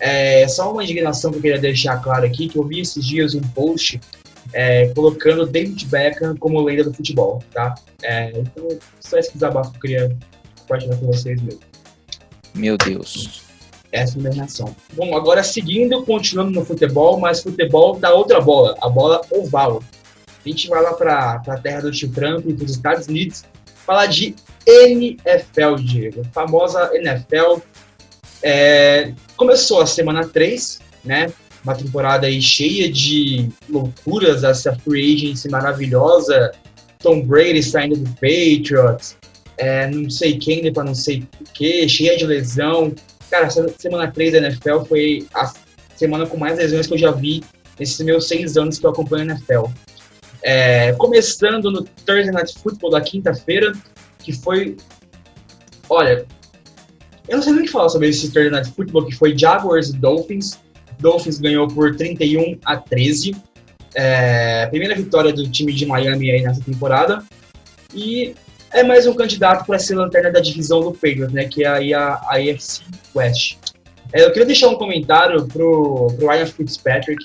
é 0.00 0.48
só 0.48 0.72
uma 0.72 0.82
indignação 0.82 1.30
que 1.30 1.38
eu 1.38 1.42
queria 1.42 1.60
deixar 1.60 1.98
claro 1.98 2.24
aqui, 2.24 2.48
que 2.48 2.58
eu 2.58 2.64
vi 2.64 2.80
esses 2.80 3.04
dias 3.04 3.34
um 3.34 3.40
post 3.40 4.00
é, 4.52 4.88
colocando 4.88 5.46
David 5.46 5.86
Beckham 5.86 6.36
como 6.36 6.60
lenda 6.60 6.84
do 6.84 6.94
futebol, 6.94 7.42
tá? 7.52 7.74
É, 8.02 8.30
então, 8.38 8.68
só 9.00 9.18
esse 9.18 9.32
desabafo 9.32 9.70
que 9.72 9.76
eu 9.76 9.80
queria 9.80 10.16
compartilhar 10.60 10.96
com 10.96 11.06
vocês 11.06 11.40
mesmo. 11.40 11.60
Meu 12.54 12.76
Deus. 12.76 13.42
Essa 13.90 14.18
é 14.18 14.20
a 14.20 14.34
narração. 14.34 14.74
Bom, 14.94 15.14
agora 15.14 15.42
seguindo, 15.42 16.02
continuando 16.02 16.50
no 16.50 16.64
futebol, 16.64 17.20
mas 17.20 17.42
futebol 17.42 17.98
da 17.98 18.12
outra 18.12 18.40
bola, 18.40 18.76
a 18.80 18.88
bola 18.88 19.20
oval. 19.30 19.82
A 20.44 20.48
gente 20.48 20.68
vai 20.68 20.82
lá 20.82 20.92
para 20.94 21.42
a 21.46 21.56
terra 21.58 21.82
do 21.82 21.90
tio 21.92 22.10
Trump, 22.10 22.44
para 22.44 22.64
os 22.64 22.70
Estados 22.72 23.06
Unidos, 23.06 23.44
falar 23.86 24.06
de 24.06 24.34
NFL, 24.66 25.76
Diego. 25.78 26.22
A 26.22 26.28
famosa 26.32 26.90
NFL. 26.94 27.60
É, 28.42 29.12
começou 29.36 29.82
a 29.82 29.86
semana 29.86 30.26
3, 30.26 30.80
né? 31.04 31.32
Uma 31.62 31.76
temporada 31.76 32.26
aí 32.26 32.42
cheia 32.42 32.90
de 32.90 33.48
loucuras, 33.68 34.42
essa 34.42 34.74
free 34.80 35.14
agency 35.14 35.48
maravilhosa. 35.48 36.52
Tom 36.98 37.22
Brady 37.22 37.62
saindo 37.62 37.96
do 37.96 38.10
Patriots, 38.14 39.16
é, 39.58 39.88
não 39.88 40.08
sei 40.08 40.38
quem, 40.38 40.72
para 40.72 40.84
não 40.84 40.94
sei 40.94 41.26
o 41.40 41.44
que, 41.52 41.88
cheia 41.88 42.16
de 42.16 42.24
lesão. 42.24 42.92
Cara, 43.30 43.46
essa 43.46 43.66
semana 43.78 44.10
3 44.10 44.32
da 44.32 44.38
NFL 44.38 44.80
foi 44.88 45.26
a 45.34 45.52
semana 45.96 46.26
com 46.26 46.36
mais 46.36 46.58
lesões 46.58 46.86
que 46.86 46.94
eu 46.94 46.98
já 46.98 47.10
vi 47.10 47.42
nesses 47.78 47.98
meus 48.00 48.28
seis 48.28 48.56
anos 48.56 48.78
que 48.78 48.86
eu 48.86 48.90
acompanho 48.90 49.30
a 49.30 49.34
NFL. 49.34 49.66
É, 50.42 50.92
começando 50.94 51.70
no 51.70 51.82
Thursday 51.82 52.32
Night 52.32 52.58
Football 52.58 52.90
da 52.90 53.00
quinta-feira, 53.00 53.72
que 54.18 54.32
foi. 54.32 54.76
Olha, 55.88 56.26
eu 57.28 57.36
não 57.36 57.42
sei 57.42 57.52
nem 57.52 57.62
o 57.62 57.64
que 57.66 57.70
falar 57.70 57.88
sobre 57.88 58.08
esse 58.08 58.32
Thursday 58.32 58.50
Night 58.50 58.70
Football, 58.72 59.06
que 59.06 59.14
foi 59.14 59.36
Jaguars 59.36 59.90
e 59.90 59.92
Dolphins. 59.94 60.58
Dolphins 60.98 61.38
ganhou 61.38 61.68
por 61.68 61.94
31 61.96 62.58
a 62.64 62.76
13. 62.76 63.36
É, 63.94 64.66
primeira 64.66 64.94
vitória 64.94 65.32
do 65.32 65.48
time 65.50 65.72
de 65.72 65.86
Miami 65.86 66.30
aí 66.30 66.42
nessa 66.42 66.62
temporada. 66.62 67.22
E 67.94 68.34
é 68.72 68.82
mais 68.82 69.06
um 69.06 69.14
candidato 69.14 69.66
para 69.66 69.78
ser 69.78 69.94
lanterna 69.94 70.30
da 70.30 70.40
divisão 70.40 70.80
do 70.80 70.92
Patriots, 70.92 71.32
né? 71.32 71.44
Que 71.44 71.64
é 71.64 71.68
aí 71.68 71.94
a, 71.94 72.14
AFC 72.28 72.82
West. 73.14 73.58
É, 74.12 74.24
eu 74.24 74.28
queria 74.30 74.46
deixar 74.46 74.68
um 74.68 74.76
comentário 74.76 75.46
pro, 75.46 76.08
pro 76.16 76.28
Ryan 76.28 76.46
Fitzpatrick. 76.46 77.22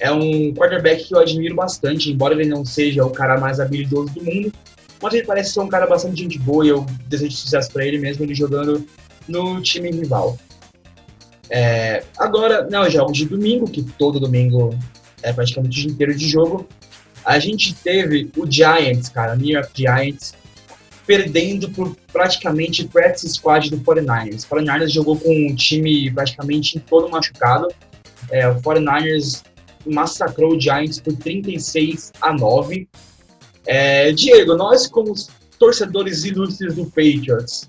É 0.00 0.10
um 0.10 0.52
quarterback 0.52 1.04
que 1.04 1.14
eu 1.14 1.20
admiro 1.20 1.54
bastante, 1.54 2.10
embora 2.10 2.34
ele 2.34 2.48
não 2.48 2.64
seja 2.64 3.04
o 3.04 3.10
cara 3.10 3.38
mais 3.38 3.60
habilidoso 3.60 4.12
do 4.12 4.24
mundo, 4.24 4.52
mas 5.00 5.14
ele 5.14 5.24
parece 5.24 5.52
ser 5.52 5.60
um 5.60 5.68
cara 5.68 5.86
bastante 5.86 6.22
gente 6.22 6.38
boa 6.38 6.64
e 6.64 6.68
eu 6.68 6.84
desejo 7.06 7.36
sucesso 7.36 7.70
para 7.72 7.86
ele 7.86 7.98
mesmo, 7.98 8.24
ele 8.24 8.34
jogando 8.34 8.84
no 9.28 9.60
time 9.60 9.90
rival. 9.90 10.38
É, 11.50 12.02
agora, 12.18 12.66
não, 12.70 12.88
jogos 12.90 13.16
de 13.16 13.26
domingo, 13.26 13.70
que 13.70 13.82
todo 13.82 14.18
domingo 14.18 14.76
é 15.22 15.32
praticamente 15.32 15.78
o 15.78 15.82
dia 15.82 15.90
inteiro 15.92 16.14
de 16.14 16.28
jogo. 16.28 16.66
A 17.24 17.38
gente 17.38 17.74
teve 17.74 18.30
o 18.36 18.50
Giants, 18.50 19.08
cara, 19.08 19.36
New 19.36 19.54
York 19.54 19.70
Giants, 19.74 20.34
perdendo 21.06 21.70
por 21.70 21.96
praticamente 22.12 22.86
practice 22.86 23.34
squad 23.34 23.70
do 23.70 23.78
49ers. 23.78 24.44
O 24.44 24.56
49ers 24.56 24.88
jogou 24.88 25.18
com 25.18 25.30
um 25.30 25.54
time 25.54 26.10
praticamente 26.10 26.80
todo 26.80 27.08
machucado. 27.08 27.68
É, 28.30 28.48
o 28.48 28.60
49ers 28.60 29.42
massacrou 29.92 30.56
o 30.56 30.60
Giants 30.60 31.00
por 31.00 31.14
36 31.16 32.12
a 32.20 32.32
9. 32.32 32.88
É, 33.66 34.12
Diego, 34.12 34.54
nós 34.54 34.86
como 34.86 35.14
torcedores 35.58 36.24
ilustres 36.24 36.74
do 36.74 36.84
Patriots, 36.86 37.68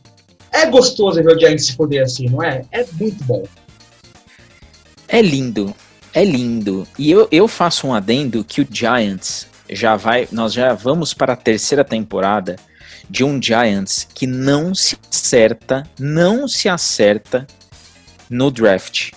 é 0.52 0.66
gostoso 0.68 1.22
ver 1.22 1.36
o 1.36 1.40
Giants 1.40 1.68
se 1.68 1.76
foder 1.76 2.04
assim, 2.04 2.30
não 2.30 2.42
é? 2.44 2.64
É 2.72 2.86
muito 2.94 3.24
bom. 3.24 3.44
É 5.08 5.22
lindo, 5.22 5.74
é 6.14 6.24
lindo. 6.24 6.88
E 6.98 7.12
eu, 7.12 7.28
eu 7.32 7.48
faço 7.48 7.88
um 7.88 7.94
adendo 7.94 8.44
que 8.44 8.62
o 8.62 8.68
Giants 8.70 9.48
já 9.70 9.96
vai, 9.96 10.28
nós 10.32 10.54
já 10.54 10.74
vamos 10.74 11.14
para 11.14 11.34
a 11.34 11.38
terceira 11.38 11.84
temporada 11.84 12.56
de 13.10 13.24
um 13.24 13.42
Giants 13.42 14.08
que 14.14 14.26
não 14.26 14.74
se 14.74 14.98
acerta, 15.10 15.88
não 16.00 16.48
se 16.48 16.68
acerta 16.68 17.46
no 18.30 18.50
draft. 18.50 19.12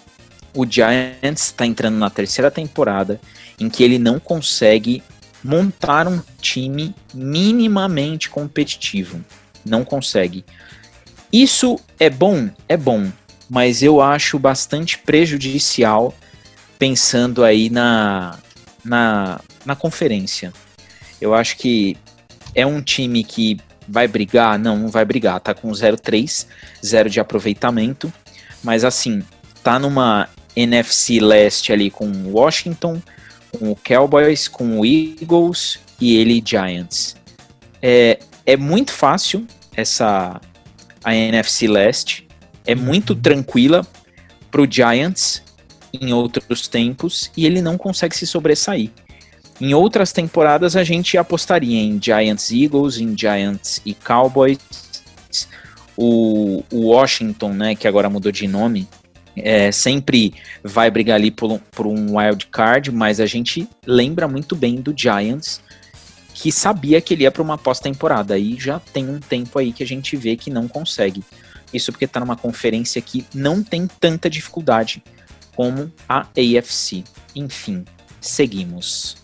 O 0.59 0.67
Giants 0.69 1.45
está 1.45 1.65
entrando 1.65 1.99
na 1.99 2.11
terceira 2.11 2.51
temporada 2.51 3.21
em 3.61 3.69
que 3.69 3.85
ele 3.85 3.97
não 3.97 4.19
consegue 4.19 5.05
montar 5.41 6.09
um 6.09 6.21
time 6.41 6.93
minimamente 7.15 8.29
competitivo. 8.29 9.25
Não 9.65 9.85
consegue. 9.85 10.45
Isso 11.33 11.79
é 11.97 12.11
bom? 12.11 12.51
É 12.69 12.77
bom, 12.77 13.09
mas 13.49 13.85
eu 13.85 14.01
acho 14.01 14.37
bastante 14.37 14.99
prejudicial 14.99 16.13
pensando 16.77 17.45
aí 17.45 17.71
na, 17.71 18.37
na, 18.85 19.41
na 19.65 19.77
conferência. 19.77 20.53
Eu 21.21 21.35
acho 21.35 21.57
que 21.57 21.97
é 22.53 22.67
um 22.67 22.83
time 22.83 23.23
que 23.23 23.59
vai 23.87 24.09
brigar? 24.09 24.59
Não, 24.59 24.77
não 24.77 24.89
vai 24.89 25.05
brigar. 25.05 25.39
Tá 25.39 25.55
com 25.55 25.71
0-3, 25.71 26.49
0 26.85 27.09
de 27.09 27.21
aproveitamento. 27.21 28.13
Mas 28.61 28.83
assim, 28.83 29.23
tá 29.63 29.79
numa 29.79 30.29
NFC 30.57 31.21
leste 31.21 31.73
ali 31.73 31.91
com 31.91 32.11
Washington, 32.31 33.01
com 33.53 33.71
o 33.71 33.77
Cowboys, 33.77 34.49
com 34.49 34.81
o 34.81 34.87
Eagles 34.87 35.79
e 36.01 36.17
ele 36.17 36.43
Giants. 36.45 37.17
É, 37.81 38.19
é 38.45 38.57
muito 38.57 38.93
fácil 38.93 39.47
essa 39.75 40.41
a 41.05 41.15
NFC 41.15 41.67
leste. 41.67 42.27
É 42.67 42.75
muito 42.75 43.15
tranquila 43.15 43.87
pro 44.51 44.71
Giants 44.71 45.43
em 45.93 46.13
outros 46.13 46.69
tempos 46.69 47.31
e 47.37 47.47
ele 47.47 47.63
não 47.63 47.79
consegue 47.79 48.17
se 48.17 48.27
sobressair. 48.27 48.91
Em 49.61 49.75
outras 49.75 50.13
temporadas 50.13 50.77
a 50.77 50.85
gente 50.85 51.17
apostaria 51.17 51.81
em 51.81 52.01
Giants 52.01 52.51
Eagles, 52.53 52.99
em 52.99 53.17
Giants 53.17 53.81
e 53.85 53.95
Cowboys. 53.95 54.59
O, 55.97 56.63
o 56.71 56.91
Washington, 56.91 57.55
né, 57.55 57.75
que 57.75 57.89
agora 57.89 58.09
mudou 58.09 58.31
de 58.31 58.47
nome, 58.47 58.87
é, 59.45 59.73
sempre 59.73 60.35
vai 60.63 60.91
brigar 60.91 61.17
ali 61.17 61.31
por, 61.31 61.59
por 61.73 61.87
um 61.87 62.17
wild 62.19 62.47
card, 62.47 62.91
mas 62.91 63.21
a 63.21 63.27
gente 63.27 63.69
lembra 63.87 64.29
muito 64.29 64.55
bem 64.55 64.77
do 64.77 64.95
Giants, 64.97 65.61
que 66.35 66.53
sabia 66.53 67.01
que 67.01 67.15
ele 67.15 67.25
ia 67.25 67.31
para 67.31 67.43
uma 67.43 67.59
pós-temporada. 67.59 68.39
E 68.39 68.59
já 68.59 68.79
tem 68.79 69.09
um 69.09 69.19
tempo 69.19 69.59
aí 69.59 69.73
que 69.73 69.83
a 69.83 69.87
gente 69.87 70.17
vê 70.17 70.37
que 70.37 70.51
não 70.51 70.69
consegue. 70.69 71.23
Isso 71.73 71.93
porque 71.93 72.05
está 72.05 72.21
numa 72.21 72.37
conferência 72.37 73.01
que 73.03 73.27
não 73.35 73.63
tem 73.63 73.87
tanta 73.87 74.31
dificuldade 74.31 75.03
como 75.55 75.93
a 76.09 76.21
AFC. 76.21 77.03
Enfim, 77.35 77.85
seguimos. 78.21 79.17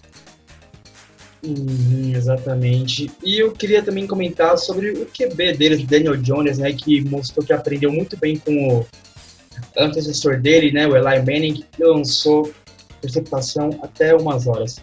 Uhum, 1.45 2.13
exatamente. 2.15 3.11
E 3.23 3.39
eu 3.39 3.53
queria 3.53 3.83
também 3.83 4.07
comentar 4.07 4.57
sobre 4.57 4.91
o 4.93 5.07
QB 5.07 5.53
deles, 5.53 5.85
Daniel 5.85 6.17
Jones, 6.17 6.59
né, 6.59 6.73
que 6.73 7.03
mostrou 7.03 7.45
que 7.45 7.53
aprendeu 7.53 7.93
muito 7.93 8.17
bem 8.17 8.39
com 8.39 8.79
o 8.79 8.87
antecessor 9.79 10.41
dele, 10.41 10.73
né, 10.73 10.87
o 10.87 10.97
Eli 10.97 11.19
Manning, 11.19 11.65
que 11.71 11.83
lançou 11.83 12.53
interceptação 12.99 13.71
até 13.83 14.15
umas 14.15 14.47
horas. 14.47 14.77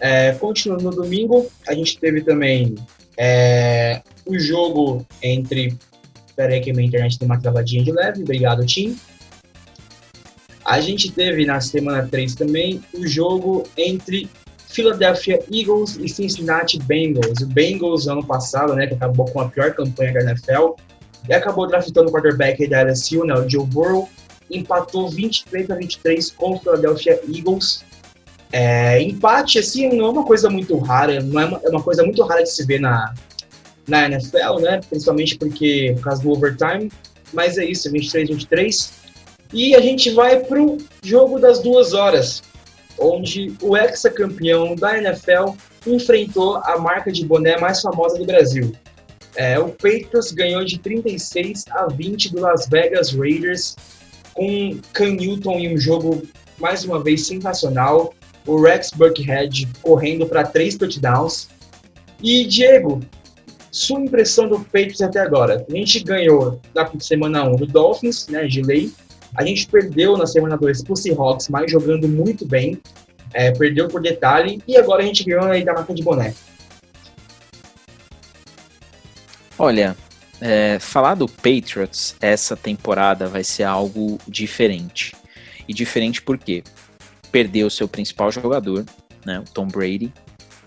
É, 0.00 0.32
continuando 0.32 0.84
no 0.84 0.90
domingo, 0.90 1.48
a 1.66 1.74
gente 1.74 1.98
teve 1.98 2.22
também 2.22 2.74
é, 3.16 4.02
o 4.26 4.38
jogo 4.38 5.06
entre. 5.22 5.76
Peraí, 6.34 6.60
que 6.60 6.72
minha 6.72 6.88
internet 6.88 7.18
tem 7.18 7.26
uma 7.26 7.38
travadinha 7.38 7.84
de 7.84 7.92
leve. 7.92 8.22
Obrigado, 8.22 8.64
Tim. 8.64 8.98
A 10.64 10.80
gente 10.80 11.12
teve 11.12 11.44
na 11.44 11.60
semana 11.60 12.08
3 12.08 12.34
também 12.34 12.80
o 12.94 13.06
jogo 13.06 13.64
entre 13.76 14.28
Philadelphia 14.68 15.38
Eagles 15.52 15.96
e 16.00 16.08
Cincinnati 16.08 16.78
Bengals. 16.78 17.40
O 17.42 17.46
Bengals, 17.46 18.08
ano 18.08 18.24
passado, 18.24 18.74
né, 18.74 18.86
que 18.86 18.94
acabou 18.94 19.26
com 19.26 19.40
a 19.40 19.48
pior 19.48 19.74
campanha 19.74 20.14
da 20.14 20.30
NFL, 20.30 20.74
e 21.28 21.32
acabou 21.32 21.66
draftando 21.66 22.08
o 22.08 22.12
quarterback 22.12 22.66
da 22.66 22.82
LSU, 22.82 23.24
né, 23.24 23.34
o 23.34 23.48
Joe 23.48 23.66
Burrow, 23.66 24.08
empatou 24.50 25.08
23 25.08 25.70
a 25.70 25.74
23 25.74 26.30
com 26.32 26.52
o 26.52 26.58
Philadelphia 26.58 27.20
Eagles. 27.32 27.84
É, 28.52 29.00
empate, 29.00 29.58
assim, 29.58 29.88
não 29.88 30.06
é 30.06 30.10
uma 30.10 30.24
coisa 30.24 30.50
muito 30.50 30.76
rara, 30.78 31.20
não 31.20 31.40
é 31.40 31.44
uma, 31.46 31.60
é 31.64 31.68
uma 31.70 31.82
coisa 31.82 32.02
muito 32.02 32.22
rara 32.22 32.42
de 32.42 32.50
se 32.50 32.66
ver 32.66 32.80
na, 32.80 33.14
na 33.88 34.06
NFL, 34.06 34.60
né, 34.60 34.80
principalmente 34.88 35.36
porque, 35.38 35.92
por 35.96 36.04
causa 36.04 36.22
do 36.22 36.30
overtime, 36.30 36.90
mas 37.32 37.56
é 37.56 37.64
isso, 37.64 37.90
23 37.90 38.28
a 38.28 38.32
23. 38.32 38.92
E 39.52 39.74
a 39.74 39.80
gente 39.80 40.10
vai 40.10 40.40
para 40.40 40.60
o 40.62 40.78
jogo 41.02 41.38
das 41.38 41.60
duas 41.60 41.92
horas, 41.92 42.42
onde 42.98 43.54
o 43.62 43.76
ex-campeão 43.76 44.74
da 44.74 44.98
NFL 44.98 45.54
enfrentou 45.86 46.56
a 46.56 46.78
marca 46.78 47.10
de 47.10 47.24
boné 47.24 47.58
mais 47.58 47.80
famosa 47.80 48.18
do 48.18 48.24
Brasil. 48.24 48.72
É, 49.36 49.58
o 49.58 49.68
Patriots 49.68 50.32
ganhou 50.32 50.64
de 50.64 50.78
36 50.78 51.64
a 51.70 51.86
20 51.86 52.32
do 52.32 52.40
Las 52.40 52.68
Vegas 52.68 53.12
Raiders, 53.12 53.76
com 54.34 54.78
Cam 54.92 55.14
Newton 55.14 55.58
em 55.58 55.74
um 55.74 55.78
jogo 55.78 56.22
mais 56.58 56.84
uma 56.84 57.02
vez 57.02 57.26
sensacional. 57.26 58.14
O 58.46 58.60
Rex 58.60 58.90
Burkhead 58.90 59.68
correndo 59.80 60.26
para 60.26 60.44
três 60.44 60.76
touchdowns. 60.76 61.48
E 62.22 62.44
Diego, 62.44 63.00
sua 63.70 64.00
impressão 64.00 64.48
do 64.48 64.60
Patriots 64.60 65.00
até 65.00 65.20
agora? 65.20 65.64
A 65.68 65.74
gente 65.74 66.02
ganhou 66.02 66.60
na 66.74 66.88
semana 67.00 67.44
1 67.48 67.56
do 67.56 67.66
Dolphins, 67.66 68.28
né, 68.28 68.46
de 68.46 68.62
lei, 68.62 68.92
a 69.34 69.44
gente 69.44 69.66
perdeu 69.66 70.16
na 70.16 70.26
semana 70.26 70.56
2 70.56 70.84
pro 70.84 70.96
Seahawks, 70.96 71.48
mas 71.48 71.70
jogando 71.70 72.06
muito 72.06 72.46
bem. 72.46 72.78
É, 73.32 73.50
perdeu 73.50 73.88
por 73.88 74.02
detalhe. 74.02 74.62
E 74.68 74.76
agora 74.76 75.02
a 75.02 75.06
gente 75.06 75.24
ganhou 75.24 75.44
aí 75.44 75.64
da 75.64 75.72
marca 75.72 75.94
de 75.94 76.02
boné. 76.02 76.34
Olha, 79.64 79.96
é, 80.40 80.80
falar 80.80 81.14
do 81.14 81.28
Patriots 81.28 82.16
essa 82.20 82.56
temporada 82.56 83.28
vai 83.28 83.44
ser 83.44 83.62
algo 83.62 84.18
diferente. 84.26 85.14
E 85.68 85.72
diferente 85.72 86.20
porque 86.20 86.64
perdeu 87.30 87.70
seu 87.70 87.86
principal 87.86 88.32
jogador, 88.32 88.84
né, 89.24 89.38
o 89.38 89.44
Tom 89.44 89.68
Brady. 89.68 90.12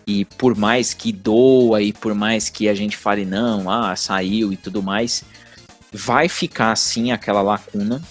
E 0.08 0.24
por 0.24 0.56
mais 0.56 0.94
que 0.94 1.12
doa 1.12 1.82
e 1.82 1.92
por 1.92 2.16
mais 2.16 2.48
que 2.48 2.70
a 2.70 2.74
gente 2.74 2.96
fale 2.96 3.26
não, 3.26 3.70
ah, 3.70 3.94
saiu 3.98 4.54
e 4.54 4.56
tudo 4.56 4.82
mais, 4.82 5.26
vai 5.92 6.30
ficar 6.30 6.72
assim 6.72 7.12
aquela 7.12 7.42
lacuna 7.42 8.02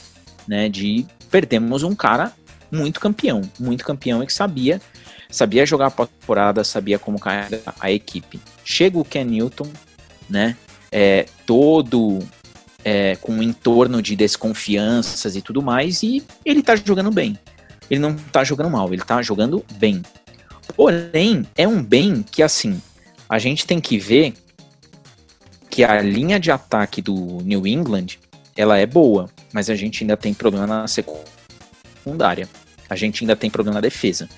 né, 0.46 0.68
de 0.68 1.06
perdemos 1.30 1.82
um 1.82 1.94
cara 1.94 2.30
muito 2.70 3.00
campeão, 3.00 3.40
muito 3.58 3.86
campeão 3.86 4.22
e 4.22 4.26
que 4.26 4.34
sabia, 4.34 4.82
sabia 5.30 5.64
jogar 5.64 5.86
a 5.86 6.06
temporada, 6.06 6.62
sabia 6.62 6.98
como 6.98 7.18
carregar 7.18 7.74
a 7.80 7.90
equipe. 7.90 8.38
Chega 8.62 8.98
o 8.98 9.04
Ken 9.04 9.24
Newton, 9.24 9.72
né, 10.28 10.54
é, 10.94 11.26
todo 11.44 12.20
é, 12.84 13.16
com 13.16 13.32
um 13.32 13.42
entorno 13.42 14.00
de 14.00 14.14
desconfianças 14.16 15.36
e 15.36 15.42
tudo 15.42 15.60
mais, 15.60 16.02
e 16.02 16.22
ele 16.44 16.62
tá 16.62 16.76
jogando 16.76 17.10
bem. 17.10 17.38
Ele 17.90 18.00
não 18.00 18.14
tá 18.14 18.44
jogando 18.44 18.70
mal, 18.70 18.92
ele 18.94 19.02
tá 19.02 19.20
jogando 19.20 19.64
bem. 19.74 20.02
Porém, 20.74 21.46
é 21.56 21.68
um 21.68 21.82
bem 21.82 22.22
que, 22.22 22.42
assim, 22.42 22.80
a 23.28 23.38
gente 23.38 23.66
tem 23.66 23.80
que 23.80 23.98
ver 23.98 24.32
que 25.68 25.82
a 25.82 26.00
linha 26.00 26.38
de 26.38 26.50
ataque 26.50 27.02
do 27.02 27.42
New 27.42 27.66
England, 27.66 28.18
ela 28.56 28.78
é 28.78 28.86
boa 28.86 29.28
mas 29.54 29.70
a 29.70 29.76
gente 29.76 30.02
ainda 30.02 30.16
tem 30.16 30.34
problema 30.34 30.66
na 30.66 30.88
secundária. 30.88 32.48
A 32.90 32.96
gente 32.96 33.22
ainda 33.22 33.36
tem 33.36 33.48
problema 33.48 33.76
na 33.76 33.80
defesa. 33.80 34.28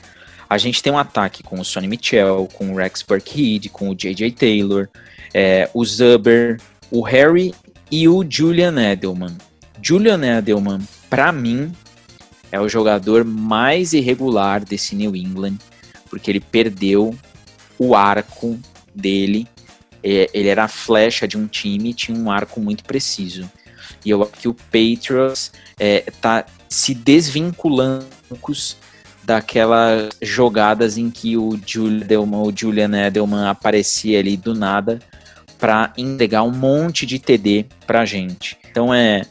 A 0.49 0.59
gente 0.59 0.83
tem 0.83 0.93
um 0.93 0.99
ataque 0.99 1.43
com 1.43 1.59
o 1.59 1.65
Sonny 1.65 1.89
Mitchell, 1.89 2.47
com 2.53 2.71
o 2.71 2.77
Rex 2.77 3.01
Burkhead, 3.03 3.71
com 3.71 3.89
o 3.89 3.95
J.J. 3.95 4.31
Taylor, 4.33 4.91
é, 5.39 5.69
o 5.75 5.85
Zuber, 5.85 6.59
o 6.91 7.03
Harry 7.03 7.55
e 7.93 8.09
o 8.09 8.25
Julian 8.27 8.81
Edelman. 8.81 9.37
Julian 9.83 10.39
Edelman, 10.39 10.81
para 11.11 11.31
mim, 11.31 11.73
é 12.51 12.59
o 12.59 12.71
jogador 12.71 13.23
mais 13.23 13.93
irregular 13.93 14.65
desse 14.65 14.97
New 14.97 15.15
England, 15.15 15.59
porque 16.09 16.31
ele 16.31 16.41
perdeu 16.41 17.15
o 17.79 17.95
arco 17.95 18.59
dele. 18.95 19.47
É, 20.03 20.31
ele 20.33 20.49
era 20.49 20.65
a 20.65 20.69
flecha 20.69 21.29
de 21.29 21.37
um 21.37 21.47
time, 21.47 21.93
tinha 21.93 22.19
um 22.19 22.31
arco 22.31 22.59
muito 22.59 22.83
preciso. 22.83 23.47
E 24.07 24.09
eu 24.09 24.23
acho 24.23 24.33
que 24.33 24.49
o 24.49 24.55
Patriots 24.55 25.53
é, 25.79 26.01
tá 26.19 26.47
se 26.67 26.95
desvinculando 26.95 28.07
daquelas 29.23 30.09
jogadas 30.23 30.97
em 30.97 31.11
que 31.11 31.37
o 31.37 31.51
o 31.51 32.53
Julian 32.57 33.07
Edelman 33.07 33.49
aparecia 33.49 34.19
ali 34.19 34.39
do 34.39 34.55
nada 34.55 34.99
para 35.59 35.93
entregar 35.97 36.43
um 36.43 36.51
monte 36.51 37.07
de 37.07 37.19
TD 37.19 37.67
pra 37.87 38.05
gente. 38.05 38.59
Então 38.71 38.93
é 38.93 39.23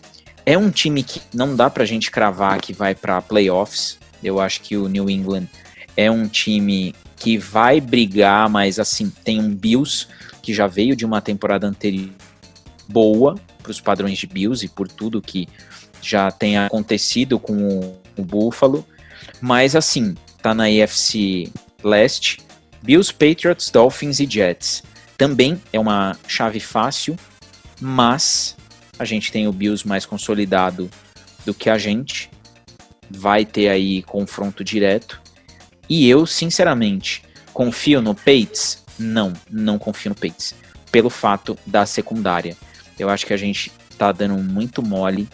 é 0.45 0.57
um 0.57 0.69
time 0.69 1.01
que 1.01 1.21
não 1.33 1.55
dá 1.55 1.69
pra 1.69 1.85
gente 1.85 2.11
cravar 2.11 2.61
que 2.61 2.71
vai 2.71 2.93
para 2.93 3.21
playoffs. 3.21 3.97
Eu 4.23 4.39
acho 4.39 4.61
que 4.61 4.77
o 4.77 4.87
New 4.87 5.09
England 5.09 5.47
é 5.97 6.09
um 6.11 6.27
time 6.27 6.93
que 7.15 7.37
vai 7.37 7.81
brigar, 7.81 8.47
mas 8.47 8.77
assim, 8.77 9.11
tem 9.23 9.39
um 9.39 9.49
Bills 9.49 10.07
que 10.43 10.53
já 10.53 10.67
veio 10.67 10.95
de 10.95 11.05
uma 11.05 11.19
temporada 11.21 11.65
anterior 11.65 12.11
boa, 12.87 13.35
para 13.63 13.71
os 13.71 13.81
padrões 13.81 14.19
de 14.19 14.27
Bills 14.27 14.63
e 14.63 14.69
por 14.69 14.87
tudo 14.87 15.21
que 15.21 15.47
já 15.99 16.29
tem 16.29 16.57
acontecido 16.57 17.39
com 17.39 17.53
o, 17.53 17.99
o 18.15 18.23
Buffalo. 18.23 18.85
Mas 19.41 19.75
assim, 19.75 20.13
tá 20.41 20.53
na 20.53 20.65
AFC 20.65 21.51
Leste, 21.83 22.39
Bills, 22.83 23.11
Patriots, 23.11 23.71
Dolphins 23.71 24.19
e 24.19 24.27
Jets. 24.29 24.83
Também 25.17 25.61
é 25.71 25.79
uma 25.79 26.17
chave 26.27 26.59
fácil, 26.59 27.15
mas 27.79 28.55
a 28.97 29.05
gente 29.05 29.31
tem 29.31 29.47
o 29.47 29.53
Bills 29.53 29.87
mais 29.87 30.05
consolidado 30.05 30.89
do 31.45 31.53
que 31.53 31.69
a 31.69 31.77
gente. 31.77 32.29
Vai 33.09 33.45
ter 33.45 33.69
aí 33.69 34.01
confronto 34.03 34.63
direto. 34.63 35.21
E 35.87 36.09
eu, 36.09 36.25
sinceramente, 36.25 37.21
Confio 37.55 38.01
no 38.01 38.13
Pates? 38.13 38.83
Não, 38.99 39.31
não 39.49 39.79
confio 39.79 40.09
no 40.09 40.15
Pates. 40.15 40.53
Pelo 40.91 41.09
fato 41.09 41.57
da 41.65 41.85
secundária. 41.85 42.57
Eu 42.99 43.09
acho 43.09 43.25
que 43.25 43.33
a 43.33 43.37
gente 43.37 43.71
tá 43.97 44.11
dando 44.11 44.37
muito 44.43 44.83
mole. 44.83 45.29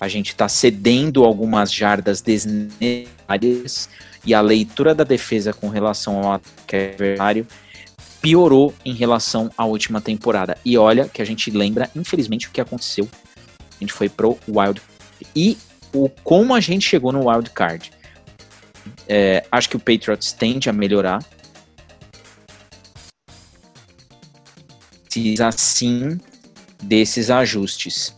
A 0.00 0.08
gente 0.08 0.34
tá 0.34 0.48
cedendo 0.48 1.26
algumas 1.26 1.70
jardas 1.70 2.22
desnecessárias. 2.22 3.90
E 4.24 4.32
a 4.32 4.40
leitura 4.40 4.94
da 4.94 5.04
defesa 5.04 5.52
com 5.52 5.68
relação 5.68 6.22
ao 6.22 6.40
adversário 6.64 7.46
piorou 8.20 8.74
em 8.84 8.92
relação 8.92 9.50
à 9.56 9.64
última 9.64 10.00
temporada. 10.00 10.56
E 10.64 10.76
olha 10.76 11.08
que 11.08 11.22
a 11.22 11.24
gente 11.24 11.50
lembra, 11.50 11.90
infelizmente, 11.94 12.48
o 12.48 12.50
que 12.50 12.60
aconteceu. 12.60 13.08
A 13.58 13.80
gente 13.80 13.92
foi 13.92 14.08
pro 14.08 14.38
Wild 14.48 14.80
e 15.34 15.56
o 15.92 16.08
como 16.08 16.54
a 16.54 16.60
gente 16.60 16.86
chegou 16.86 17.12
no 17.12 17.28
Wild 17.28 17.50
Card. 17.50 17.92
É, 19.06 19.44
acho 19.50 19.68
que 19.68 19.76
o 19.76 19.80
Patriots 19.80 20.32
tende 20.32 20.68
a 20.68 20.72
melhorar. 20.72 21.24
Precisa 25.04 25.50
sim 25.52 26.18
desses 26.82 27.30
ajustes. 27.30 28.16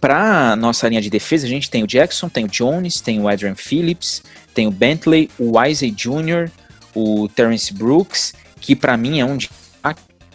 Para 0.00 0.56
nossa 0.56 0.88
linha 0.88 1.00
de 1.00 1.08
defesa, 1.08 1.46
a 1.46 1.48
gente 1.48 1.70
tem 1.70 1.84
o 1.84 1.86
Jackson, 1.86 2.28
tem 2.28 2.44
o 2.44 2.48
Jones, 2.48 3.00
tem 3.00 3.20
o 3.20 3.28
Adrian 3.28 3.54
Phillips, 3.54 4.22
tem 4.52 4.66
o 4.66 4.70
Bentley, 4.70 5.30
o 5.38 5.56
Wisey 5.56 5.90
Jr., 5.92 6.50
o 6.94 7.28
Terence 7.28 7.72
Brooks 7.72 8.34
que 8.62 8.74
para 8.76 8.96
mim 8.96 9.20
é 9.20 9.24
um 9.26 9.36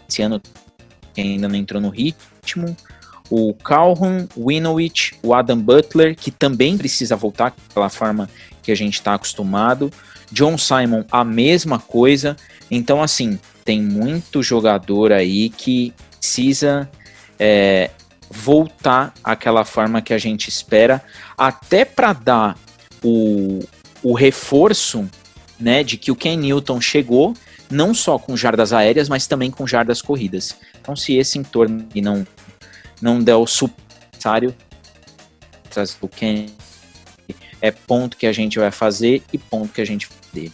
esse 0.08 0.22
ano 0.22 0.42
que 1.14 1.22
ainda 1.22 1.48
não 1.48 1.56
entrou 1.56 1.82
no 1.82 1.90
ritmo. 1.90 2.76
O 3.30 3.54
Calhoun, 3.54 4.28
o 4.36 4.48
Winowich, 4.48 5.16
o 5.24 5.34
Adam 5.34 5.60
Butler, 5.60 6.16
que 6.16 6.32
também 6.32 6.78
precisa 6.78 7.16
voltar 7.16 7.54
pela 7.74 7.90
forma 7.90 8.30
que 8.62 8.72
a 8.72 8.76
gente 8.76 8.96
está 8.96 9.16
acostumado. 9.16 9.92
John 10.32 10.58
Simon, 10.58 11.04
a 11.12 11.24
mesma 11.24 11.80
coisa. 11.80 12.38
Então, 12.70 13.02
assim, 13.02 13.40
tem 13.66 13.82
muito 13.82 14.44
jogador 14.44 15.12
aí 15.12 15.50
que 15.50 15.94
precisa 16.20 16.90
é, 17.40 17.92
voltar 18.30 19.14
àquela 19.24 19.66
forma 19.66 20.02
que 20.02 20.14
a 20.14 20.18
gente 20.18 20.50
espera, 20.50 21.04
até 21.38 21.84
para 21.84 22.14
dar 22.14 22.58
o, 23.04 23.60
o 24.04 24.14
reforço 24.14 25.10
né, 25.60 25.84
de 25.84 25.98
que 25.98 26.12
o 26.12 26.16
Ken 26.16 26.38
Newton 26.38 26.80
chegou 26.80 27.34
não 27.70 27.94
só 27.94 28.18
com 28.18 28.36
jardas 28.36 28.74
aéreas, 28.74 29.10
mas 29.10 29.28
também 29.28 29.52
com 29.52 29.68
jardas 29.68 30.02
corridas. 30.02 30.56
Então, 30.80 30.96
se 30.96 31.16
esse 31.16 31.38
entorno 31.38 31.88
não, 31.96 32.26
não 33.02 33.22
der 33.22 33.36
o 33.36 33.46
necessário, 34.14 34.56
o 36.02 36.08
Ken 36.08 36.48
é 37.62 37.72
ponto 37.72 38.18
que 38.18 38.26
a 38.26 38.34
gente 38.34 38.58
vai 38.60 38.72
fazer 38.72 39.22
e 39.32 39.38
ponto 39.38 39.74
que 39.74 39.82
a 39.82 39.86
gente 39.86 40.08
vai 40.08 40.18
fazer. 40.24 40.52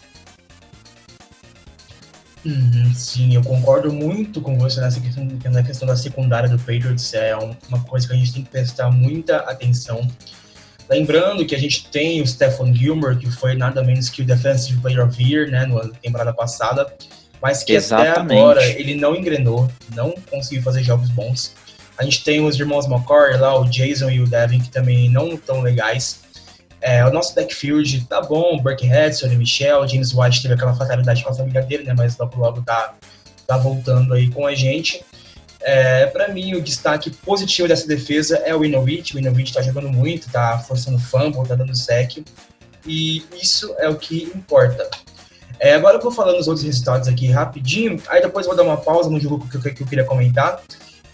Uhum, 2.45 2.93
sim, 2.93 3.33
eu 3.33 3.41
concordo 3.41 3.91
muito 3.93 4.41
com 4.41 4.57
você 4.57 4.81
nessa 4.81 4.99
questão, 4.99 5.25
na 5.25 5.63
questão 5.63 5.87
da 5.87 5.95
secundária 5.95 6.49
do 6.49 6.57
Patriots. 6.57 7.13
É 7.13 7.33
uma 7.35 7.81
coisa 7.85 8.05
que 8.05 8.13
a 8.13 8.17
gente 8.17 8.33
tem 8.33 8.43
que 8.43 8.49
prestar 8.49 8.91
muita 8.91 9.37
atenção. 9.37 10.05
Lembrando 10.89 11.45
que 11.45 11.55
a 11.55 11.57
gente 11.57 11.87
tem 11.87 12.21
o 12.21 12.27
Stephen 12.27 12.73
Gilmore, 12.75 13.17
que 13.17 13.29
foi 13.31 13.55
nada 13.55 13.83
menos 13.83 14.09
que 14.09 14.21
o 14.21 14.25
Defensive 14.25 14.79
Player 14.81 15.05
of 15.05 15.17
the 15.17 15.23
Year, 15.23 15.49
né, 15.49 15.65
na 15.65 15.89
temporada 16.01 16.33
passada, 16.33 16.93
mas 17.41 17.63
que 17.63 17.73
Exatamente. 17.73 18.19
até 18.19 18.33
agora 18.33 18.65
ele 18.65 18.95
não 18.95 19.15
engrenou, 19.15 19.69
não 19.95 20.13
conseguiu 20.29 20.63
fazer 20.63 20.83
jogos 20.83 21.09
bons. 21.09 21.53
A 21.97 22.03
gente 22.03 22.23
tem 22.23 22.43
os 22.43 22.59
irmãos 22.59 22.85
McCoy 22.85 23.37
lá, 23.37 23.59
o 23.59 23.65
Jason 23.65 24.09
e 24.09 24.19
o 24.19 24.27
Devin, 24.27 24.59
que 24.59 24.69
também 24.69 25.09
não 25.09 25.33
estão 25.33 25.61
legais. 25.61 26.21
É, 26.81 27.05
o 27.05 27.13
nosso 27.13 27.33
backfield 27.33 28.05
tá 28.07 28.21
bom, 28.21 28.57
Burkhead, 28.57 29.15
Sonny 29.15 29.37
Michel, 29.37 29.87
James 29.87 30.13
White 30.13 30.41
teve 30.41 30.53
aquela 30.53 30.73
fatalidade 30.73 31.23
com 31.23 31.29
a 31.29 31.33
família 31.33 31.61
dele, 31.61 31.83
né, 31.83 31.93
mas 31.97 32.17
logo 32.17 32.37
logo 32.37 32.61
tá, 32.61 32.95
tá 33.47 33.57
voltando 33.57 34.13
aí 34.13 34.29
com 34.29 34.45
a 34.45 34.53
gente. 34.53 35.03
É, 35.63 36.07
para 36.07 36.27
mim, 36.27 36.55
o 36.55 36.61
destaque 36.61 37.09
positivo 37.09 37.67
dessa 37.67 37.87
defesa 37.87 38.37
é 38.45 38.53
o 38.53 38.65
Inovich. 38.65 39.15
O 39.15 39.19
Inovich 39.19 39.49
está 39.49 39.61
jogando 39.61 39.89
muito, 39.89 40.27
está 40.27 40.59
forçando 40.59 40.99
fumble, 40.99 41.41
está 41.41 41.55
dando 41.55 41.75
sec. 41.75 42.23
E 42.85 43.23
isso 43.41 43.73
é 43.77 43.87
o 43.87 43.95
que 43.95 44.23
importa. 44.35 44.89
É, 45.59 45.75
agora 45.75 45.97
eu 45.97 46.01
vou 46.01 46.11
falando 46.11 46.39
os 46.39 46.47
outros 46.47 46.65
resultados 46.65 47.07
aqui 47.07 47.27
rapidinho, 47.27 48.01
aí 48.09 48.21
depois 48.21 48.45
eu 48.45 48.53
vou 48.53 48.57
dar 48.57 48.69
uma 48.69 48.75
pausa 48.75 49.09
no 49.09 49.17
jogo 49.17 49.47
que 49.47 49.55
eu, 49.55 49.61
que 49.61 49.81
eu 49.81 49.87
queria 49.87 50.03
comentar. 50.03 50.61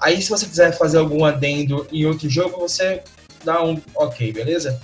Aí, 0.02 0.22
se 0.22 0.30
você 0.30 0.45
quiser 0.45 0.76
fazer 0.78 0.97
algum 0.97 1.26
adendo 1.26 1.86
em 1.91 2.06
outro 2.06 2.30
jogo, 2.30 2.58
você 2.58 3.04
dá 3.43 3.62
um 3.62 3.80
ok, 3.95 4.32
beleza? 4.32 4.82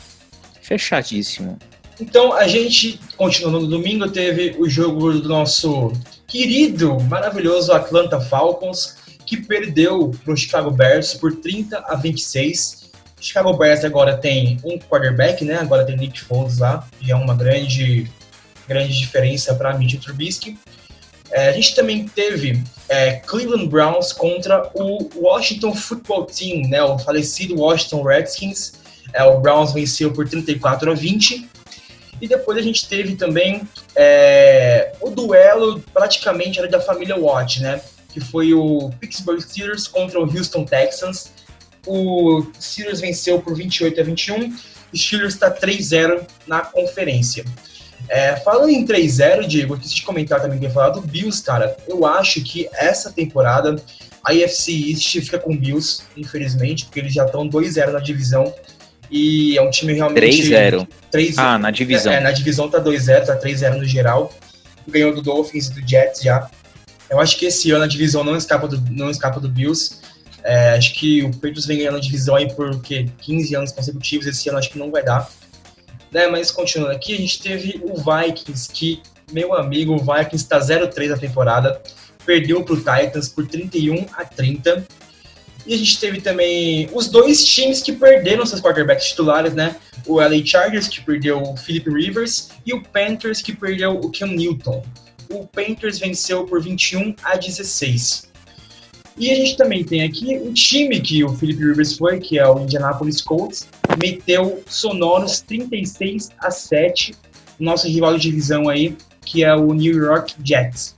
Fechadíssimo. 0.62 1.58
Então, 2.00 2.34
a 2.34 2.48
gente, 2.48 3.00
continuando 3.16 3.62
no 3.62 3.68
domingo, 3.68 4.10
teve 4.10 4.56
o 4.60 4.70
jogo 4.70 5.14
do 5.14 5.30
nosso 5.30 5.94
querido, 6.28 7.00
maravilhoso 7.00 7.72
Atlanta 7.72 8.20
Falcons 8.20 8.95
que 9.26 9.38
perdeu 9.38 10.12
para 10.24 10.34
o 10.34 10.38
Chicago 10.38 10.72
Bears 10.72 11.14
por 11.14 11.36
30 11.36 11.78
a 11.80 11.96
26. 11.96 12.92
O 13.20 13.24
Chicago 13.24 13.54
Bears 13.54 13.84
agora 13.84 14.18
tem 14.18 14.60
um 14.64 14.78
quarterback, 14.78 15.44
né? 15.44 15.56
Agora 15.56 15.86
tem 15.86 15.98
Nick 15.98 16.22
Foles 16.22 16.60
lá, 16.60 16.88
e 17.02 17.12
é 17.12 17.16
uma 17.16 17.34
grande, 17.34 18.10
grande 18.68 18.98
diferença 18.98 19.56
para 19.56 19.78
Mitchell 19.78 20.00
Trubisky. 20.00 20.58
É, 21.32 21.50
a 21.50 21.52
gente 21.52 21.76
também 21.76 22.08
teve 22.08 22.64
é, 22.88 23.14
Cleveland 23.14 23.68
Browns 23.68 24.14
contra 24.14 24.70
o 24.76 25.10
Washington 25.16 25.74
Football 25.74 26.26
Team, 26.26 26.70
né? 26.70 26.84
O 26.84 27.00
falecido 27.00 27.60
Washington 27.60 28.04
Redskins. 28.04 28.74
É, 29.12 29.24
o 29.24 29.40
Browns 29.40 29.74
venceu 29.74 30.12
por 30.14 30.28
34 30.28 30.92
a 30.92 30.94
20. 30.94 31.50
E 32.22 32.28
depois 32.28 32.58
a 32.58 32.62
gente 32.62 32.88
teve 32.88 33.16
também 33.16 33.68
é, 33.96 34.94
o 35.02 35.10
duelo 35.10 35.82
praticamente 35.94 36.60
era 36.60 36.68
da 36.68 36.80
família 36.80 37.18
Watt, 37.18 37.62
né? 37.62 37.82
Que 38.16 38.22
foi 38.22 38.54
o 38.54 38.90
Pittsburgh 38.98 39.42
Steelers 39.42 39.90
contra 39.90 40.22
o 40.22 40.24
Houston 40.24 40.64
Texans. 40.64 41.34
O 41.86 42.46
Steelers 42.58 43.02
venceu 43.02 43.42
por 43.42 43.54
28 43.54 44.00
a 44.00 44.04
21. 44.06 44.54
O 44.94 44.98
Steelers 44.98 45.34
está 45.34 45.52
3-0 45.52 46.26
na 46.48 46.62
conferência. 46.62 47.44
É, 48.08 48.38
falando 48.38 48.70
em 48.70 48.86
3-0, 48.88 49.46
Diego, 49.48 49.74
eu 49.74 49.80
quis 49.80 49.92
te 49.92 50.06
comentar 50.06 50.42
também 50.42 50.58
que 50.58 50.70
falar 50.70 50.92
do 50.92 51.02
Bills, 51.02 51.44
cara. 51.44 51.76
Eu 51.86 52.06
acho 52.06 52.42
que 52.42 52.70
essa 52.72 53.12
temporada 53.12 53.76
a 54.24 54.34
IFC 54.34 54.92
East 54.92 55.20
fica 55.20 55.38
com 55.38 55.52
o 55.52 55.58
Bills, 55.58 56.04
infelizmente, 56.16 56.86
porque 56.86 57.02
eles 57.02 57.14
já 57.14 57.26
estão 57.26 57.50
2-0 57.50 57.92
na 57.92 58.00
divisão. 58.00 58.54
E 59.12 59.58
é 59.58 59.62
um 59.62 59.70
time 59.70 59.92
realmente. 59.92 60.22
3-0. 61.14 61.36
Ah, 61.38 61.60
na 61.60 61.70
divisão. 61.70 62.14
É, 62.14 62.22
na 62.22 62.32
divisão 62.32 62.70
tá 62.70 62.80
2-0, 62.80 63.26
tá 63.26 63.38
3-0 63.38 63.76
no 63.76 63.86
geral. 63.86 64.34
Ganhou 64.88 65.14
do 65.14 65.22
Dolphins 65.22 65.68
e 65.68 65.74
do 65.74 65.86
Jets 65.86 66.22
já. 66.22 66.50
Eu 67.10 67.20
acho 67.20 67.38
que 67.38 67.46
esse 67.46 67.72
ano 67.72 67.84
a 67.84 67.88
divisão 67.88 68.24
não 68.24 68.36
escapa 68.36 68.68
do, 68.68 68.82
não 68.92 69.10
escapa 69.10 69.40
do 69.40 69.48
Bills. 69.48 69.98
É, 70.44 70.72
acho 70.72 70.94
que 70.94 71.24
o 71.24 71.32
Patriots 71.32 71.66
vem 71.66 71.80
ganhando 71.80 71.98
a 71.98 72.00
divisão 72.02 72.36
aí 72.36 72.54
por 72.54 72.80
quê? 72.82 73.08
15 73.22 73.56
anos 73.56 73.72
consecutivos. 73.72 74.26
Esse 74.28 74.50
ano 74.50 74.58
acho 74.58 74.70
que 74.70 74.80
não 74.80 74.92
vai 74.92 75.04
dar. 75.04 75.30
Né, 76.12 76.28
mas 76.28 76.50
continuando 76.50 76.96
aqui, 76.96 77.14
a 77.14 77.18
gente 77.18 77.42
teve 77.42 77.82
o 77.84 77.96
Vikings, 77.96 78.72
que, 78.72 79.02
meu 79.32 79.54
amigo, 79.54 79.94
o 79.94 79.98
Vikings 79.98 80.44
está 80.44 80.60
0-3 80.60 81.10
na 81.10 81.18
temporada. 81.18 81.82
Perdeu 82.26 82.64
para 82.64 82.74
o 82.74 82.78
Titans 82.78 83.28
por 83.28 83.46
31 83.48 84.06
a 84.14 84.24
30. 84.24 84.86
E 85.66 85.74
a 85.74 85.78
gente 85.78 86.00
teve 86.00 86.22
também 86.22 86.90
os 86.94 87.08
dois 87.08 87.44
times 87.44 87.82
que 87.82 87.92
perderam 87.92 88.46
seus 88.46 88.62
quarterbacks 88.62 89.08
titulares, 89.08 89.54
né? 89.54 89.76
O 90.06 90.20
LA 90.20 90.46
Chargers, 90.46 90.88
que 90.88 91.02
perdeu 91.02 91.42
o 91.42 91.58
Philip 91.58 91.90
Rivers, 91.90 92.50
e 92.66 92.74
o 92.74 92.84
Panthers, 92.84 93.42
que 93.42 93.54
perdeu 93.54 94.00
o 94.00 94.12
Cam 94.12 94.28
Newton 94.28 94.84
o 95.36 95.48
Panthers 95.48 96.00
venceu 96.00 96.46
por 96.46 96.62
21 96.62 97.16
a 97.24 97.36
16. 97.36 98.30
E 99.18 99.32
a 99.32 99.36
gente 99.36 99.56
também 99.56 99.84
tem 99.84 100.04
aqui 100.04 100.38
o 100.38 100.54
time 100.54 101.00
que 101.00 101.24
o 101.24 101.34
Philip 101.34 101.64
Rivers 101.64 101.98
foi, 101.98 102.20
que 102.20 102.38
é 102.38 102.48
o 102.48 102.60
Indianapolis 102.60 103.22
Colts, 103.22 103.68
meteu 104.02 104.62
sonoros 104.68 105.40
36 105.42 106.32
a 106.40 106.52
7, 106.52 107.16
nosso 107.58 107.88
rival 107.88 108.18
de 108.18 108.24
divisão 108.30 108.68
aí, 108.68 108.96
que 109.24 109.44
é 109.44 109.56
o 109.56 109.74
New 109.74 109.96
York 109.96 110.36
Jets. 110.44 110.96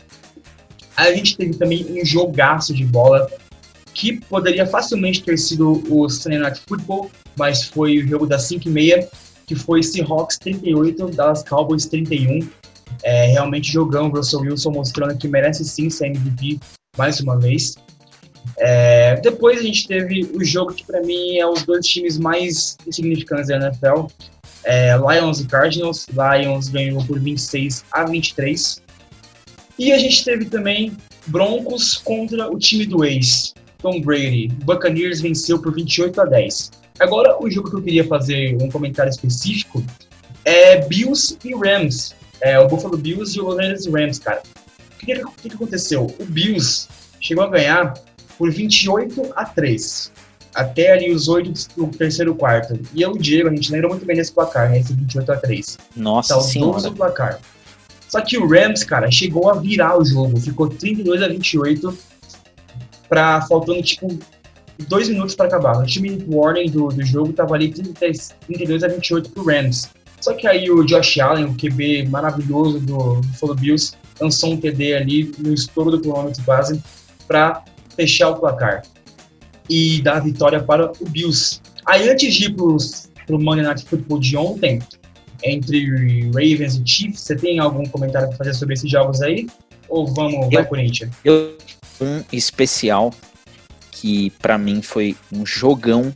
A 0.96 1.12
gente 1.14 1.38
teve 1.38 1.54
também 1.54 1.86
um 1.92 2.04
jogaço 2.04 2.74
de 2.74 2.84
bola, 2.84 3.30
que 3.94 4.20
poderia 4.22 4.66
facilmente 4.66 5.22
ter 5.22 5.38
sido 5.38 5.84
o 5.88 6.10
Sunday 6.10 6.40
Night 6.40 6.62
Football, 6.68 7.12
mas 7.38 7.66
foi 7.66 8.00
o 8.00 8.08
jogo 8.08 8.26
das 8.26 8.44
5 8.44 8.68
e 8.68 8.72
meia, 8.72 9.10
que 9.46 9.54
foi 9.56 9.84
Seahawks 9.84 10.40
38, 10.40 11.08
Dallas 11.12 11.44
Cowboys 11.44 11.86
31. 11.86 12.50
É, 13.04 13.28
realmente 13.28 13.72
jogão, 13.72 14.10
Russell 14.10 14.42
Wilson 14.42 14.72
mostrando 14.72 15.18
que 15.18 15.28
merece 15.28 15.64
sim 15.66 15.90
ser 15.90 16.08
MVP 16.08 16.60
mais 16.98 17.20
uma 17.20 17.38
vez. 17.38 17.76
É, 18.58 19.16
depois 19.22 19.60
a 19.60 19.64
gente 19.64 19.88
teve 19.88 20.30
o 20.34 20.44
jogo 20.44 20.74
que 20.74 20.86
para 20.86 21.02
mim 21.02 21.38
é 21.38 21.46
os 21.46 21.64
dois 21.64 21.86
times 21.86 22.18
mais 22.18 22.78
insignificantes 22.88 23.48
da 23.48 23.58
NFL. 23.58 24.08
É, 24.64 24.96
Lions 24.98 25.40
e 25.40 25.46
Cardinals. 25.46 26.08
Lions 26.10 26.68
ganhou 26.70 27.04
por 27.06 27.20
26 27.20 27.86
a 27.92 28.06
23. 28.06 28.82
E 29.78 29.92
a 29.92 29.98
gente 30.00 30.26
teve 30.26 30.46
também 30.46 30.98
Broncos 31.28 31.98
contra 31.98 32.52
o 32.52 32.58
time 32.58 32.86
do 32.86 33.06
ex, 33.06 33.54
Tom 33.78 34.02
Brady. 34.02 34.48
Buccaneers 34.64 35.22
venceu 35.22 35.62
por 35.62 35.74
28 35.74 36.22
a 36.22 36.26
10. 36.26 36.72
Agora, 37.00 37.38
o 37.40 37.50
jogo 37.50 37.70
que 37.70 37.76
eu 37.76 37.82
queria 37.82 38.08
fazer 38.08 38.58
um 38.62 38.70
comentário 38.72 39.10
específico 39.10 39.84
é 40.44 40.80
Bills 40.88 41.38
e 41.46 41.54
Rams 41.54 42.16
é, 42.42 42.60
o 42.60 42.68
Buffalo 42.68 42.98
Bills 42.98 43.38
e 43.38 43.42
o 43.42 43.46
Los 43.46 43.60
Angeles 43.60 43.86
Rams, 43.88 44.20
cara. 44.20 44.42
O 44.42 45.06
que, 45.06 45.16
que, 45.16 45.50
que 45.50 45.56
aconteceu? 45.56 46.08
O 46.20 46.26
Bills 46.26 46.88
chegou 47.20 47.44
a 47.44 47.50
ganhar 47.50 47.94
por 48.38 48.52
28 48.52 49.34
a 49.36 49.46
3 49.46 50.12
até 50.58 50.92
ali 50.92 51.12
os 51.12 51.28
oito 51.28 51.52
do 51.78 51.88
terceiro 51.88 52.34
quarto. 52.34 52.80
E 52.92 53.04
eu, 53.04 53.12
o 53.12 53.18
Diego, 53.18 53.48
a 53.48 53.52
gente 53.52 53.72
lembra 53.72 53.90
muito 53.90 54.04
bem 54.06 54.18
nesse 54.18 54.32
placar, 54.32 54.72
né? 54.72 54.80
Esse 54.80 54.92
28 54.92 55.32
a 55.32 55.38
3 55.38 55.78
Nossa 55.96 56.34
tá 56.34 56.42
senhora. 56.42 56.82
do 56.82 56.94
placar. 56.94 57.40
Só 58.10 58.22
que 58.22 58.40
o 58.40 58.48
Rams, 58.48 58.84
cara, 58.84 59.12
chegou 59.12 59.52
a 59.52 59.54
virar 59.54 60.00
o 60.00 60.04
jogo. 60.04 60.40
Ficou 60.40 60.68
32 60.68 61.22
a 61.22 61.28
28 61.28 61.96
pra, 63.08 63.42
faltando, 63.42 63.84
tipo, 63.84 64.18
dois 64.88 65.10
minutos 65.10 65.36
para 65.36 65.46
acabar. 65.46 65.78
O 65.78 65.86
time 65.86 66.26
warning 66.28 66.72
do, 66.72 66.88
do 66.88 67.06
jogo 67.06 67.34
tava 67.34 67.54
ali 67.54 67.72
33, 67.72 68.36
32 68.48 68.84
a 68.84 68.88
28 68.88 69.30
pro 69.30 69.46
Rams. 69.46 69.90
Só 70.20 70.34
que 70.34 70.48
aí 70.48 70.70
o 70.70 70.84
Josh 70.84 71.20
Allen, 71.20 71.46
o 71.46 71.56
QB 71.56 72.08
maravilhoso 72.10 72.80
do 72.80 73.22
Buffalo 73.22 73.56
Bills, 73.56 73.94
lançou 74.20 74.54
um 74.54 74.58
TD 74.58 74.96
ali 74.96 75.32
no 75.38 75.54
estouro 75.54 75.92
do 75.92 76.02
cronômetro 76.02 76.44
quase 76.44 76.82
para 77.28 77.64
fechar 77.96 78.30
o 78.30 78.40
placar 78.40 78.84
e 79.70 80.02
dar 80.02 80.18
a 80.18 80.20
vitória 80.20 80.62
para 80.62 80.92
o 81.00 81.10
Bills. 81.10 81.62
Aí 81.86 82.10
antes 82.10 82.34
de 82.34 82.46
ir 82.46 82.56
para 82.56 83.36
o 83.36 83.40
Monday 83.40 83.64
Night 83.64 83.86
Football 83.86 84.20
de 84.20 84.36
ontem, 84.38 84.80
entre 85.44 86.30
Ravens 86.32 86.76
e 86.76 86.84
Chiefs, 86.86 87.22
você 87.22 87.36
tem 87.36 87.60
algum 87.60 87.86
comentário 87.86 88.28
para 88.30 88.38
fazer 88.38 88.54
sobre 88.54 88.74
esses 88.74 88.90
jogos 88.90 89.22
aí? 89.22 89.48
Ou 89.88 90.08
vamos, 90.08 90.46
eu, 90.46 90.52
vai 90.52 90.66
Corinthians? 90.66 91.12
Eu, 91.24 91.58
um 92.02 92.24
especial 92.32 93.14
que 93.92 94.30
para 94.42 94.58
mim 94.58 94.82
foi 94.82 95.16
um 95.32 95.46
jogão, 95.46 96.14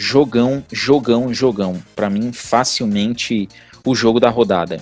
jogão, 0.00 0.64
jogão, 0.72 1.32
jogão. 1.32 1.82
Para 1.94 2.08
mim, 2.08 2.32
facilmente 2.32 3.46
o 3.84 3.94
jogo 3.94 4.18
da 4.18 4.30
rodada. 4.30 4.80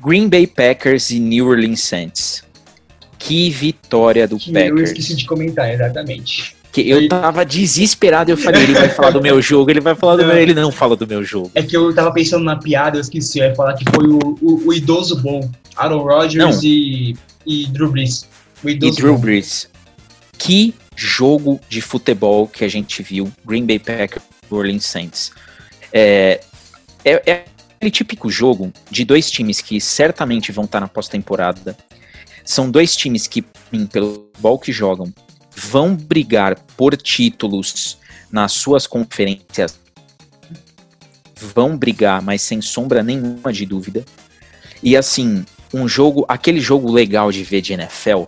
Green 0.00 0.28
Bay 0.28 0.46
Packers 0.46 1.10
e 1.10 1.18
New 1.18 1.48
Orleans 1.48 1.80
Saints. 1.80 2.44
Que 3.18 3.50
vitória 3.50 4.28
do 4.28 4.38
que 4.38 4.52
Packers. 4.52 4.78
Eu 4.78 4.84
esqueci 4.84 5.16
de 5.16 5.26
comentar, 5.26 5.68
exatamente. 5.72 6.54
Que 6.70 6.88
eu 6.88 7.08
tava 7.08 7.44
desesperado, 7.44 8.30
eu 8.30 8.36
falei, 8.36 8.62
ele 8.62 8.74
vai 8.74 8.88
falar 8.88 9.10
do 9.10 9.20
meu 9.20 9.42
jogo, 9.42 9.70
ele 9.70 9.80
vai 9.80 9.96
falar 9.96 10.16
do 10.16 10.24
meu. 10.24 10.36
Ele 10.36 10.54
não 10.54 10.70
fala 10.70 10.94
do 10.94 11.06
meu 11.06 11.24
jogo. 11.24 11.50
É 11.54 11.62
que 11.62 11.76
eu 11.76 11.92
tava 11.92 12.12
pensando 12.12 12.44
na 12.44 12.56
piada, 12.56 12.96
eu 12.96 13.00
esqueci, 13.00 13.40
eu 13.40 13.46
ia 13.46 13.54
falar 13.54 13.74
que 13.74 13.84
foi 13.94 14.06
o, 14.06 14.38
o, 14.40 14.68
o 14.68 14.72
idoso 14.72 15.20
bom. 15.20 15.50
Aaron 15.76 16.02
Rodgers 16.02 16.62
e, 16.62 17.16
e 17.44 17.66
Drew 17.66 17.90
Brees. 17.90 18.28
e 18.64 18.74
Drew 18.76 19.18
Brees. 19.18 19.68
Que 20.38 20.74
jogo 20.96 21.60
de 21.68 21.80
futebol 21.80 22.46
que 22.46 22.64
a 22.64 22.68
gente 22.68 23.02
viu, 23.02 23.32
Green 23.44 23.66
Bay 23.66 23.78
Packers, 23.78 24.24
Orleans 24.50 24.84
Saints. 24.84 25.32
É, 25.92 26.40
é, 27.04 27.22
é 27.30 27.44
aquele 27.76 27.90
típico 27.90 28.30
jogo 28.30 28.72
de 28.90 29.04
dois 29.04 29.30
times 29.30 29.60
que 29.60 29.80
certamente 29.80 30.52
vão 30.52 30.64
estar 30.64 30.80
na 30.80 30.88
pós-temporada. 30.88 31.76
São 32.44 32.70
dois 32.70 32.94
times 32.96 33.26
que, 33.26 33.42
pelo 33.90 34.26
futebol 34.32 34.58
que 34.58 34.72
jogam, 34.72 35.12
vão 35.54 35.94
brigar 35.94 36.58
por 36.76 36.96
títulos 36.96 37.98
nas 38.30 38.52
suas 38.52 38.86
conferências, 38.86 39.78
vão 41.54 41.76
brigar, 41.76 42.20
mas 42.22 42.42
sem 42.42 42.60
sombra 42.60 43.02
nenhuma 43.02 43.52
de 43.52 43.64
dúvida. 43.64 44.04
E 44.82 44.96
assim, 44.96 45.44
um 45.72 45.88
jogo, 45.88 46.24
aquele 46.28 46.60
jogo 46.60 46.90
legal 46.90 47.30
de 47.30 47.42
ver 47.42 47.60
de 47.60 47.72
NFL, 47.72 48.24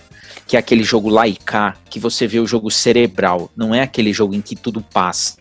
que 0.47 0.57
é 0.57 0.59
aquele 0.59 0.85
jogo 0.85 1.09
laicar, 1.09 1.77
que 1.91 1.99
você 1.99 2.27
vê 2.27 2.39
o 2.39 2.47
jogo 2.47 2.71
cerebral, 2.71 3.51
não 3.57 3.75
é 3.75 3.83
aquele 3.83 4.13
jogo 4.13 4.35
em 4.35 4.41
que 4.41 4.55
tudo 4.55 4.81
passa. 4.81 5.37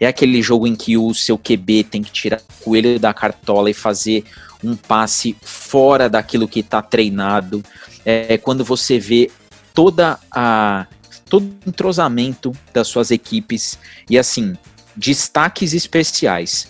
É 0.00 0.06
aquele 0.06 0.42
jogo 0.42 0.66
em 0.66 0.74
que 0.74 0.96
o 0.96 1.14
seu 1.14 1.38
QB 1.38 1.84
tem 1.84 2.02
que 2.02 2.10
tirar 2.10 2.40
o 2.40 2.64
coelho 2.64 2.98
da 2.98 3.14
cartola 3.14 3.70
e 3.70 3.74
fazer 3.74 4.24
um 4.64 4.74
passe 4.74 5.36
fora 5.42 6.08
daquilo 6.10 6.48
que 6.48 6.58
está 6.58 6.82
treinado. 6.82 7.62
É 8.04 8.36
quando 8.36 8.64
você 8.64 8.98
vê 8.98 9.30
toda 9.72 10.18
a 10.30 10.88
todo 11.26 11.44
o 11.44 11.68
entrosamento 11.68 12.52
das 12.74 12.88
suas 12.88 13.12
equipes 13.12 13.78
e 14.10 14.18
assim, 14.18 14.54
destaques 14.96 15.72
especiais. 15.72 16.68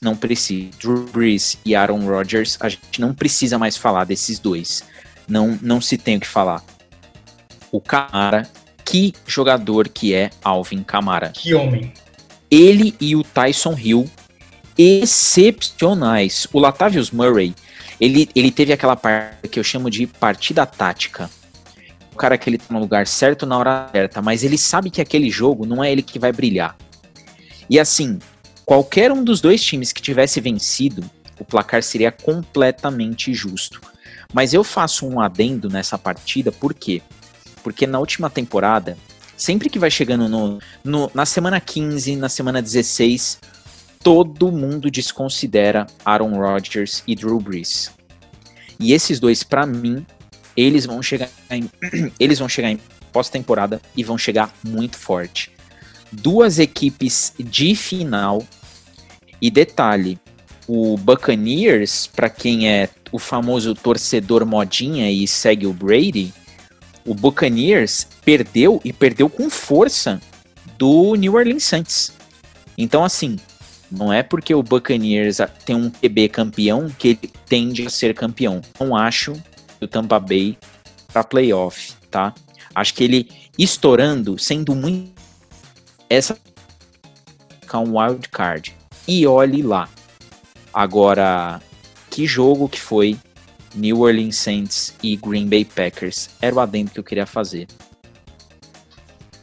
Não 0.00 0.16
precisa. 0.16 0.70
Drew 0.80 1.04
Brees 1.12 1.58
e 1.64 1.74
Aaron 1.74 2.06
Rodgers, 2.06 2.56
a 2.60 2.68
gente 2.68 3.00
não 3.00 3.14
precisa 3.14 3.58
mais 3.58 3.76
falar 3.76 4.04
desses 4.04 4.38
dois. 4.38 4.82
Não, 5.28 5.58
não 5.60 5.80
se 5.80 5.98
tem 5.98 6.16
o 6.16 6.20
que 6.20 6.26
falar. 6.26 6.64
O 7.70 7.80
Camara, 7.80 8.48
que 8.84 9.12
jogador 9.26 9.88
que 9.88 10.14
é 10.14 10.30
Alvin 10.42 10.82
Camara. 10.82 11.30
Que 11.30 11.54
homem. 11.54 11.92
Ele 12.50 12.94
e 13.00 13.14
o 13.14 13.22
Tyson 13.22 13.76
Hill, 13.78 14.10
excepcionais. 14.76 16.46
O 16.52 16.58
Latavius 16.58 17.10
Murray, 17.10 17.54
ele, 18.00 18.28
ele 18.34 18.50
teve 18.50 18.72
aquela 18.72 18.96
parte 18.96 19.48
que 19.48 19.58
eu 19.58 19.64
chamo 19.64 19.90
de 19.90 20.06
partida 20.06 20.64
tática 20.64 21.28
cara 22.18 22.36
que 22.36 22.50
ele 22.50 22.58
tá 22.58 22.66
no 22.70 22.80
lugar 22.80 23.06
certo 23.06 23.46
na 23.46 23.56
hora 23.56 23.88
certa, 23.92 24.20
mas 24.20 24.42
ele 24.42 24.58
sabe 24.58 24.90
que 24.90 25.00
aquele 25.00 25.30
jogo 25.30 25.64
não 25.64 25.82
é 25.82 25.90
ele 25.90 26.02
que 26.02 26.18
vai 26.18 26.32
brilhar. 26.32 26.76
E 27.70 27.78
assim, 27.78 28.18
qualquer 28.66 29.10
um 29.12 29.24
dos 29.24 29.40
dois 29.40 29.64
times 29.64 29.92
que 29.92 30.02
tivesse 30.02 30.40
vencido, 30.40 31.08
o 31.38 31.44
placar 31.44 31.82
seria 31.82 32.10
completamente 32.10 33.32
justo. 33.32 33.80
Mas 34.32 34.52
eu 34.52 34.62
faço 34.62 35.06
um 35.06 35.20
adendo 35.20 35.68
nessa 35.68 35.96
partida, 35.96 36.52
por 36.52 36.74
quê? 36.74 37.02
Porque 37.62 37.86
na 37.86 37.98
última 37.98 38.28
temporada, 38.28 38.96
sempre 39.36 39.70
que 39.70 39.78
vai 39.78 39.90
chegando 39.90 40.28
no, 40.28 40.58
no, 40.84 41.10
na 41.14 41.24
semana 41.24 41.60
15, 41.60 42.16
na 42.16 42.28
semana 42.28 42.60
16, 42.60 43.38
todo 44.02 44.52
mundo 44.52 44.90
desconsidera 44.90 45.86
Aaron 46.04 46.36
Rodgers 46.36 47.02
e 47.06 47.14
Drew 47.14 47.40
Brees. 47.40 47.90
E 48.78 48.92
esses 48.92 49.18
dois, 49.18 49.42
para 49.42 49.66
mim, 49.66 50.06
eles 50.56 50.84
vão 50.84 51.02
chegar 51.02 51.28
em, 51.50 51.70
eles 52.20 52.38
vão 52.38 52.48
chegar 52.48 52.70
em 52.70 52.78
pós-temporada 53.12 53.80
e 53.96 54.04
vão 54.04 54.18
chegar 54.18 54.52
muito 54.62 54.96
forte. 54.98 55.50
Duas 56.12 56.58
equipes 56.58 57.32
de 57.38 57.74
final. 57.74 58.46
E 59.40 59.50
detalhe, 59.50 60.18
o 60.68 60.98
Buccaneers, 60.98 62.06
para 62.06 62.28
quem 62.28 62.68
é 62.68 62.90
o 63.10 63.18
famoso 63.18 63.74
torcedor 63.74 64.44
modinha 64.44 65.10
e 65.10 65.26
segue 65.26 65.66
o 65.66 65.72
Brady, 65.72 66.32
o 67.06 67.14
Buccaneers 67.14 68.06
perdeu 68.22 68.78
e 68.84 68.92
perdeu 68.92 69.30
com 69.30 69.48
força 69.48 70.20
do 70.76 71.14
New 71.14 71.34
Orleans 71.34 71.64
Saints. 71.64 72.12
Então, 72.76 73.02
assim, 73.02 73.36
não 73.90 74.12
é 74.12 74.22
porque 74.22 74.54
o 74.54 74.62
Buccaneers 74.62 75.38
tem 75.64 75.74
um 75.74 75.90
QB 75.90 76.28
campeão 76.28 76.90
que 76.90 77.08
ele 77.08 77.30
tende 77.46 77.86
a 77.86 77.90
ser 77.90 78.14
campeão. 78.14 78.60
Não 78.78 78.94
acho 78.94 79.32
do 79.80 79.88
Tampa 79.88 80.20
Bay 80.20 80.58
para 81.10 81.24
playoff, 81.24 81.94
tá? 82.10 82.34
Acho 82.74 82.92
que 82.92 83.04
ele 83.04 83.30
estourando, 83.56 84.38
sendo 84.38 84.74
muito 84.74 85.10
essa 86.10 86.38
um 87.74 87.98
wild 87.98 88.28
card. 88.28 88.74
E 89.06 89.26
olhe 89.26 89.62
lá. 89.62 89.88
Agora, 90.78 91.60
que 92.08 92.24
jogo 92.24 92.68
que 92.68 92.80
foi 92.80 93.18
New 93.74 93.98
Orleans 93.98 94.36
Saints 94.36 94.94
e 95.02 95.16
Green 95.16 95.48
Bay 95.48 95.64
Packers? 95.64 96.30
Era 96.40 96.54
o 96.54 96.60
adendo 96.60 96.92
que 96.92 97.00
eu 97.00 97.02
queria 97.02 97.26
fazer. 97.26 97.66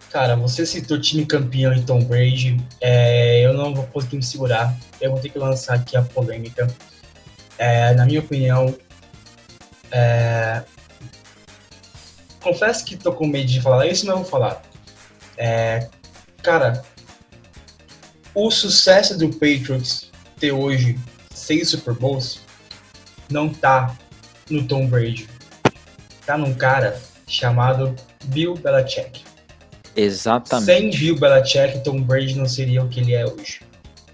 Cara, 0.10 0.38
você 0.38 0.66
citou 0.66 0.98
time 0.98 1.26
campeão 1.26 1.74
em 1.74 1.84
Tom 1.84 2.00
Brady. 2.06 2.58
É, 2.80 3.46
eu 3.46 3.54
não 3.54 3.76
vou 3.76 3.86
conseguir 3.88 4.16
me 4.16 4.24
segurar. 4.24 4.74
Eu 5.02 5.12
vou 5.12 5.20
ter 5.20 5.28
que 5.28 5.38
lançar 5.38 5.76
aqui 5.76 5.98
a 5.98 6.04
polêmica. 6.04 6.74
É, 7.58 7.94
na 7.96 8.06
minha 8.06 8.22
opinião, 8.22 8.74
é... 9.92 10.64
Confesso 12.40 12.86
que 12.86 12.96
tô 12.96 13.12
com 13.12 13.28
medo 13.28 13.48
de 13.48 13.60
falar 13.60 13.88
isso, 13.88 14.06
mas 14.06 14.16
vou 14.16 14.24
falar. 14.24 14.62
É... 15.38 15.90
Cara, 16.42 16.82
o 18.34 18.50
sucesso 18.50 19.18
do 19.18 19.28
Patriots 19.32 20.10
ter 20.40 20.54
hoje 20.54 20.98
seis 21.46 21.70
Super 21.70 21.93
Bowls 21.93 22.39
não 23.30 23.50
tá 23.50 23.96
no 24.50 24.68
Tom 24.68 24.88
Brady. 24.88 25.28
Tá 26.26 26.38
num 26.38 26.54
cara 26.54 27.00
chamado 27.28 27.96
Bill 28.26 28.56
Belichick. 28.56 29.24
Exatamente. 29.96 30.66
Sem 30.66 30.89
Bill 30.89 31.20
Belichick, 31.20 31.84
Tom 31.84 32.02
Brady 32.02 32.36
não 32.36 32.48
seria 32.48 32.84
o 32.84 32.89
que 32.89 33.00
ele 33.00 33.14
é 33.14 33.26
hoje. 33.26 33.62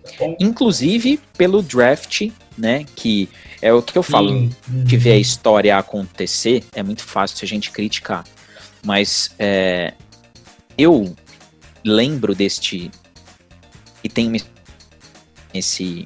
Tá 0.03 0.25
Inclusive 0.39 1.19
pelo 1.37 1.61
draft, 1.61 2.29
né, 2.57 2.85
que 2.95 3.29
é 3.61 3.73
o 3.73 3.81
que 3.81 3.97
eu 3.97 4.03
falo. 4.03 4.29
Sim. 4.29 4.51
Que 4.87 4.97
ver 4.97 5.13
a 5.13 5.17
história 5.17 5.77
acontecer 5.77 6.63
é 6.73 6.83
muito 6.83 7.03
fácil 7.03 7.45
a 7.45 7.47
gente 7.47 7.71
criticar. 7.71 8.25
Mas 8.83 9.31
é, 9.39 9.93
eu 10.77 11.15
lembro 11.83 12.35
deste. 12.35 12.91
E 14.03 14.09
tem 14.09 14.35
esse, 15.53 16.05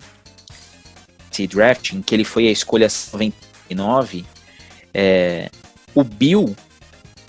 esse 1.44 1.48
draft 1.48 1.94
em 1.94 2.02
que 2.02 2.16
ele 2.16 2.24
foi 2.24 2.48
a 2.48 2.52
escolha 2.52 2.88
99. 2.88 4.26
É, 4.94 5.50
o 5.94 6.04
Bill, 6.04 6.56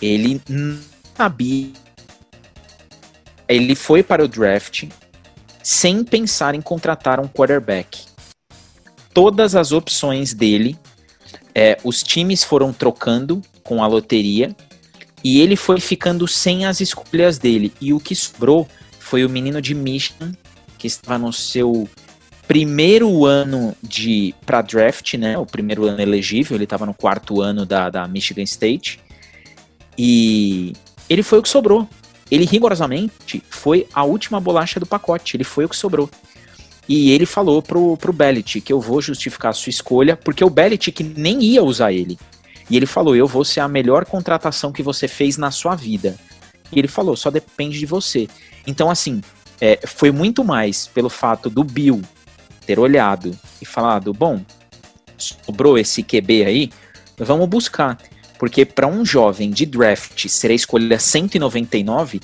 ele 0.00 0.40
não 0.48 0.78
sabia. 1.16 1.72
Ele 3.48 3.74
foi 3.74 4.02
para 4.02 4.24
o 4.24 4.28
draft 4.28 4.84
sem 5.62 6.04
pensar 6.04 6.54
em 6.54 6.61
contratar 6.61 7.20
um 7.20 7.26
quarterback 7.26 8.07
todas 9.16 9.54
as 9.54 9.72
opções 9.72 10.34
dele 10.34 10.78
é, 11.54 11.78
os 11.82 12.02
times 12.02 12.44
foram 12.44 12.70
trocando 12.70 13.40
com 13.62 13.82
a 13.82 13.86
loteria 13.86 14.54
e 15.24 15.40
ele 15.40 15.57
foi 15.57 15.80
ficando 15.80 16.28
sem 16.28 16.66
as 16.66 16.82
escolhas 16.82 17.38
dele. 17.38 17.72
E 17.80 17.94
o 17.94 17.98
que 17.98 18.14
sobrou 18.14 18.68
foi 19.00 19.24
o 19.24 19.30
menino 19.30 19.62
de 19.62 19.74
Michigan, 19.74 20.32
que 20.76 20.86
estava 20.86 21.16
no 21.16 21.32
seu 21.32 21.88
primeiro 22.47 23.24
ano 23.24 23.76
de 23.82 24.34
para 24.44 24.62
draft, 24.62 25.14
né? 25.14 25.36
O 25.36 25.47
primeiro 25.47 25.84
ano 25.84 26.01
elegível, 26.01 26.57
ele 26.57 26.64
estava 26.64 26.86
no 26.86 26.94
quarto 26.94 27.40
ano 27.40 27.66
da, 27.66 27.90
da 27.90 28.07
Michigan 28.07 28.42
State. 28.42 29.01
E 29.99 30.72
ele 31.09 31.22
foi 31.22 31.38
o 31.38 31.42
que 31.42 31.49
sobrou. 31.49 31.88
Ele 32.30 32.44
rigorosamente 32.44 33.42
foi 33.49 33.86
a 33.92 34.05
última 34.05 34.40
bolacha 34.40 34.78
do 34.78 34.86
pacote. 34.86 35.36
Ele 35.36 35.44
foi 35.44 35.64
o 35.64 35.68
que 35.68 35.76
sobrou. 35.76 36.09
E 36.88 37.11
ele 37.11 37.26
falou 37.26 37.61
pro, 37.61 37.97
pro 37.97 38.12
Bellitt 38.12 38.61
que 38.61 38.72
eu 38.72 38.80
vou 38.80 39.01
justificar 39.01 39.51
a 39.51 39.55
sua 39.55 39.70
escolha, 39.70 40.16
porque 40.16 40.44
o 40.44 40.51
Bellitt 40.51 40.94
nem 41.16 41.42
ia 41.42 41.62
usar 41.62 41.92
ele. 41.92 42.16
E 42.70 42.76
ele 42.76 42.86
falou: 42.86 43.16
Eu 43.16 43.26
vou 43.26 43.44
ser 43.44 43.61
a 43.61 43.68
melhor 43.68 44.05
contratação 44.05 44.72
que 44.72 44.82
você 44.82 45.09
fez 45.09 45.36
na 45.36 45.51
sua 45.51 45.74
vida. 45.74 46.16
E 46.70 46.78
ele 46.78 46.88
falou: 46.88 47.16
Só 47.16 47.30
depende 47.30 47.78
de 47.78 47.86
você. 47.86 48.28
Então, 48.66 48.88
assim, 48.88 49.20
é, 49.61 49.80
foi 49.84 50.12
muito 50.12 50.44
mais 50.44 50.86
pelo 50.86 51.09
fato 51.09 51.51
do 51.51 51.64
Bill 51.64 52.03
ter 52.66 52.78
olhado 52.78 53.36
e 53.60 53.64
falado: 53.64 54.12
Bom, 54.12 54.40
sobrou 55.16 55.78
esse 55.78 56.02
QB 56.02 56.44
aí, 56.44 56.70
vamos 57.16 57.48
buscar. 57.48 57.98
Porque 58.38 58.66
para 58.66 58.86
um 58.86 59.04
jovem 59.04 59.50
de 59.50 59.64
draft 59.64 60.28
ser 60.28 60.50
a 60.50 60.54
escolha 60.54 60.98
199, 60.98 62.20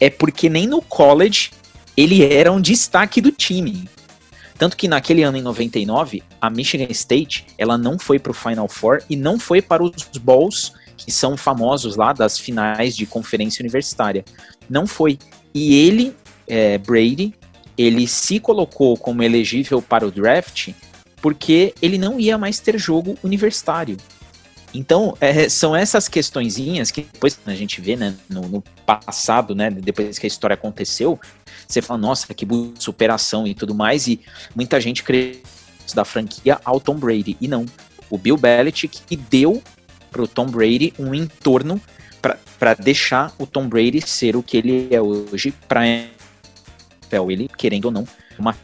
é 0.00 0.08
porque 0.08 0.48
nem 0.48 0.66
no 0.66 0.80
college 0.80 1.50
ele 1.96 2.24
era 2.24 2.50
um 2.50 2.60
destaque 2.60 3.20
do 3.20 3.30
time. 3.30 3.88
Tanto 4.56 4.76
que 4.76 4.88
naquele 4.88 5.22
ano, 5.22 5.36
em 5.36 5.42
99, 5.42 6.22
a 6.40 6.48
Michigan 6.48 6.86
State 6.90 7.46
ela 7.58 7.76
não 7.76 7.98
foi 7.98 8.18
para 8.18 8.30
o 8.30 8.34
Final 8.34 8.68
Four 8.68 9.02
e 9.10 9.16
não 9.16 9.38
foi 9.38 9.60
para 9.60 9.82
os 9.82 9.92
Bowls, 10.16 10.72
que 10.96 11.10
são 11.10 11.36
famosos 11.36 11.96
lá 11.96 12.12
das 12.12 12.38
finais 12.38 12.96
de 12.96 13.04
conferência 13.04 13.62
universitária. 13.62 14.24
Não 14.70 14.86
foi. 14.86 15.18
E 15.52 15.74
ele, 15.86 16.16
é, 16.46 16.78
Brady, 16.78 17.34
ele 17.76 18.06
se 18.06 18.38
colocou 18.38 18.96
como 18.96 19.22
elegível 19.22 19.82
para 19.82 20.06
o 20.06 20.10
draft 20.10 20.70
porque 21.20 21.74
ele 21.80 21.96
não 21.96 22.20
ia 22.20 22.36
mais 22.36 22.60
ter 22.60 22.78
jogo 22.78 23.16
universitário. 23.24 23.96
Então, 24.74 25.16
é, 25.20 25.48
são 25.48 25.74
essas 25.74 26.08
questõezinhas 26.08 26.90
que 26.90 27.02
depois 27.10 27.38
a 27.46 27.54
gente 27.54 27.80
vê, 27.80 27.96
né, 27.96 28.14
no, 28.28 28.42
no, 28.42 28.62
passado, 28.84 29.54
né, 29.54 29.70
depois 29.70 30.18
que 30.18 30.26
a 30.26 30.28
história 30.28 30.54
aconteceu, 30.54 31.18
você 31.66 31.80
fala, 31.80 31.98
nossa, 31.98 32.34
que 32.34 32.46
superação 32.78 33.46
e 33.46 33.54
tudo 33.54 33.74
mais, 33.74 34.06
e 34.06 34.20
muita 34.54 34.80
gente 34.80 35.02
crê 35.02 35.40
da 35.94 36.04
franquia 36.04 36.60
ao 36.64 36.80
Tom 36.80 36.96
Brady. 36.96 37.36
E 37.40 37.48
não. 37.48 37.64
O 38.10 38.18
Bill 38.18 38.36
Belichick 38.36 39.00
que 39.06 39.16
deu 39.16 39.62
pro 40.10 40.28
Tom 40.28 40.46
Brady 40.46 40.92
um 40.98 41.14
entorno 41.14 41.80
para 42.58 42.74
deixar 42.74 43.32
o 43.38 43.46
Tom 43.46 43.68
Brady 43.68 44.00
ser 44.00 44.36
o 44.36 44.42
que 44.42 44.56
ele 44.56 44.88
é 44.90 45.00
hoje 45.00 45.52
para 45.66 45.86
ele, 47.30 47.48
querendo 47.56 47.86
ou 47.86 47.90
não, 47.90 48.06
uma 48.38 48.56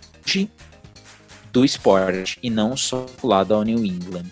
do 1.53 1.65
esporte 1.65 2.39
e 2.43 2.49
não 2.49 2.77
só 2.77 3.07
lado 3.23 3.55
ao 3.55 3.63
New 3.63 3.85
England. 3.85 4.27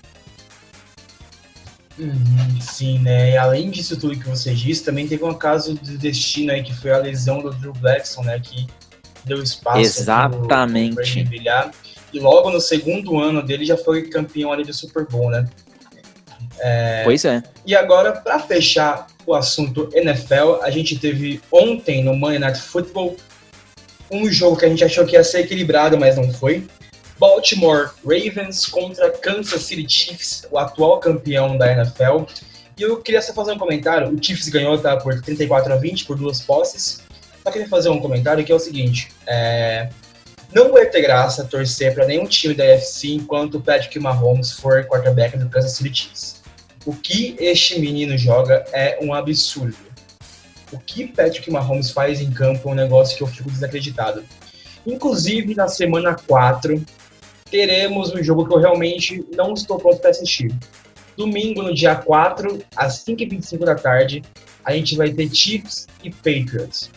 Uhum, 1.99 2.61
sim, 2.61 3.01
né? 3.01 3.33
E 3.33 3.37
além 3.37 3.71
disso 3.71 3.99
tudo 3.99 4.17
que 4.17 4.29
você 4.29 4.55
disse, 4.55 4.85
também 4.85 5.09
teve 5.09 5.25
um 5.25 5.35
caso 5.35 5.75
de 5.75 5.99
destino 5.99 6.53
aí 6.53 6.63
que 6.63 6.73
foi 6.73 6.93
a 6.93 6.99
lesão 6.99 7.41
do 7.41 7.51
Drew 7.51 7.73
Blackson, 7.73 8.23
né? 8.23 8.39
Que 8.39 8.69
deu 9.25 9.43
espaço 9.43 9.81
Exatamente. 9.81 10.95
Pro, 10.95 11.25
brilhar. 11.25 11.73
E 12.13 12.21
logo 12.21 12.51
no 12.51 12.61
segundo 12.61 13.21
ano 13.21 13.43
dele 13.43 13.65
já 13.65 13.77
foi 13.77 14.09
campeão 14.09 14.53
ali 14.53 14.63
do 14.63 14.73
Super 14.73 15.07
Bowl, 15.07 15.29
né? 15.31 15.49
É, 16.61 17.03
pois 17.05 17.25
é. 17.25 17.43
E 17.67 17.75
agora, 17.75 18.13
para 18.13 18.39
fechar 18.39 19.09
o 19.27 19.35
assunto 19.35 19.89
NFL, 19.93 20.63
a 20.63 20.71
gente 20.71 20.99
teve 20.99 21.41
ontem 21.51 22.03
no 22.03 22.15
Monday 22.15 22.39
Night 22.39 22.61
Football 22.61 23.17
um 24.11 24.31
jogo 24.31 24.57
que 24.57 24.65
a 24.65 24.69
gente 24.69 24.85
achou 24.85 25.05
que 25.05 25.15
ia 25.15 25.25
ser 25.25 25.41
equilibrado, 25.41 25.99
mas 25.99 26.17
não 26.17 26.33
foi. 26.33 26.67
Baltimore 27.19 27.91
Ravens 28.05 28.67
contra 28.67 29.11
Kansas 29.11 29.63
City 29.63 29.87
Chiefs, 29.89 30.47
o 30.51 30.59
atual 30.59 31.01
campeão 31.01 31.59
da 31.59 31.73
NFL. 31.73 32.25
E 32.79 32.83
eu 32.83 33.01
queria 33.03 33.21
só 33.21 33.33
fazer 33.33 33.53
um 33.53 33.59
comentário. 33.59 34.09
O 34.09 34.23
Chiefs 34.23 34.49
ganhou 34.49 34.79
tá, 34.79 34.97
por 34.97 35.21
34 35.21 35.73
a 35.73 35.77
20, 35.77 36.05
por 36.05 36.17
duas 36.17 36.41
posses. 36.41 37.03
Só 37.43 37.51
queria 37.51 37.69
fazer 37.69 37.89
um 37.89 37.99
comentário 37.99 38.45
que 38.45 38.53
é 38.53 38.55
o 38.55 38.59
seguinte: 38.61 39.09
é... 39.27 39.89
não 40.53 40.73
vai 40.73 40.87
ter 40.87 41.03
graça 41.03 41.45
torcer 41.45 41.93
para 41.93 42.07
nenhum 42.07 42.27
time 42.27 42.55
da 42.55 42.65
UFC 42.65 43.09
enquanto 43.09 43.57
o 43.57 43.61
Patrick 43.61 43.99
Mahomes 43.99 44.53
for 44.53 44.85
quarterback 44.85 45.37
do 45.37 45.49
Kansas 45.49 45.73
City 45.73 45.93
Chiefs. 45.93 46.43
O 46.87 46.95
que 46.95 47.37
este 47.41 47.81
menino 47.81 48.17
joga 48.17 48.65
é 48.73 48.99
um 49.03 49.13
absurdo. 49.13 49.88
O 50.71 50.79
que 50.79 51.07
Patrick 51.07 51.51
Mahomes 51.51 51.91
faz 51.91 52.21
em 52.21 52.31
campo 52.31 52.69
é 52.69 52.73
um 52.73 52.75
negócio 52.75 53.17
que 53.17 53.23
eu 53.23 53.27
fico 53.27 53.51
desacreditado. 53.51 54.23
Inclusive, 54.87 55.55
na 55.55 55.69
semana 55.69 56.17
4, 56.27 56.85
teremos 57.51 58.13
um 58.13 58.23
jogo 58.23 58.47
que 58.47 58.55
eu 58.55 58.59
realmente 58.59 59.25
não 59.35 59.55
estou 59.55 59.79
pronto 59.79 59.99
para 59.99 60.11
assistir. 60.11 60.55
Domingo, 61.17 61.63
no 61.63 61.75
dia 61.75 61.95
4, 61.97 62.63
às 62.77 63.05
5h25 63.05 63.65
da 63.65 63.75
tarde, 63.75 64.23
a 64.65 64.73
gente 64.75 64.97
vai 64.97 65.11
ter 65.11 65.35
Chiefs 65.35 65.87
e 66.05 66.11
Patriots. 66.11 66.91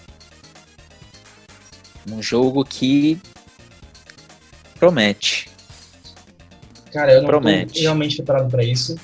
Um 2.09 2.21
jogo 2.21 2.63
que 2.65 3.19
promete. 4.77 5.49
Cara, 6.91 7.13
eu 7.13 7.21
não 7.21 7.29
promete. 7.29 7.75
tô 7.75 7.79
realmente 7.81 8.17
preparado 8.17 8.49
para 8.49 8.63
isso. 8.63 8.95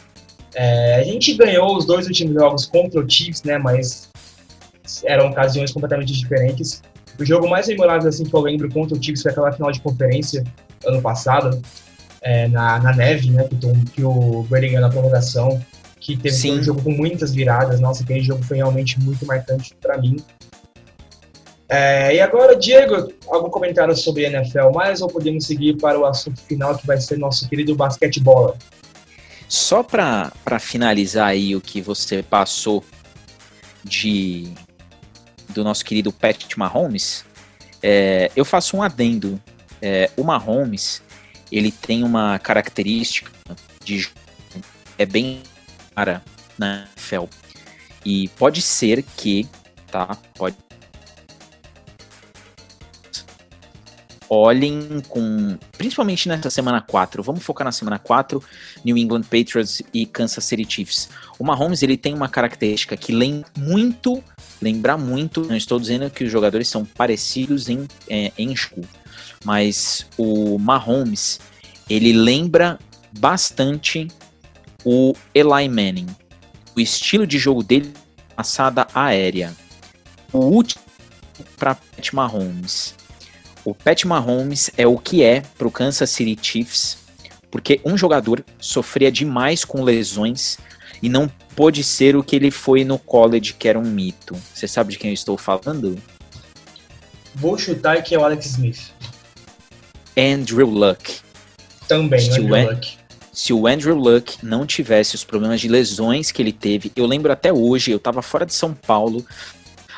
É, 0.53 0.95
a 0.95 1.03
gente 1.03 1.33
ganhou 1.35 1.77
os 1.77 1.85
dois 1.85 2.07
últimos 2.07 2.33
jogos 2.33 2.65
contra 2.65 2.99
o 2.99 3.09
Chiefs, 3.09 3.43
né? 3.43 3.57
Mas 3.57 4.09
eram 5.05 5.27
ocasiões 5.27 5.71
completamente 5.71 6.13
diferentes. 6.13 6.81
O 7.19 7.25
jogo 7.25 7.49
mais 7.49 7.67
memorável 7.67 8.09
assim 8.09 8.23
que 8.23 8.33
eu 8.33 8.41
lembro 8.41 8.69
contra 8.69 8.97
o 8.97 9.01
Chiefs 9.03 9.21
foi 9.21 9.31
aquela 9.31 9.51
final 9.51 9.71
de 9.71 9.81
conferência 9.81 10.43
ano 10.85 11.01
passado, 11.01 11.61
é, 12.21 12.47
na, 12.47 12.79
na 12.79 12.95
neve, 12.95 13.31
né? 13.31 13.47
Que, 13.47 13.91
que 13.91 14.03
o 14.03 14.43
Brady 14.43 14.67
ganhou 14.67 14.81
na 14.81 14.89
prorrogação, 14.89 15.59
que 15.99 16.15
teve 16.15 16.51
um 16.51 16.61
jogo 16.61 16.81
com 16.81 16.91
muitas 16.91 17.33
viradas. 17.33 17.79
Nossa, 17.79 18.03
aquele 18.03 18.21
jogo 18.21 18.43
foi 18.43 18.57
realmente 18.57 18.99
muito 18.99 19.25
marcante 19.25 19.75
para 19.81 19.97
mim. 19.97 20.17
É, 21.69 22.15
e 22.15 22.21
agora, 22.21 22.55
Diego, 22.55 23.11
algum 23.27 23.49
comentário 23.49 23.95
sobre 23.95 24.23
NFL 24.23 24.69
mais 24.73 25.01
ou 25.01 25.09
podemos 25.09 25.45
seguir 25.45 25.75
para 25.77 25.99
o 25.99 26.05
assunto 26.05 26.39
final 26.41 26.77
que 26.77 26.87
vai 26.87 26.99
ser 26.99 27.17
nosso 27.17 27.47
querido 27.49 27.75
basquetebol? 27.75 28.55
Só 29.49 29.83
para 29.83 30.31
finalizar 30.59 31.27
aí 31.27 31.55
o 31.55 31.61
que 31.61 31.81
você 31.81 32.23
passou 32.23 32.83
de 33.83 34.51
do 35.57 35.63
nosso 35.63 35.83
querido 35.83 36.11
Patrick 36.11 36.57
Mahomes, 36.57 37.25
é, 37.81 38.31
eu 38.35 38.45
faço 38.45 38.77
um 38.77 38.83
adendo 38.83 39.41
é, 39.81 40.09
o 40.15 40.23
Mahomes, 40.23 41.01
ele 41.51 41.71
tem 41.71 42.03
uma 42.03 42.39
característica 42.39 43.31
de 43.83 44.09
é 44.97 45.05
bem 45.05 45.41
cara 45.95 46.23
na 46.57 46.87
NFL. 46.95 47.25
E 48.05 48.29
pode 48.29 48.61
ser 48.61 49.03
que, 49.03 49.47
tá? 49.91 50.17
Pode 50.35 50.55
olhem 54.29 55.01
com. 55.07 55.57
Principalmente 55.77 56.27
nessa 56.27 56.49
semana 56.49 56.81
4. 56.81 57.23
Vamos 57.23 57.43
focar 57.43 57.65
na 57.65 57.71
semana 57.71 57.99
4, 57.99 58.43
New 58.83 58.97
England 58.97 59.23
Patriots 59.23 59.81
e 59.93 60.05
Kansas 60.05 60.43
City 60.43 60.65
Chiefs. 60.69 61.09
O 61.39 61.43
Mahomes 61.43 61.83
ele 61.83 61.97
tem 61.97 62.13
uma 62.13 62.29
característica 62.29 62.97
que 62.97 63.11
lembra 63.11 63.49
muito. 63.57 64.23
Lembra 64.61 64.97
muito. 64.97 65.41
Não 65.45 65.55
estou 65.55 65.79
dizendo 65.79 66.09
que 66.09 66.23
os 66.23 66.31
jogadores 66.31 66.67
são 66.67 66.85
parecidos 66.85 67.69
em, 67.69 67.87
é, 68.09 68.31
em 68.37 68.55
school 68.55 68.85
mas 69.43 70.05
o 70.17 70.57
Mahomes, 70.57 71.39
ele 71.89 72.13
lembra 72.13 72.79
bastante 73.19 74.07
o 74.83 75.13
Eli 75.33 75.69
Manning. 75.69 76.07
O 76.75 76.79
estilo 76.79 77.25
de 77.25 77.37
jogo 77.37 77.63
dele 77.63 77.91
passada 78.35 78.87
aérea. 78.93 79.55
O 80.31 80.39
último 80.39 80.83
para 81.57 81.75
Pat 81.75 82.13
Mahomes. 82.13 82.95
O 83.65 83.73
Pat 83.73 84.03
Mahomes 84.05 84.69
é 84.77 84.85
o 84.85 84.97
que 84.97 85.23
é 85.23 85.41
para 85.57 85.67
o 85.67 85.71
Kansas 85.71 86.09
City 86.09 86.37
Chiefs, 86.41 86.97
porque 87.49 87.81
um 87.83 87.97
jogador 87.97 88.45
sofria 88.59 89.11
demais 89.11 89.65
com 89.65 89.83
lesões 89.83 90.57
e 91.01 91.09
não 91.09 91.29
pôde 91.57 91.83
ser 91.83 92.15
o 92.15 92.23
que 92.23 92.35
ele 92.35 92.51
foi 92.51 92.85
no 92.85 92.99
college, 92.99 93.55
que 93.55 93.67
era 93.67 93.79
um 93.79 93.83
mito. 93.83 94.37
Você 94.53 94.67
sabe 94.67 94.91
de 94.91 94.99
quem 94.99 95.09
eu 95.09 95.15
estou 95.15 95.35
falando? 95.39 95.97
Vou 97.33 97.57
chutar 97.57 98.03
que 98.03 98.13
é 98.13 98.19
o 98.19 98.23
Alex 98.23 98.45
Smith. 98.45 98.93
Andrew 100.15 100.69
Luck. 100.69 101.19
Também, 101.87 102.19
se 102.19 102.39
Andrew 102.39 102.45
o, 102.45 102.69
Luck. 102.69 102.97
Se 103.33 103.53
o 103.53 103.65
Andrew 103.65 103.95
Luck 103.95 104.45
não 104.45 104.67
tivesse 104.67 105.15
os 105.15 105.23
problemas 105.23 105.59
de 105.59 105.67
lesões 105.67 106.31
que 106.31 106.43
ele 106.43 106.53
teve, 106.53 106.91
eu 106.95 107.07
lembro 107.07 107.31
até 107.31 107.51
hoje, 107.51 107.89
eu 107.89 107.97
estava 107.97 108.21
fora 108.21 108.45
de 108.45 108.53
São 108.53 108.75
Paulo, 108.75 109.25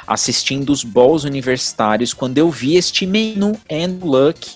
assistindo 0.08 0.72
os 0.72 0.86
balls 0.86 1.26
universitários, 1.26 2.14
quando 2.14 2.38
eu 2.38 2.50
vi 2.50 2.78
este 2.78 3.06
menino 3.06 3.60
Andrew 3.70 4.08
Luck 4.08 4.56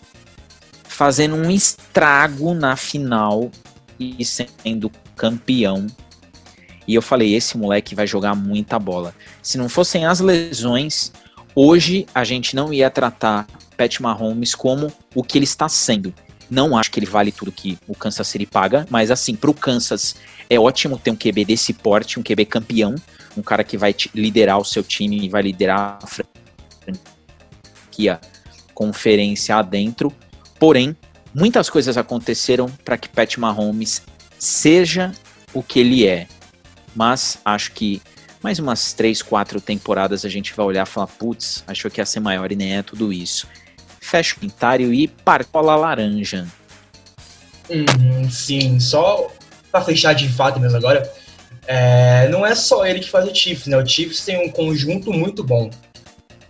fazendo 0.86 1.36
um 1.36 1.52
estrago 1.52 2.54
na 2.54 2.78
final 2.78 3.52
e 4.00 4.24
sendo 4.24 4.90
campeão. 5.18 5.88
E 6.88 6.96
eu 6.96 7.02
falei, 7.02 7.34
esse 7.34 7.58
moleque 7.58 7.96
vai 7.96 8.06
jogar 8.06 8.36
muita 8.36 8.78
bola. 8.78 9.14
Se 9.42 9.58
não 9.58 9.70
fossem 9.70 10.06
as 10.06 10.20
lesões, 10.20 11.12
hoje 11.56 12.06
a 12.14 12.24
gente 12.24 12.56
não 12.56 12.74
ia 12.74 12.90
tratar 12.90 13.48
Pat 13.78 14.00
Mahomes 14.00 14.56
como 14.56 14.92
o 15.16 15.24
que 15.24 15.38
ele 15.38 15.46
está 15.46 15.70
sendo. 15.70 16.14
Não 16.50 16.78
acho 16.78 16.92
que 16.92 17.00
ele 17.00 17.06
vale 17.06 17.32
tudo 17.32 17.52
que 17.52 17.78
o 17.88 17.96
Kansas 17.96 18.28
City 18.28 18.46
paga, 18.46 18.86
mas 18.90 19.10
assim, 19.10 19.36
para 19.36 19.50
o 19.50 19.54
Kansas 19.54 20.16
é 20.50 20.60
ótimo 20.60 21.00
ter 21.00 21.12
um 21.12 21.16
QB 21.16 21.46
desse 21.46 21.74
porte, 21.74 22.20
um 22.20 22.24
QB 22.24 22.46
campeão, 22.46 22.96
um 23.36 23.42
cara 23.42 23.64
que 23.64 23.78
vai 23.78 23.96
liderar 24.14 24.60
o 24.60 24.66
seu 24.66 24.84
time 24.84 25.26
e 25.26 25.30
vai 25.30 25.42
liderar 25.42 26.00
a 26.02 26.08
franquia 26.08 26.24
conferência 28.74 29.56
adentro. 29.56 30.12
Porém, 30.60 30.96
muitas 31.34 31.70
coisas 31.70 31.98
aconteceram 31.98 32.70
para 32.84 32.98
que 32.98 33.10
Pat 33.10 33.38
Mahomes 33.38 34.02
seja 34.38 35.12
o 35.54 35.64
que 35.64 35.80
ele 35.80 36.06
é. 36.06 36.28
Mas 36.96 37.40
acho 37.44 37.72
que 37.72 38.02
mais 38.42 38.60
umas 38.60 38.94
três, 38.94 39.22
quatro 39.22 39.62
temporadas 39.62 40.26
a 40.26 40.30
gente 40.30 40.54
vai 40.54 40.66
olhar 40.66 40.86
e 40.86 40.90
falar, 40.90 41.08
putz, 41.08 41.64
achou 41.66 41.90
que 41.90 42.02
ia 42.02 42.06
ser 42.06 42.20
maior 42.20 42.52
e 42.52 42.56
nem 42.56 42.78
é 42.78 42.84
tudo 42.84 43.14
isso. 43.14 43.48
Fecha 44.02 44.36
o 44.36 44.40
comentário 44.40 44.94
e 44.94 45.08
parcola 45.08 45.76
laranja. 45.76 46.46
Hum, 47.70 48.30
sim, 48.30 48.80
só 48.80 49.32
para 49.72 49.86
fechar 49.86 50.14
de 50.14 50.28
fato 50.28 50.60
mesmo 50.60 50.78
agora, 50.78 51.10
é, 51.66 52.28
não 52.28 52.46
é 52.46 52.54
só 52.54 52.86
ele 52.86 53.00
que 53.00 53.10
faz 53.10 53.28
o 53.28 53.34
Chiefs, 53.34 53.68
né? 53.68 53.78
O 53.78 53.86
Chiefs 53.86 54.26
tem 54.26 54.46
um 54.46 54.50
conjunto 54.50 55.12
muito 55.12 55.44
bom. 55.44 55.70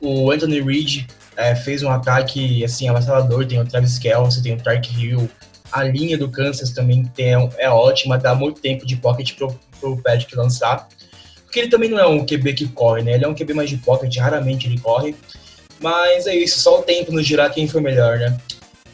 O 0.01 0.31
Anthony 0.31 0.61
Reid 0.61 1.07
é, 1.37 1.55
fez 1.55 1.83
um 1.83 1.89
ataque 1.89 2.63
assim 2.65 2.89
avassalador, 2.89 3.45
tem 3.45 3.61
o 3.61 3.65
Travis 3.65 3.99
Kelce, 3.99 4.41
tem 4.41 4.55
o 4.55 4.57
Tark 4.57 4.85
Hill, 4.91 5.29
a 5.71 5.83
linha 5.83 6.17
do 6.17 6.29
Kansas 6.29 6.71
também 6.71 7.05
tem, 7.05 7.33
é 7.57 7.69
ótima, 7.69 8.17
dá 8.17 8.35
muito 8.35 8.61
tempo 8.61 8.85
de 8.85 8.95
pocket 8.95 9.33
pro, 9.35 9.57
pro 9.83 10.01
Patrick 10.01 10.35
lançar. 10.35 10.87
Porque 11.43 11.59
ele 11.59 11.69
também 11.69 11.89
não 11.89 11.99
é 11.99 12.07
um 12.07 12.25
QB 12.25 12.53
que 12.53 12.67
corre, 12.69 13.03
né? 13.03 13.13
Ele 13.13 13.25
é 13.25 13.27
um 13.27 13.35
QB 13.35 13.53
mais 13.53 13.69
de 13.69 13.77
pocket, 13.77 14.15
raramente 14.17 14.67
ele 14.67 14.79
corre. 14.79 15.15
Mas 15.79 16.25
é 16.25 16.35
isso, 16.35 16.59
só 16.59 16.79
o 16.79 16.83
tempo 16.83 17.11
nos 17.11 17.27
dirá 17.27 17.49
quem 17.49 17.67
foi 17.67 17.81
melhor, 17.81 18.17
né? 18.17 18.37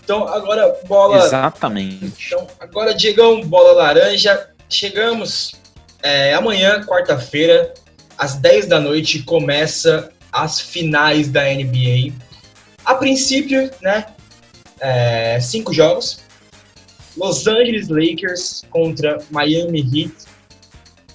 Então, 0.03 0.27
agora, 0.27 0.75
bola. 0.87 1.23
Exatamente. 1.23 2.25
Então, 2.25 2.47
agora, 2.59 2.93
Diegão, 2.95 3.41
bola 3.41 3.73
laranja. 3.73 4.49
Chegamos 4.67 5.53
é, 6.01 6.33
amanhã, 6.33 6.83
quarta-feira, 6.83 7.73
às 8.17 8.35
10 8.35 8.65
da 8.65 8.79
noite, 8.79 9.21
começa 9.23 10.11
as 10.31 10.59
finais 10.59 11.29
da 11.29 11.43
NBA. 11.43 12.13
A 12.83 12.95
princípio, 12.95 13.69
né? 13.81 14.07
É, 14.79 15.39
cinco 15.39 15.71
jogos. 15.71 16.19
Los 17.15 17.47
Angeles 17.47 17.87
Lakers 17.89 18.63
contra 18.69 19.19
Miami 19.29 19.81
Heat. 19.81 20.13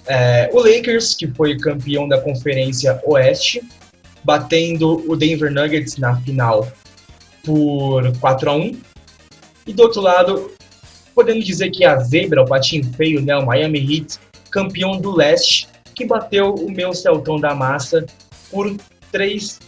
É, 0.07 0.49
o 0.53 0.59
Lakers, 0.59 1.15
que 1.15 1.27
foi 1.27 1.57
campeão 1.57 2.07
da 2.07 2.19
Conferência 2.21 3.01
Oeste, 3.05 3.61
batendo 4.23 5.03
o 5.09 5.15
Denver 5.15 5.51
Nuggets 5.51 5.97
na 5.97 6.19
final 6.21 6.67
por 7.43 8.11
4 8.19 8.49
a 8.49 8.55
1 8.55 8.81
E 9.67 9.73
do 9.73 9.83
outro 9.83 10.01
lado, 10.01 10.51
podemos 11.13 11.45
dizer 11.45 11.69
que 11.69 11.85
a 11.85 11.97
zebra, 11.99 12.41
o 12.41 12.45
patinho 12.45 12.83
feio, 12.93 13.21
né, 13.21 13.35
o 13.35 13.45
Miami 13.45 13.79
Heat, 13.79 14.19
campeão 14.49 14.99
do 14.99 15.15
leste, 15.15 15.67
que 15.93 16.05
bateu 16.05 16.53
o 16.53 16.71
meu 16.71 16.93
Celtão 16.93 17.39
da 17.39 17.55
Massa 17.55 18.05
por 18.51 18.75
3 19.11 19.59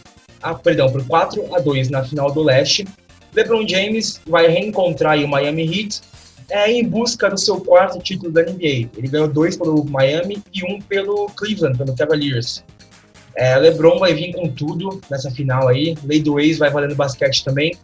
a, 0.42 0.54
perdão, 0.54 0.90
por 0.90 1.04
4 1.06 1.54
a 1.54 1.58
2 1.58 1.90
na 1.90 2.04
final 2.04 2.32
do 2.32 2.42
leste. 2.42 2.86
LeBron 3.34 3.66
James 3.66 4.20
vai 4.26 4.48
reencontrar 4.48 5.18
o 5.18 5.28
Miami 5.28 5.64
Heat 5.64 6.00
é, 6.50 6.70
em 6.70 6.86
busca 6.86 7.28
do 7.28 7.38
seu 7.38 7.60
quarto 7.60 7.98
título 7.98 8.32
da 8.32 8.42
NBA. 8.42 8.88
Ele 8.96 9.08
ganhou 9.08 9.28
dois 9.28 9.56
pelo 9.56 9.84
Miami 9.84 10.42
e 10.52 10.64
um 10.64 10.80
pelo 10.80 11.26
Cleveland, 11.36 11.76
pelo 11.76 11.94
Cavaliers. 11.94 12.64
É, 13.36 13.56
LeBron 13.56 13.98
vai 13.98 14.14
vir 14.14 14.32
com 14.34 14.48
tudo 14.48 15.00
nessa 15.10 15.30
final 15.30 15.68
aí. 15.68 15.96
Lei 16.04 16.20
do 16.20 16.40
ex 16.40 16.58
vai 16.58 16.70
valendo 16.70 16.94
basquete 16.94 17.44
também. 17.44 17.76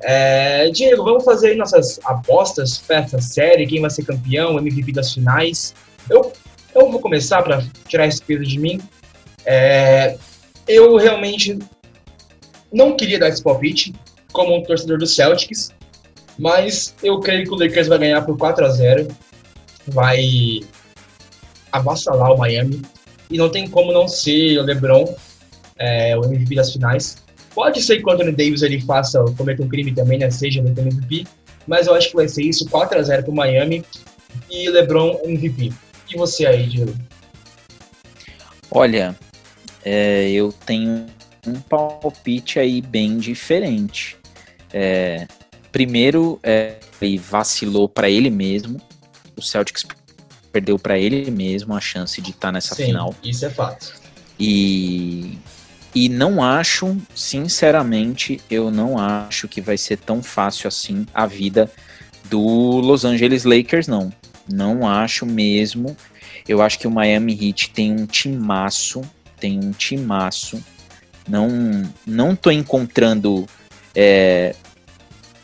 É, 0.00 0.70
Diego, 0.70 1.04
vamos 1.04 1.24
fazer 1.24 1.54
nossas 1.56 2.00
apostas 2.04 2.78
para 2.78 2.98
essa 2.98 3.20
série. 3.20 3.66
Quem 3.66 3.80
vai 3.80 3.90
ser 3.90 4.04
campeão, 4.04 4.58
MVP 4.58 4.92
das 4.92 5.12
finais. 5.12 5.74
Eu, 6.08 6.32
eu 6.74 6.90
vou 6.90 7.00
começar 7.00 7.42
para 7.42 7.62
tirar 7.86 8.06
esse 8.06 8.22
peso 8.22 8.44
de 8.44 8.58
mim. 8.58 8.80
É, 9.44 10.16
eu 10.66 10.96
realmente 10.96 11.58
não 12.72 12.96
queria 12.96 13.18
dar 13.18 13.28
esse 13.28 13.42
palpite 13.42 13.94
como 14.32 14.56
um 14.56 14.62
torcedor 14.62 14.98
do 14.98 15.06
Celtics, 15.06 15.72
mas 16.38 16.94
eu 17.02 17.18
creio 17.20 17.44
que 17.44 17.50
o 17.50 17.56
Lakers 17.56 17.88
vai 17.88 17.98
ganhar 17.98 18.22
por 18.22 18.36
4 18.38 18.64
a 18.64 18.70
0 18.70 19.08
vai 19.88 20.60
avassalar 21.72 22.32
o 22.32 22.38
Miami. 22.38 22.82
E 23.30 23.36
não 23.36 23.50
tem 23.50 23.68
como 23.68 23.92
não 23.92 24.08
ser 24.08 24.58
o 24.58 24.62
LeBron, 24.62 25.14
é, 25.78 26.16
o 26.16 26.24
MVP 26.24 26.54
das 26.54 26.72
finais. 26.72 27.18
Pode 27.54 27.82
ser 27.82 27.98
que 27.98 28.08
o 28.08 28.10
Anthony 28.10 28.32
Davis 28.32 28.62
ele 28.62 28.80
faça, 28.80 29.22
cometa 29.36 29.62
um 29.62 29.68
crime 29.68 29.92
também, 29.92 30.18
né? 30.18 30.30
Seja 30.30 30.62
o 30.62 30.66
MVP. 30.66 31.26
Mas 31.66 31.86
eu 31.86 31.94
acho 31.94 32.10
que 32.10 32.16
vai 32.16 32.28
ser 32.28 32.44
isso, 32.44 32.68
4 32.70 32.98
a 32.98 33.02
0 33.02 33.24
para 33.24 33.32
o 33.32 33.34
Miami 33.34 33.84
e 34.50 34.70
LeBron 34.70 35.20
MVP. 35.24 35.72
E 36.08 36.16
você 36.16 36.46
aí, 36.46 36.66
Diego? 36.66 36.94
Olha, 38.70 39.14
é, 39.84 40.30
eu 40.30 40.52
tenho 40.64 41.06
um 41.46 41.54
palpite 41.60 42.58
aí 42.58 42.80
bem 42.80 43.18
diferente. 43.18 44.16
É, 44.72 45.26
primeiro, 45.70 46.38
é, 46.42 46.76
ele 47.00 47.18
vacilou 47.18 47.88
para 47.88 48.08
ele 48.08 48.30
mesmo. 48.30 48.80
O 49.36 49.42
Celtics 49.42 49.84
perdeu 50.52 50.78
para 50.78 50.98
ele 50.98 51.30
mesmo 51.30 51.74
a 51.74 51.80
chance 51.80 52.20
de 52.20 52.30
estar 52.30 52.48
tá 52.48 52.52
nessa 52.52 52.74
Sim, 52.74 52.86
final. 52.86 53.14
Isso 53.22 53.44
é 53.46 53.50
fato. 53.50 53.94
E, 54.38 55.38
e 55.94 56.08
não 56.08 56.42
acho, 56.42 56.96
sinceramente, 57.14 58.40
eu 58.50 58.70
não 58.70 58.98
acho 58.98 59.48
que 59.48 59.60
vai 59.60 59.76
ser 59.76 59.98
tão 59.98 60.22
fácil 60.22 60.68
assim 60.68 61.06
a 61.14 61.26
vida 61.26 61.70
do 62.28 62.40
Los 62.40 63.04
Angeles 63.04 63.44
Lakers, 63.44 63.88
não. 63.88 64.12
Não 64.50 64.88
acho 64.88 65.26
mesmo. 65.26 65.96
Eu 66.48 66.62
acho 66.62 66.78
que 66.78 66.86
o 66.86 66.90
Miami 66.90 67.32
Heat 67.32 67.70
tem 67.70 67.92
um 67.92 68.06
timaço, 68.06 69.02
tem 69.38 69.58
um 69.58 69.72
timaço. 69.72 70.62
Não, 71.28 71.48
não 72.06 72.34
tô 72.34 72.50
encontrando 72.50 73.46
é, 73.94 74.54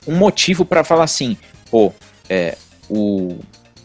um 0.07 0.17
motivo 0.17 0.65
para 0.65 0.85
falar 0.85 1.05
assim, 1.05 1.37
pô, 1.71 1.93
é, 2.29 2.57
o, 2.89 3.39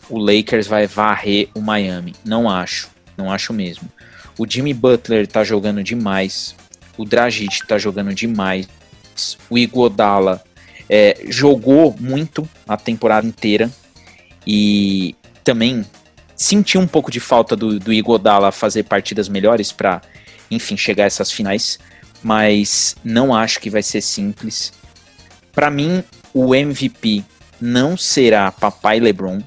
o 0.10 0.18
Lakers 0.18 0.68
vai 0.68 0.88
varrer 0.88 1.50
o 1.54 1.62
Miami. 1.62 2.16
Não 2.26 2.50
acho, 2.50 2.90
não 3.18 3.32
acho 3.32 3.54
mesmo. 3.54 3.90
O 4.38 4.50
Jimmy 4.50 4.74
Butler 4.74 5.28
tá 5.28 5.44
jogando 5.44 5.84
demais, 5.84 6.56
o 6.98 7.06
Dragic 7.06 7.66
tá 7.68 7.78
jogando 7.78 8.14
demais, 8.14 8.68
o 9.50 9.58
Iguodala 9.58 10.42
é, 10.90 11.18
jogou 11.28 11.96
muito 12.00 12.48
a 12.68 12.78
temporada 12.78 13.28
inteira 13.28 13.70
e 14.48 15.16
também 15.44 15.86
senti 16.36 16.78
um 16.78 16.88
pouco 16.88 17.12
de 17.12 17.20
falta 17.20 17.56
do, 17.56 17.80
do 17.80 17.92
Iguodala 17.92 18.52
fazer 18.52 18.84
partidas 18.84 19.28
melhores 19.28 19.72
para, 19.72 20.02
enfim, 20.50 20.78
chegar 20.78 21.04
a 21.04 21.08
essas 21.08 21.32
finais, 21.32 21.78
mas 22.24 22.96
não 23.04 23.36
acho 23.36 23.60
que 23.60 23.70
vai 23.70 23.84
ser 23.84 24.02
simples. 24.02 24.72
Para 25.60 25.70
mim, 25.70 26.02
o 26.34 26.56
MVP 26.56 27.22
não 27.60 27.98
será 27.98 28.50
Papai 28.50 28.98
LeBron. 28.98 29.42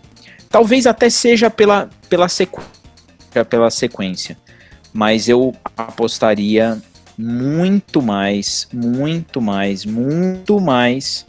Talvez 0.50 0.86
até 0.86 1.08
seja 1.08 1.48
pela, 1.48 1.88
pela, 2.06 2.28
sequ... 2.28 2.60
pela 3.48 3.70
sequência. 3.70 4.36
Mas 4.92 5.26
eu 5.26 5.56
apostaria 5.74 6.78
muito 7.16 8.02
mais, 8.02 8.68
muito 8.70 9.40
mais, 9.40 9.86
muito 9.86 10.60
mais 10.60 11.24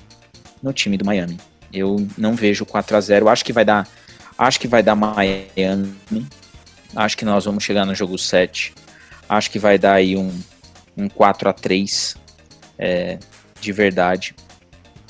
no 0.61 0.73
time 0.73 0.97
do 0.97 1.05
Miami. 1.05 1.39
Eu 1.71 2.05
não 2.17 2.35
vejo 2.35 2.65
4 2.65 2.97
a 2.97 2.99
0 2.99 3.29
Acho 3.29 3.45
que 3.45 3.53
vai 3.53 3.63
dar. 3.63 3.87
Acho 4.37 4.59
que 4.59 4.67
vai 4.67 4.83
dar 4.83 4.97
Miami. 4.97 6.27
Acho 6.93 7.17
que 7.17 7.23
nós 7.23 7.45
vamos 7.45 7.63
chegar 7.63 7.85
no 7.85 7.95
jogo 7.95 8.17
7. 8.17 8.73
Acho 9.29 9.49
que 9.49 9.59
vai 9.59 9.77
dar 9.77 9.93
aí 9.93 10.17
um, 10.17 10.37
um 10.97 11.07
4 11.07 11.47
a 11.47 11.53
3 11.53 12.17
é, 12.77 13.17
de 13.61 13.71
verdade. 13.71 14.35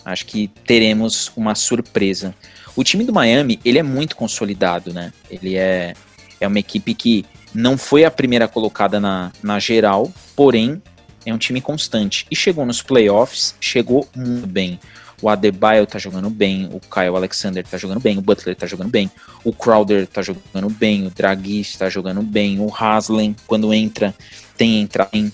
Acho 0.05 0.25
que 0.25 0.49
teremos 0.65 1.31
uma 1.35 1.55
surpresa. 1.55 2.35
O 2.75 2.83
time 2.83 3.03
do 3.03 3.13
Miami, 3.13 3.59
ele 3.63 3.79
é 3.79 3.83
muito 3.83 4.15
consolidado, 4.15 4.93
né? 4.93 5.13
Ele 5.29 5.55
é, 5.55 5.93
é 6.39 6.47
uma 6.47 6.59
equipe 6.59 6.93
que 6.93 7.25
não 7.53 7.77
foi 7.77 8.03
a 8.03 8.11
primeira 8.11 8.47
colocada 8.47 8.99
na, 8.99 9.31
na 9.41 9.59
geral, 9.59 10.11
porém 10.35 10.81
é 11.25 11.33
um 11.33 11.37
time 11.37 11.61
constante. 11.61 12.25
E 12.29 12.35
chegou 12.35 12.65
nos 12.65 12.81
playoffs, 12.81 13.55
chegou 13.61 14.07
muito 14.15 14.47
bem. 14.47 14.79
O 15.21 15.29
Adebayo 15.29 15.85
tá 15.85 15.97
jogando 15.97 16.29
bem, 16.29 16.67
o 16.73 16.81
Kyle 16.81 17.15
Alexander 17.15 17.65
tá 17.65 17.77
jogando 17.77 18.01
bem, 18.01 18.17
o 18.17 18.21
Butler 18.21 18.57
tá 18.57 18.67
jogando 18.67 18.89
bem, 18.89 19.09
o 19.41 19.53
Crowder 19.53 20.05
tá 20.05 20.21
jogando 20.21 20.69
bem, 20.69 21.07
o 21.07 21.09
Dragic 21.09 21.77
tá 21.77 21.87
jogando 21.87 22.21
bem, 22.21 22.59
o 22.59 22.69
Haslem, 22.69 23.33
quando 23.47 23.73
entra, 23.73 24.13
tem 24.57 24.81
entrar 24.81 25.07
bem, 25.13 25.31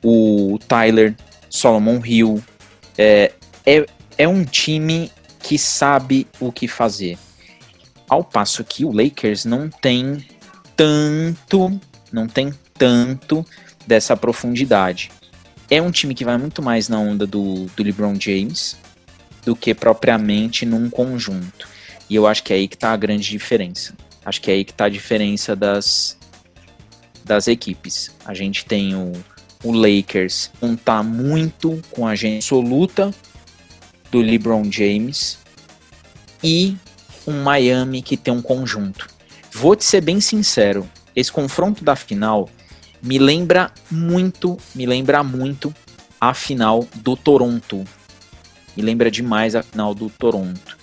o 0.00 0.60
Tyler, 0.68 1.16
Solomon 1.50 2.00
Hill. 2.04 2.40
É, 2.96 3.32
é, 3.66 3.84
é 4.16 4.26
um 4.26 4.44
time 4.44 5.10
que 5.40 5.58
sabe 5.58 6.26
o 6.40 6.52
que 6.52 6.68
fazer. 6.68 7.18
Ao 8.08 8.22
passo 8.22 8.64
que 8.64 8.84
o 8.84 8.92
Lakers 8.92 9.44
não 9.44 9.68
tem 9.68 10.24
tanto, 10.76 11.80
não 12.12 12.26
tem 12.26 12.52
tanto 12.74 13.44
dessa 13.86 14.16
profundidade. 14.16 15.10
É 15.70 15.80
um 15.80 15.90
time 15.90 16.14
que 16.14 16.24
vai 16.24 16.36
muito 16.36 16.62
mais 16.62 16.88
na 16.88 16.98
onda 16.98 17.26
do, 17.26 17.66
do 17.76 17.82
LeBron 17.82 18.14
James 18.20 18.76
do 19.44 19.56
que 19.56 19.74
propriamente 19.74 20.64
num 20.66 20.88
conjunto. 20.90 21.68
E 22.08 22.14
eu 22.14 22.26
acho 22.26 22.42
que 22.42 22.52
é 22.52 22.56
aí 22.56 22.68
que 22.68 22.76
está 22.76 22.92
a 22.92 22.96
grande 22.96 23.28
diferença. 23.28 23.94
Acho 24.24 24.40
que 24.40 24.50
é 24.50 24.54
aí 24.54 24.64
que 24.64 24.72
está 24.72 24.84
a 24.84 24.90
diferença 24.90 25.56
das, 25.56 26.16
das 27.24 27.48
equipes. 27.48 28.10
A 28.24 28.34
gente 28.34 28.64
tem 28.64 28.94
o, 28.94 29.12
o 29.64 29.72
Lakers 29.72 30.50
contar 30.60 31.02
muito 31.02 31.80
com 31.90 32.06
a 32.06 32.14
gente 32.14 32.36
absoluta 32.36 33.12
do 34.12 34.20
LeBron 34.20 34.70
James 34.70 35.38
e 36.44 36.76
um 37.26 37.42
Miami 37.42 38.02
que 38.02 38.16
tem 38.16 38.32
um 38.32 38.42
conjunto. 38.42 39.08
Vou 39.52 39.74
te 39.74 39.84
ser 39.84 40.02
bem 40.02 40.20
sincero, 40.20 40.88
esse 41.16 41.32
confronto 41.32 41.82
da 41.82 41.96
final 41.96 42.48
me 43.02 43.18
lembra 43.18 43.72
muito, 43.90 44.56
me 44.74 44.86
lembra 44.86 45.24
muito 45.24 45.74
a 46.20 46.32
final 46.32 46.86
do 46.94 47.16
Toronto. 47.16 47.84
Me 48.76 48.82
lembra 48.82 49.10
demais 49.10 49.56
a 49.56 49.62
final 49.62 49.94
do 49.94 50.08
Toronto. 50.08 50.78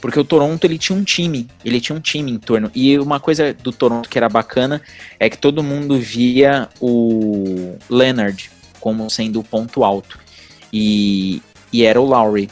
Porque 0.00 0.20
o 0.20 0.24
Toronto 0.24 0.62
ele 0.64 0.78
tinha 0.78 0.96
um 0.96 1.02
time, 1.02 1.48
ele 1.64 1.80
tinha 1.80 1.96
um 1.96 2.00
time 2.00 2.30
em 2.30 2.38
torno. 2.38 2.70
E 2.74 2.98
uma 2.98 3.18
coisa 3.18 3.54
do 3.54 3.72
Toronto 3.72 4.08
que 4.08 4.18
era 4.18 4.28
bacana 4.28 4.82
é 5.18 5.28
que 5.28 5.38
todo 5.38 5.62
mundo 5.62 5.98
via 5.98 6.68
o 6.80 7.76
Leonard 7.88 8.50
como 8.78 9.08
sendo 9.10 9.40
o 9.40 9.44
ponto 9.44 9.82
alto. 9.82 10.18
E, 10.72 11.42
e 11.72 11.84
era 11.84 12.00
o 12.00 12.04
Lowry. 12.04 12.50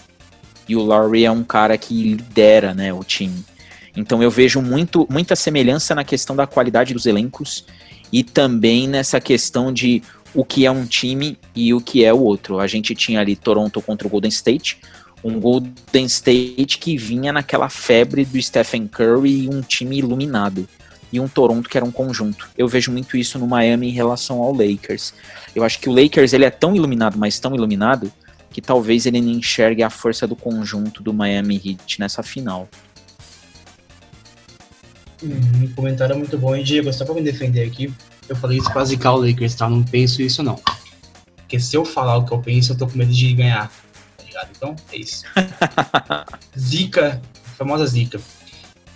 E 0.73 0.77
o 0.77 0.81
Lowry 0.81 1.27
é 1.27 1.31
um 1.31 1.44
cara 1.44 1.77
que 1.77 1.93
lidera 2.15 2.73
né, 2.73 2.94
o 2.94 3.05
time. 3.05 3.44
Então 3.94 4.23
eu 4.23 4.31
vejo 4.31 4.62
muito, 4.62 5.07
muita 5.11 5.36
semelhança 5.36 5.94
na 5.94 6.03
questão 6.03 6.35
da 6.35 6.47
qualidade 6.47 6.94
dos 6.94 7.05
elencos 7.05 7.66
e 8.11 8.24
também 8.24 8.89
nessa 8.89 9.20
questão 9.20 9.70
de 9.70 10.03
o 10.35 10.43
que 10.47 10.65
é 10.65 10.70
um 10.70 10.86
time 10.86 11.39
e 11.55 11.74
o 11.74 11.81
que 11.82 12.03
é 12.03 12.11
o 12.11 12.23
outro. 12.23 12.59
A 12.59 12.66
gente 12.66 12.94
tinha 12.94 13.20
ali 13.20 13.36
Toronto 13.36 13.82
contra 13.82 14.09
o 14.09 14.11
Golden 14.11 14.31
State, 14.31 14.78
um 15.23 15.39
Golden 15.39 16.07
State 16.07 16.78
que 16.78 16.97
vinha 16.97 17.35
naquela 17.35 17.69
febre 17.69 18.24
do 18.24 18.40
Stephen 18.40 18.86
Curry 18.86 19.44
e 19.44 19.49
um 19.51 19.61
time 19.61 19.99
iluminado. 19.99 20.66
E 21.12 21.20
um 21.20 21.28
Toronto 21.28 21.69
que 21.69 21.77
era 21.77 21.85
um 21.85 21.93
conjunto. 21.93 22.49
Eu 22.57 22.66
vejo 22.66 22.90
muito 22.90 23.15
isso 23.19 23.39
no 23.39 23.47
Miami 23.47 23.89
em 23.89 23.93
relação 23.93 24.40
ao 24.40 24.55
Lakers. 24.55 25.12
Eu 25.55 25.65
acho 25.65 25.78
que 25.78 25.90
o 25.90 25.93
Lakers 25.93 26.32
ele 26.32 26.47
é 26.47 26.51
tão 26.51 26.74
iluminado, 26.74 27.19
mas 27.19 27.39
tão 27.39 27.55
iluminado, 27.55 28.11
que 28.53 28.61
talvez 28.61 29.07
ele 29.07 29.20
não 29.20 29.33
enxergue 29.33 29.83
a 29.83 29.91
força 29.91 30.27
do 30.27 30.37
conjunto 30.37 31.03
do 31.03 31.12
Miami 31.12 31.57
Heat 31.57 31.99
nessa 31.99 32.23
final. 32.23 32.69
Um 35.23 35.73
comentário 35.74 36.16
muito 36.16 36.37
bom. 36.37 36.55
E 36.55 36.62
Diego, 36.62 36.93
só 36.93 37.05
pra 37.05 37.15
me 37.15 37.23
defender 37.23 37.66
aqui, 37.66 37.93
eu 38.29 38.37
falei 38.37 38.59
isso 38.59 38.73
pra 38.73 38.85
zicar 38.85 39.15
o 39.15 39.27
Lakers, 39.27 39.55
tá? 39.55 39.69
Não 39.69 39.83
penso 39.83 40.20
isso 40.20 40.43
não. 40.43 40.61
Porque 41.37 41.59
se 41.59 41.77
eu 41.77 41.85
falar 41.85 42.16
o 42.16 42.24
que 42.24 42.33
eu 42.33 42.39
penso, 42.39 42.73
eu 42.73 42.77
tô 42.77 42.87
com 42.87 42.99
medo 42.99 43.12
de 43.12 43.33
ganhar 43.33 43.70
ligado? 44.33 44.49
Então, 44.57 44.77
é 44.93 44.97
isso. 44.97 45.24
zica, 46.59 47.20
famosa 47.57 47.87
zica. 47.87 48.20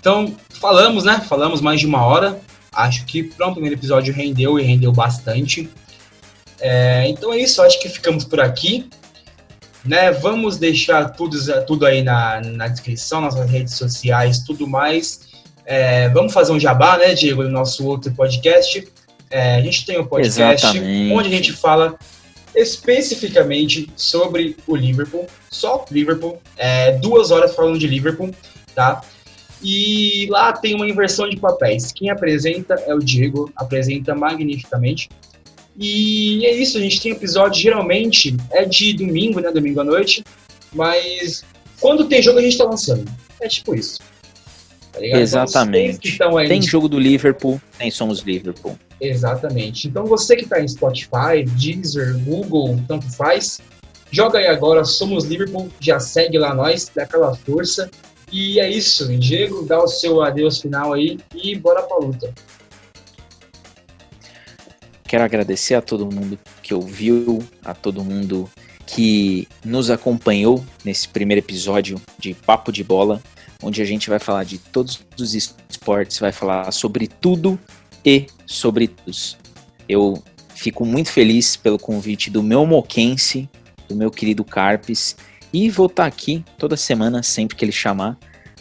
Então, 0.00 0.34
falamos, 0.50 1.04
né? 1.04 1.20
Falamos 1.20 1.60
mais 1.60 1.80
de 1.80 1.86
uma 1.86 2.04
hora. 2.04 2.40
Acho 2.72 3.04
que 3.04 3.22
para 3.22 3.46
um 3.46 3.52
primeiro 3.52 3.76
episódio 3.76 4.12
rendeu 4.14 4.58
e 4.58 4.62
rendeu 4.62 4.92
bastante. 4.92 5.68
É, 6.58 7.06
então 7.08 7.32
é 7.32 7.38
isso, 7.38 7.62
acho 7.62 7.80
que 7.80 7.88
ficamos 7.88 8.24
por 8.24 8.40
aqui. 8.40 8.88
Né? 9.86 10.10
Vamos 10.12 10.58
deixar 10.58 11.10
tudo, 11.10 11.38
tudo 11.64 11.86
aí 11.86 12.02
na, 12.02 12.40
na 12.40 12.68
descrição, 12.68 13.20
nossas 13.20 13.48
redes 13.48 13.74
sociais, 13.74 14.40
tudo 14.40 14.66
mais. 14.66 15.28
É, 15.64 16.08
vamos 16.10 16.32
fazer 16.32 16.52
um 16.52 16.60
jabá, 16.60 16.96
né, 16.96 17.14
Diego, 17.14 17.42
no 17.42 17.50
nosso 17.50 17.86
outro 17.86 18.12
podcast. 18.12 18.86
É, 19.30 19.56
a 19.56 19.60
gente 19.60 19.84
tem 19.84 19.98
um 19.98 20.06
podcast 20.06 20.66
Exatamente. 20.66 21.12
onde 21.12 21.28
a 21.28 21.30
gente 21.32 21.52
fala 21.52 21.98
especificamente 22.54 23.90
sobre 23.96 24.56
o 24.66 24.74
Liverpool, 24.74 25.26
só 25.50 25.84
Liverpool, 25.90 26.40
é, 26.56 26.92
duas 26.92 27.30
horas 27.30 27.54
falando 27.54 27.78
de 27.78 27.86
Liverpool, 27.86 28.30
tá? 28.74 29.02
E 29.62 30.26
lá 30.30 30.52
tem 30.52 30.74
uma 30.74 30.88
inversão 30.88 31.28
de 31.28 31.36
papéis. 31.36 31.92
Quem 31.92 32.10
apresenta 32.10 32.74
é 32.86 32.94
o 32.94 32.98
Diego, 32.98 33.50
apresenta 33.56 34.14
magnificamente. 34.14 35.08
E 35.78 36.44
é 36.46 36.54
isso, 36.54 36.78
a 36.78 36.80
gente 36.80 37.00
tem 37.00 37.12
episódio 37.12 37.60
geralmente 37.60 38.34
é 38.50 38.64
de 38.64 38.94
domingo, 38.94 39.40
né? 39.40 39.50
Domingo 39.50 39.80
à 39.80 39.84
noite. 39.84 40.24
Mas 40.72 41.44
quando 41.80 42.08
tem 42.08 42.22
jogo 42.22 42.38
a 42.38 42.42
gente 42.42 42.56
tá 42.56 42.64
lançando. 42.64 43.04
É 43.40 43.48
tipo 43.48 43.74
isso. 43.74 43.98
Tá 44.92 45.00
Exatamente. 45.00 46.14
Então, 46.14 46.38
aí, 46.38 46.48
tem 46.48 46.62
jogo 46.62 46.88
do 46.88 46.98
Liverpool, 46.98 47.60
tem 47.78 47.90
Somos 47.90 48.20
Liverpool. 48.20 48.78
Exatamente. 49.00 49.88
Então 49.88 50.06
você 50.06 50.36
que 50.36 50.44
está 50.44 50.60
em 50.60 50.68
Spotify, 50.68 51.44
Deezer, 51.58 52.18
Google, 52.24 52.80
tanto 52.88 53.10
faz, 53.14 53.60
joga 54.10 54.38
aí 54.38 54.46
agora 54.46 54.84
Somos 54.84 55.24
Liverpool, 55.24 55.68
já 55.80 56.00
segue 56.00 56.38
lá 56.38 56.54
nós, 56.54 56.90
dá 56.94 57.02
aquela 57.02 57.34
força. 57.34 57.90
E 58.32 58.58
é 58.58 58.68
isso, 58.68 59.06
Diego, 59.18 59.64
dá 59.66 59.78
o 59.78 59.86
seu 59.86 60.20
adeus 60.22 60.60
final 60.60 60.94
aí 60.94 61.18
e 61.34 61.54
bora 61.54 61.82
pra 61.82 61.98
luta. 61.98 62.34
Quero 65.06 65.22
agradecer 65.22 65.74
a 65.74 65.82
todo 65.82 66.04
mundo 66.04 66.38
que 66.62 66.74
ouviu, 66.74 67.42
a 67.64 67.72
todo 67.72 68.04
mundo 68.04 68.50
que 68.86 69.48
nos 69.64 69.90
acompanhou 69.90 70.64
nesse 70.84 71.08
primeiro 71.08 71.40
episódio 71.40 72.00
de 72.18 72.34
Papo 72.34 72.72
de 72.72 72.82
Bola, 72.82 73.22
onde 73.62 73.80
a 73.80 73.84
gente 73.84 74.08
vai 74.08 74.18
falar 74.18 74.44
de 74.44 74.58
todos 74.58 75.00
os 75.18 75.34
esportes, 75.34 76.18
vai 76.18 76.32
falar 76.32 76.70
sobre 76.72 77.06
tudo 77.06 77.58
e 78.04 78.26
sobre 78.46 78.88
todos. 78.88 79.36
Eu 79.88 80.22
fico 80.54 80.84
muito 80.84 81.10
feliz 81.10 81.56
pelo 81.56 81.78
convite 81.78 82.30
do 82.30 82.42
meu 82.42 82.66
moquense, 82.66 83.48
do 83.88 83.94
meu 83.94 84.10
querido 84.10 84.44
Carpes, 84.44 85.16
e 85.52 85.70
vou 85.70 85.86
estar 85.86 86.06
aqui 86.06 86.44
toda 86.58 86.76
semana, 86.76 87.22
sempre 87.22 87.56
que 87.56 87.64
ele 87.64 87.72
chamar, 87.72 88.18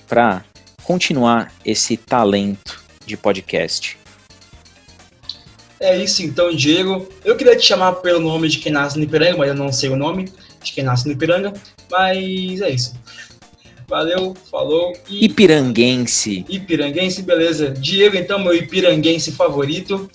para 0.07 0.43
continuar 0.83 1.51
esse 1.65 1.97
talento 1.97 2.83
de 3.05 3.17
podcast. 3.17 3.97
É 5.79 5.97
isso 5.97 6.23
então, 6.23 6.53
Diego. 6.53 7.07
Eu 7.23 7.35
queria 7.35 7.55
te 7.55 7.65
chamar 7.65 7.93
pelo 7.95 8.19
nome 8.19 8.47
de 8.47 8.59
quem 8.59 8.71
nasce 8.71 8.97
no 8.97 9.03
Ipiranga, 9.03 9.37
mas 9.37 9.49
eu 9.49 9.55
não 9.55 9.71
sei 9.71 9.89
o 9.89 9.95
nome 9.95 10.31
de 10.63 10.73
quem 10.73 10.83
nasce 10.83 11.05
no 11.05 11.13
Ipiranga. 11.13 11.53
Mas 11.91 12.61
é 12.61 12.69
isso. 12.69 12.93
Valeu, 13.87 14.33
falou. 14.49 14.93
E... 15.09 15.25
Ipiranguense. 15.25 16.45
Ipiranguense, 16.49 17.21
beleza. 17.21 17.69
Diego, 17.69 18.15
então, 18.15 18.39
meu 18.39 18.53
ipiranguense 18.53 19.31
favorito. 19.31 20.09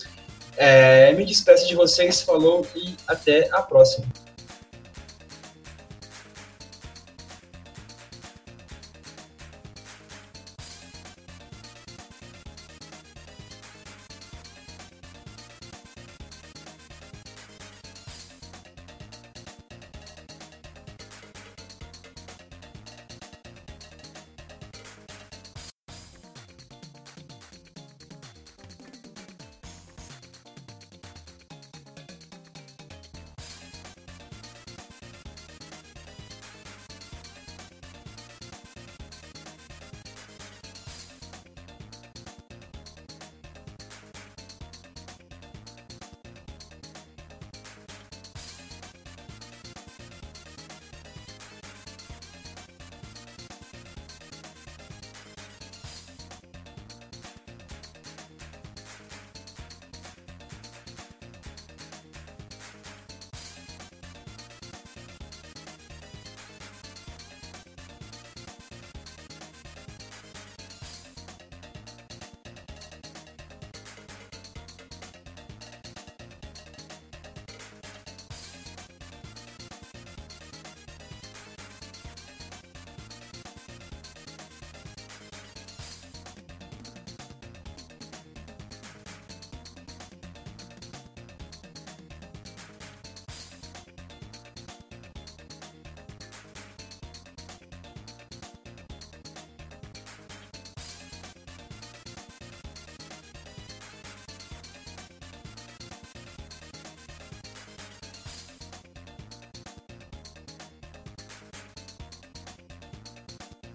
É, 0.57 1.13
me 1.15 1.25
despeço 1.25 1.69
de 1.69 1.75
vocês, 1.75 2.21
falou 2.21 2.67
e 2.75 2.95
até 3.07 3.49
a 3.53 3.63
próxima. 3.63 4.07